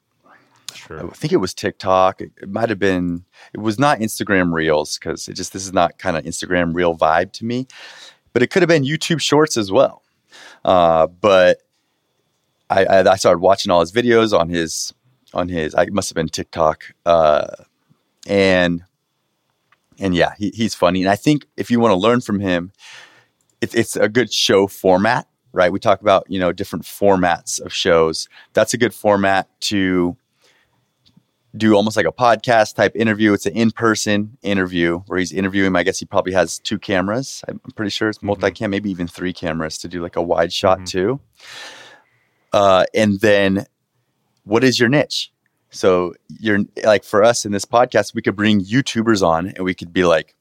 Sure. 0.74 1.06
I 1.06 1.10
think 1.10 1.32
it 1.32 1.38
was 1.38 1.54
TikTok. 1.54 2.20
It, 2.20 2.48
might 2.48 2.68
have 2.68 2.78
been. 2.78 3.24
It 3.52 3.60
was 3.60 3.78
not 3.78 4.00
Instagram 4.00 4.52
Reels 4.52 4.98
because 4.98 5.28
it 5.28 5.34
just 5.34 5.52
this 5.52 5.64
is 5.64 5.72
not 5.72 5.98
kind 5.98 6.16
of 6.16 6.24
Instagram 6.24 6.74
Reel 6.74 6.96
vibe 6.96 7.32
to 7.34 7.44
me. 7.44 7.66
But 8.32 8.42
it 8.42 8.50
could 8.50 8.62
have 8.62 8.68
been 8.68 8.84
YouTube 8.84 9.20
Shorts 9.20 9.56
as 9.56 9.70
well. 9.70 10.02
Uh, 10.64 11.06
but 11.06 11.58
I, 12.68 12.84
I, 12.84 13.12
I 13.12 13.16
started 13.16 13.38
watching 13.38 13.70
all 13.70 13.80
his 13.80 13.92
videos 13.92 14.38
on 14.38 14.48
his 14.48 14.92
on 15.32 15.48
his. 15.48 15.74
I 15.74 15.86
must 15.86 16.10
have 16.10 16.16
been 16.16 16.28
TikTok. 16.28 16.94
Uh, 17.04 17.46
and 18.26 18.84
and 19.98 20.14
yeah, 20.14 20.34
he, 20.38 20.50
he's 20.54 20.74
funny. 20.74 21.02
And 21.02 21.10
I 21.10 21.16
think 21.16 21.46
if 21.56 21.70
you 21.70 21.80
want 21.80 21.92
to 21.92 21.96
learn 21.96 22.20
from 22.20 22.40
him, 22.40 22.72
it, 23.60 23.74
it's 23.74 23.96
a 23.96 24.08
good 24.08 24.32
show 24.32 24.66
format, 24.66 25.28
right? 25.52 25.72
We 25.72 25.78
talk 25.78 26.00
about 26.00 26.24
you 26.28 26.38
know 26.38 26.52
different 26.52 26.84
formats 26.84 27.60
of 27.60 27.72
shows. 27.72 28.28
That's 28.52 28.74
a 28.74 28.78
good 28.78 28.94
format 28.94 29.48
to 29.62 30.16
do 31.56 31.74
almost 31.74 31.96
like 31.96 32.06
a 32.06 32.12
podcast 32.12 32.74
type 32.74 32.96
interview. 32.96 33.32
It's 33.32 33.46
an 33.46 33.54
in 33.54 33.70
person 33.70 34.36
interview 34.42 34.98
where 35.06 35.18
he's 35.18 35.32
interviewing. 35.32 35.74
I 35.76 35.82
guess 35.82 35.98
he 35.98 36.06
probably 36.06 36.32
has 36.32 36.58
two 36.58 36.78
cameras. 36.78 37.44
I'm 37.48 37.60
pretty 37.74 37.90
sure 37.90 38.08
it's 38.08 38.22
multi 38.22 38.50
cam, 38.50 38.66
mm-hmm. 38.66 38.70
maybe 38.70 38.90
even 38.90 39.06
three 39.06 39.32
cameras 39.32 39.78
to 39.78 39.88
do 39.88 40.02
like 40.02 40.16
a 40.16 40.22
wide 40.22 40.52
shot 40.52 40.78
mm-hmm. 40.78 40.84
too. 40.86 41.20
Uh, 42.52 42.84
and 42.94 43.20
then 43.20 43.66
what 44.44 44.64
is 44.64 44.78
your 44.78 44.88
niche? 44.88 45.32
So 45.70 46.14
you're 46.38 46.60
like 46.84 47.04
for 47.04 47.22
us 47.22 47.44
in 47.44 47.52
this 47.52 47.64
podcast, 47.64 48.14
we 48.14 48.22
could 48.22 48.36
bring 48.36 48.60
YouTubers 48.60 49.26
on 49.26 49.48
and 49.48 49.64
we 49.64 49.74
could 49.74 49.92
be 49.92 50.04
like, 50.04 50.34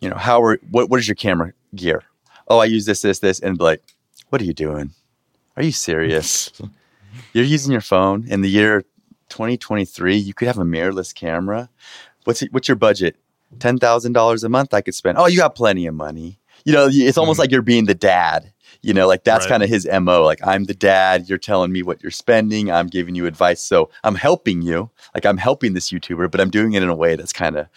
you 0.00 0.08
know, 0.08 0.16
how 0.16 0.42
are 0.42 0.58
what 0.70 0.88
what 0.90 1.00
is 1.00 1.06
your 1.06 1.14
camera 1.14 1.52
gear? 1.74 2.02
Oh, 2.48 2.58
I 2.58 2.64
use 2.64 2.86
this, 2.86 3.02
this, 3.02 3.20
this, 3.20 3.40
and 3.40 3.56
be 3.56 3.64
like, 3.64 3.82
what 4.30 4.40
are 4.40 4.44
you 4.44 4.54
doing? 4.54 4.92
Are 5.56 5.62
you 5.62 5.72
serious? 5.72 6.50
You're 7.34 7.44
using 7.44 7.72
your 7.72 7.82
phone 7.82 8.26
in 8.26 8.40
the 8.40 8.48
year 8.48 8.84
2023, 9.32 10.16
you 10.16 10.34
could 10.34 10.46
have 10.46 10.58
a 10.58 10.64
mirrorless 10.64 11.14
camera. 11.14 11.70
What's 12.24 12.42
what's 12.50 12.68
your 12.68 12.76
budget? 12.76 13.16
Ten 13.58 13.78
thousand 13.78 14.12
dollars 14.12 14.44
a 14.44 14.48
month 14.48 14.74
I 14.74 14.82
could 14.82 14.94
spend. 14.94 15.18
Oh, 15.18 15.26
you 15.26 15.38
got 15.38 15.54
plenty 15.54 15.86
of 15.86 15.94
money. 15.94 16.38
You 16.64 16.74
know, 16.74 16.88
it's 16.90 17.18
almost 17.18 17.38
mm 17.38 17.40
like 17.40 17.50
you're 17.50 17.62
being 17.62 17.86
the 17.86 17.94
dad. 17.94 18.52
You 18.82 18.92
know, 18.92 19.08
like 19.08 19.24
that's 19.24 19.46
right. 19.46 19.50
kind 19.50 19.62
of 19.62 19.70
his 19.70 19.88
mo. 19.90 20.22
Like 20.22 20.46
I'm 20.46 20.64
the 20.64 20.74
dad. 20.74 21.28
You're 21.28 21.38
telling 21.38 21.72
me 21.72 21.82
what 21.82 22.02
you're 22.02 22.10
spending. 22.10 22.70
I'm 22.70 22.88
giving 22.88 23.14
you 23.14 23.26
advice. 23.26 23.62
So 23.62 23.90
I'm 24.04 24.14
helping 24.14 24.60
you. 24.60 24.90
Like 25.14 25.24
I'm 25.24 25.38
helping 25.38 25.72
this 25.72 25.90
YouTuber, 25.90 26.30
but 26.30 26.40
I'm 26.40 26.50
doing 26.50 26.74
it 26.74 26.82
in 26.82 26.88
a 26.90 26.94
way 26.94 27.16
that's 27.16 27.32
kind 27.32 27.56
of 27.56 27.68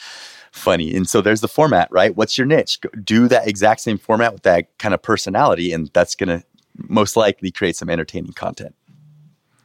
funny. 0.51 0.93
And 0.93 1.07
so 1.07 1.21
there's 1.21 1.41
the 1.41 1.47
format, 1.47 1.87
right? 1.89 2.15
What's 2.15 2.37
your 2.37 2.47
niche? 2.47 2.79
Do 3.01 3.29
that 3.29 3.47
exact 3.47 3.79
same 3.79 3.97
format 3.97 4.33
with 4.33 4.43
that 4.43 4.77
kind 4.77 4.93
of 4.93 5.01
personality, 5.01 5.71
and 5.71 5.89
that's 5.93 6.15
going 6.15 6.39
to 6.39 6.45
most 6.75 7.15
likely 7.15 7.49
create 7.49 7.77
some 7.77 7.89
entertaining 7.89 8.33
content. 8.33 8.75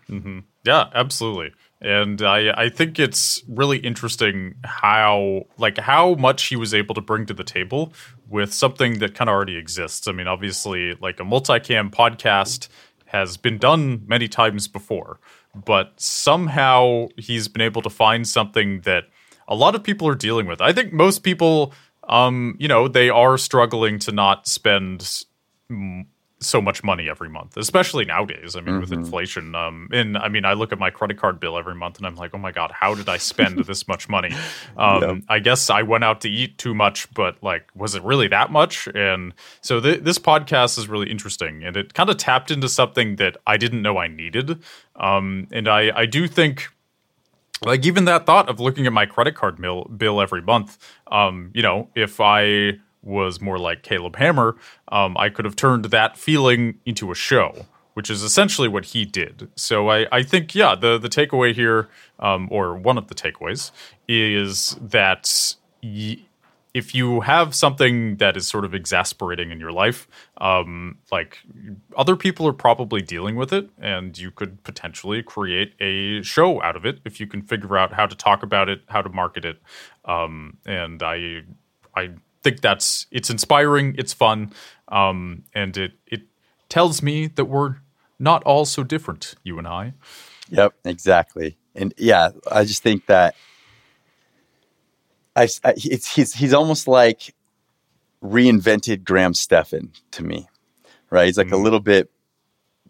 Mm-hmm. 0.08 0.40
Yeah, 0.64 0.88
absolutely 0.94 1.52
and 1.80 2.20
I 2.22 2.52
I 2.64 2.68
think 2.68 2.98
it's 2.98 3.42
really 3.48 3.78
interesting 3.78 4.54
how 4.64 5.46
like 5.56 5.78
how 5.78 6.14
much 6.14 6.44
he 6.44 6.56
was 6.56 6.74
able 6.74 6.94
to 6.94 7.00
bring 7.00 7.26
to 7.26 7.34
the 7.34 7.44
table 7.44 7.92
with 8.28 8.52
something 8.52 8.98
that 8.98 9.14
kind 9.14 9.28
of 9.28 9.34
already 9.34 9.56
exists. 9.56 10.06
I 10.06 10.12
mean, 10.12 10.28
obviously, 10.28 10.94
like 11.00 11.20
a 11.20 11.24
multicam 11.24 11.90
podcast 11.90 12.68
has 13.06 13.36
been 13.36 13.58
done 13.58 14.02
many 14.06 14.28
times 14.28 14.68
before, 14.68 15.18
but 15.54 15.92
somehow 16.00 17.08
he's 17.16 17.48
been 17.48 17.62
able 17.62 17.82
to 17.82 17.90
find 17.90 18.28
something 18.28 18.82
that 18.82 19.04
a 19.48 19.54
lot 19.54 19.74
of 19.74 19.82
people 19.82 20.06
are 20.06 20.14
dealing 20.14 20.46
with. 20.46 20.60
I 20.60 20.72
think 20.72 20.92
most 20.92 21.24
people, 21.24 21.72
um, 22.08 22.56
you 22.60 22.68
know, 22.68 22.86
they 22.86 23.10
are 23.10 23.36
struggling 23.36 23.98
to 24.00 24.12
not 24.12 24.46
spend 24.46 25.24
so 26.42 26.60
much 26.60 26.82
money 26.82 27.08
every 27.08 27.28
month, 27.28 27.56
especially 27.56 28.04
nowadays. 28.04 28.56
I 28.56 28.60
mean, 28.60 28.74
mm-hmm. 28.74 28.80
with 28.80 28.92
inflation. 28.92 29.54
Um, 29.54 29.88
and 29.92 30.16
I 30.16 30.28
mean, 30.28 30.44
I 30.44 30.54
look 30.54 30.72
at 30.72 30.78
my 30.78 30.88
credit 30.88 31.18
card 31.18 31.38
bill 31.38 31.58
every 31.58 31.74
month, 31.74 31.98
and 31.98 32.06
I'm 32.06 32.16
like, 32.16 32.34
oh 32.34 32.38
my 32.38 32.50
god, 32.50 32.72
how 32.72 32.94
did 32.94 33.08
I 33.08 33.18
spend 33.18 33.58
this 33.66 33.86
much 33.86 34.08
money? 34.08 34.34
Um, 34.76 35.02
yep. 35.02 35.16
I 35.28 35.38
guess 35.38 35.68
I 35.68 35.82
went 35.82 36.04
out 36.04 36.22
to 36.22 36.30
eat 36.30 36.56
too 36.56 36.74
much, 36.74 37.12
but 37.12 37.42
like, 37.42 37.68
was 37.74 37.94
it 37.94 38.02
really 38.02 38.28
that 38.28 38.50
much? 38.50 38.88
And 38.94 39.34
so 39.60 39.80
th- 39.80 40.00
this 40.00 40.18
podcast 40.18 40.78
is 40.78 40.88
really 40.88 41.10
interesting, 41.10 41.62
and 41.62 41.76
it 41.76 41.92
kind 41.94 42.08
of 42.08 42.16
tapped 42.16 42.50
into 42.50 42.68
something 42.68 43.16
that 43.16 43.36
I 43.46 43.56
didn't 43.56 43.82
know 43.82 43.98
I 43.98 44.08
needed. 44.08 44.62
Um, 44.96 45.46
and 45.52 45.68
I, 45.68 45.92
I 45.94 46.06
do 46.06 46.26
think 46.26 46.68
like 47.62 47.84
even 47.84 48.06
that 48.06 48.24
thought 48.24 48.48
of 48.48 48.58
looking 48.58 48.86
at 48.86 48.92
my 48.92 49.04
credit 49.04 49.34
card 49.34 49.60
bill 49.60 49.84
bill 49.84 50.20
every 50.20 50.40
month 50.40 50.78
um 51.10 51.50
you 51.52 51.60
know 51.60 51.90
if 51.94 52.18
i 52.18 52.72
was 53.02 53.40
more 53.40 53.58
like 53.58 53.82
Caleb 53.82 54.16
Hammer, 54.16 54.56
um, 54.88 55.16
I 55.16 55.28
could 55.30 55.44
have 55.44 55.56
turned 55.56 55.86
that 55.86 56.16
feeling 56.16 56.78
into 56.84 57.10
a 57.10 57.14
show, 57.14 57.66
which 57.94 58.10
is 58.10 58.22
essentially 58.22 58.68
what 58.68 58.86
he 58.86 59.04
did. 59.04 59.48
So 59.56 59.88
I, 59.88 60.06
I 60.12 60.22
think, 60.22 60.54
yeah, 60.54 60.74
the 60.74 60.98
the 60.98 61.08
takeaway 61.08 61.54
here, 61.54 61.88
um, 62.18 62.48
or 62.50 62.76
one 62.76 62.98
of 62.98 63.08
the 63.08 63.14
takeaways, 63.14 63.70
is 64.06 64.76
that 64.80 65.54
y- 65.82 66.18
if 66.72 66.94
you 66.94 67.20
have 67.22 67.52
something 67.52 68.16
that 68.16 68.36
is 68.36 68.46
sort 68.46 68.64
of 68.64 68.74
exasperating 68.74 69.50
in 69.50 69.58
your 69.58 69.72
life, 69.72 70.06
um, 70.38 70.98
like 71.10 71.38
other 71.96 72.14
people 72.14 72.46
are 72.46 72.52
probably 72.52 73.02
dealing 73.02 73.34
with 73.34 73.52
it, 73.52 73.68
and 73.80 74.16
you 74.16 74.30
could 74.30 74.62
potentially 74.62 75.20
create 75.20 75.74
a 75.80 76.22
show 76.22 76.62
out 76.62 76.76
of 76.76 76.84
it 76.86 77.00
if 77.04 77.18
you 77.18 77.26
can 77.26 77.42
figure 77.42 77.76
out 77.76 77.92
how 77.92 78.06
to 78.06 78.14
talk 78.14 78.44
about 78.44 78.68
it, 78.68 78.82
how 78.86 79.02
to 79.02 79.08
market 79.08 79.44
it. 79.44 79.60
Um, 80.04 80.58
and 80.64 81.02
I, 81.02 81.42
I 81.96 82.10
think 82.42 82.60
that's 82.60 83.06
it's 83.10 83.30
inspiring, 83.30 83.94
it's 83.98 84.12
fun, 84.12 84.52
um, 84.88 85.44
and 85.54 85.76
it 85.76 85.92
it 86.06 86.22
tells 86.68 87.02
me 87.02 87.26
that 87.26 87.46
we're 87.46 87.76
not 88.18 88.42
all 88.44 88.64
so 88.64 88.82
different, 88.84 89.34
you 89.42 89.58
and 89.58 89.66
I. 89.66 89.94
Yep, 90.50 90.74
exactly. 90.84 91.56
And 91.74 91.94
yeah, 91.96 92.30
I 92.50 92.64
just 92.64 92.82
think 92.82 93.06
that 93.06 93.34
I, 95.36 95.48
I 95.64 95.74
it's 95.76 96.14
he's 96.14 96.34
he's 96.34 96.52
almost 96.52 96.88
like 96.88 97.34
reinvented 98.22 99.04
Graham 99.04 99.34
Stephan 99.34 99.92
to 100.12 100.24
me, 100.24 100.48
right? 101.10 101.26
He's 101.26 101.38
like 101.38 101.48
mm. 101.48 101.52
a 101.52 101.56
little 101.56 101.80
bit 101.80 102.10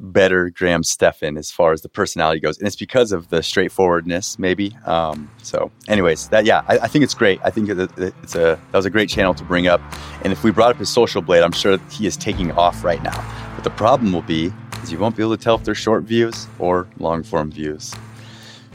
better 0.01 0.51
Graham 0.51 0.83
Stephan 0.83 1.37
as 1.37 1.51
far 1.51 1.73
as 1.73 1.83
the 1.83 1.89
personality 1.89 2.41
goes, 2.41 2.59
and 2.59 2.67
it's 2.67 2.77
because 2.77 3.13
of 3.13 3.29
the 3.29 3.43
straightforwardness, 3.43 4.39
maybe. 4.39 4.77
Um, 4.87 5.31
so, 5.43 5.71
anyways, 5.89 6.29
that 6.29 6.45
yeah, 6.45 6.65
I, 6.69 6.79
I, 6.79 6.89
think 6.89 7.05
it's 7.05 7.15
great. 7.15 7.41
I 7.45 7.51
think 7.51 7.69
it's 7.69 8.35
a 8.35 8.59
that 8.71 8.73
was 8.73 8.87
a 8.87 8.91
great 8.91 9.09
channel 9.09 9.35
to 9.35 9.45
bring 9.45 9.67
up, 9.67 9.81
and 10.23 10.33
if 10.33 10.43
we 10.43 10.51
brought 10.51 10.71
up 10.71 10.79
his 10.79 10.89
social 10.89 11.23
blade, 11.23 11.43
I'm 11.43 11.53
sure 11.53 11.79
he 11.91 12.07
is 12.07 12.17
taking 12.17 12.51
off 12.53 12.83
right 12.83 13.03
now. 13.03 13.53
But 13.55 13.65
the 13.65 13.71
problem 13.71 14.13
will 14.13 14.23
be 14.23 14.53
is 14.83 14.91
you 14.91 14.99
won't 14.99 15.17
be 15.17 15.23
able 15.23 15.37
to 15.37 15.43
tell 15.43 15.57
if 15.57 15.65
they're 15.65 15.75
short 15.75 16.05
views 16.05 16.47
or 16.59 16.89
long 16.99 17.23
form 17.23 17.51
views. 17.51 17.95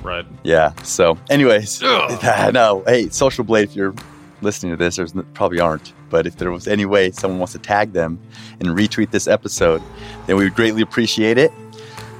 Right. 0.04 0.26
Yeah. 0.44 0.74
So, 0.84 1.18
anyways, 1.30 1.82
no. 2.54 2.84
Hey, 2.86 3.10
social 3.10 3.44
blade, 3.44 3.70
if 3.70 3.76
you're 3.76 3.96
listening 4.42 4.72
to 4.74 4.78
this, 4.78 4.98
there's 4.98 5.14
probably 5.34 5.60
aren't. 5.60 5.94
But 6.16 6.26
if 6.26 6.38
there 6.38 6.50
was 6.50 6.66
any 6.66 6.86
way 6.86 7.12
someone 7.12 7.40
wants 7.40 7.52
to 7.52 7.60
tag 7.60 7.92
them 7.92 8.18
and 8.62 8.70
retweet 8.70 9.12
this 9.12 9.28
episode, 9.28 9.82
then 10.28 10.38
we 10.38 10.46
would 10.46 10.56
greatly 10.56 10.82
appreciate 10.82 11.38
it. 11.38 11.52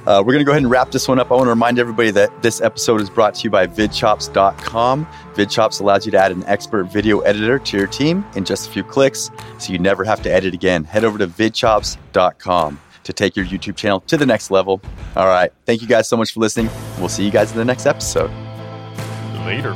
Uh, 0.06 0.22
we're 0.22 0.34
going 0.34 0.40
to 0.40 0.44
go 0.44 0.50
ahead 0.50 0.62
and 0.62 0.70
wrap 0.70 0.90
this 0.90 1.08
one 1.08 1.18
up. 1.18 1.32
I 1.32 1.34
want 1.34 1.46
to 1.46 1.48
remind 1.48 1.78
everybody 1.78 2.10
that 2.10 2.42
this 2.42 2.60
episode 2.60 3.00
is 3.00 3.08
brought 3.08 3.36
to 3.36 3.44
you 3.44 3.48
by 3.48 3.66
vidchops.com. 3.66 5.06
VidChops 5.32 5.80
allows 5.80 6.04
you 6.04 6.12
to 6.12 6.18
add 6.18 6.30
an 6.30 6.44
expert 6.44 6.92
video 6.92 7.20
editor 7.20 7.58
to 7.58 7.78
your 7.78 7.86
team 7.86 8.22
in 8.34 8.44
just 8.44 8.68
a 8.68 8.70
few 8.70 8.84
clicks, 8.84 9.30
so 9.56 9.72
you 9.72 9.78
never 9.78 10.04
have 10.04 10.20
to 10.20 10.30
edit 10.30 10.52
again. 10.52 10.84
Head 10.84 11.02
over 11.02 11.16
to 11.16 11.26
vidchops.com 11.26 12.78
to 13.04 13.12
take 13.14 13.34
your 13.34 13.46
YouTube 13.46 13.76
channel 13.76 14.00
to 14.00 14.18
the 14.18 14.26
next 14.26 14.50
level. 14.50 14.82
All 15.16 15.26
right. 15.26 15.50
Thank 15.64 15.80
you 15.80 15.88
guys 15.88 16.06
so 16.06 16.18
much 16.18 16.34
for 16.34 16.40
listening. 16.40 16.68
We'll 16.98 17.08
see 17.08 17.24
you 17.24 17.30
guys 17.30 17.50
in 17.50 17.56
the 17.56 17.64
next 17.64 17.86
episode. 17.86 18.30
Later. 19.46 19.74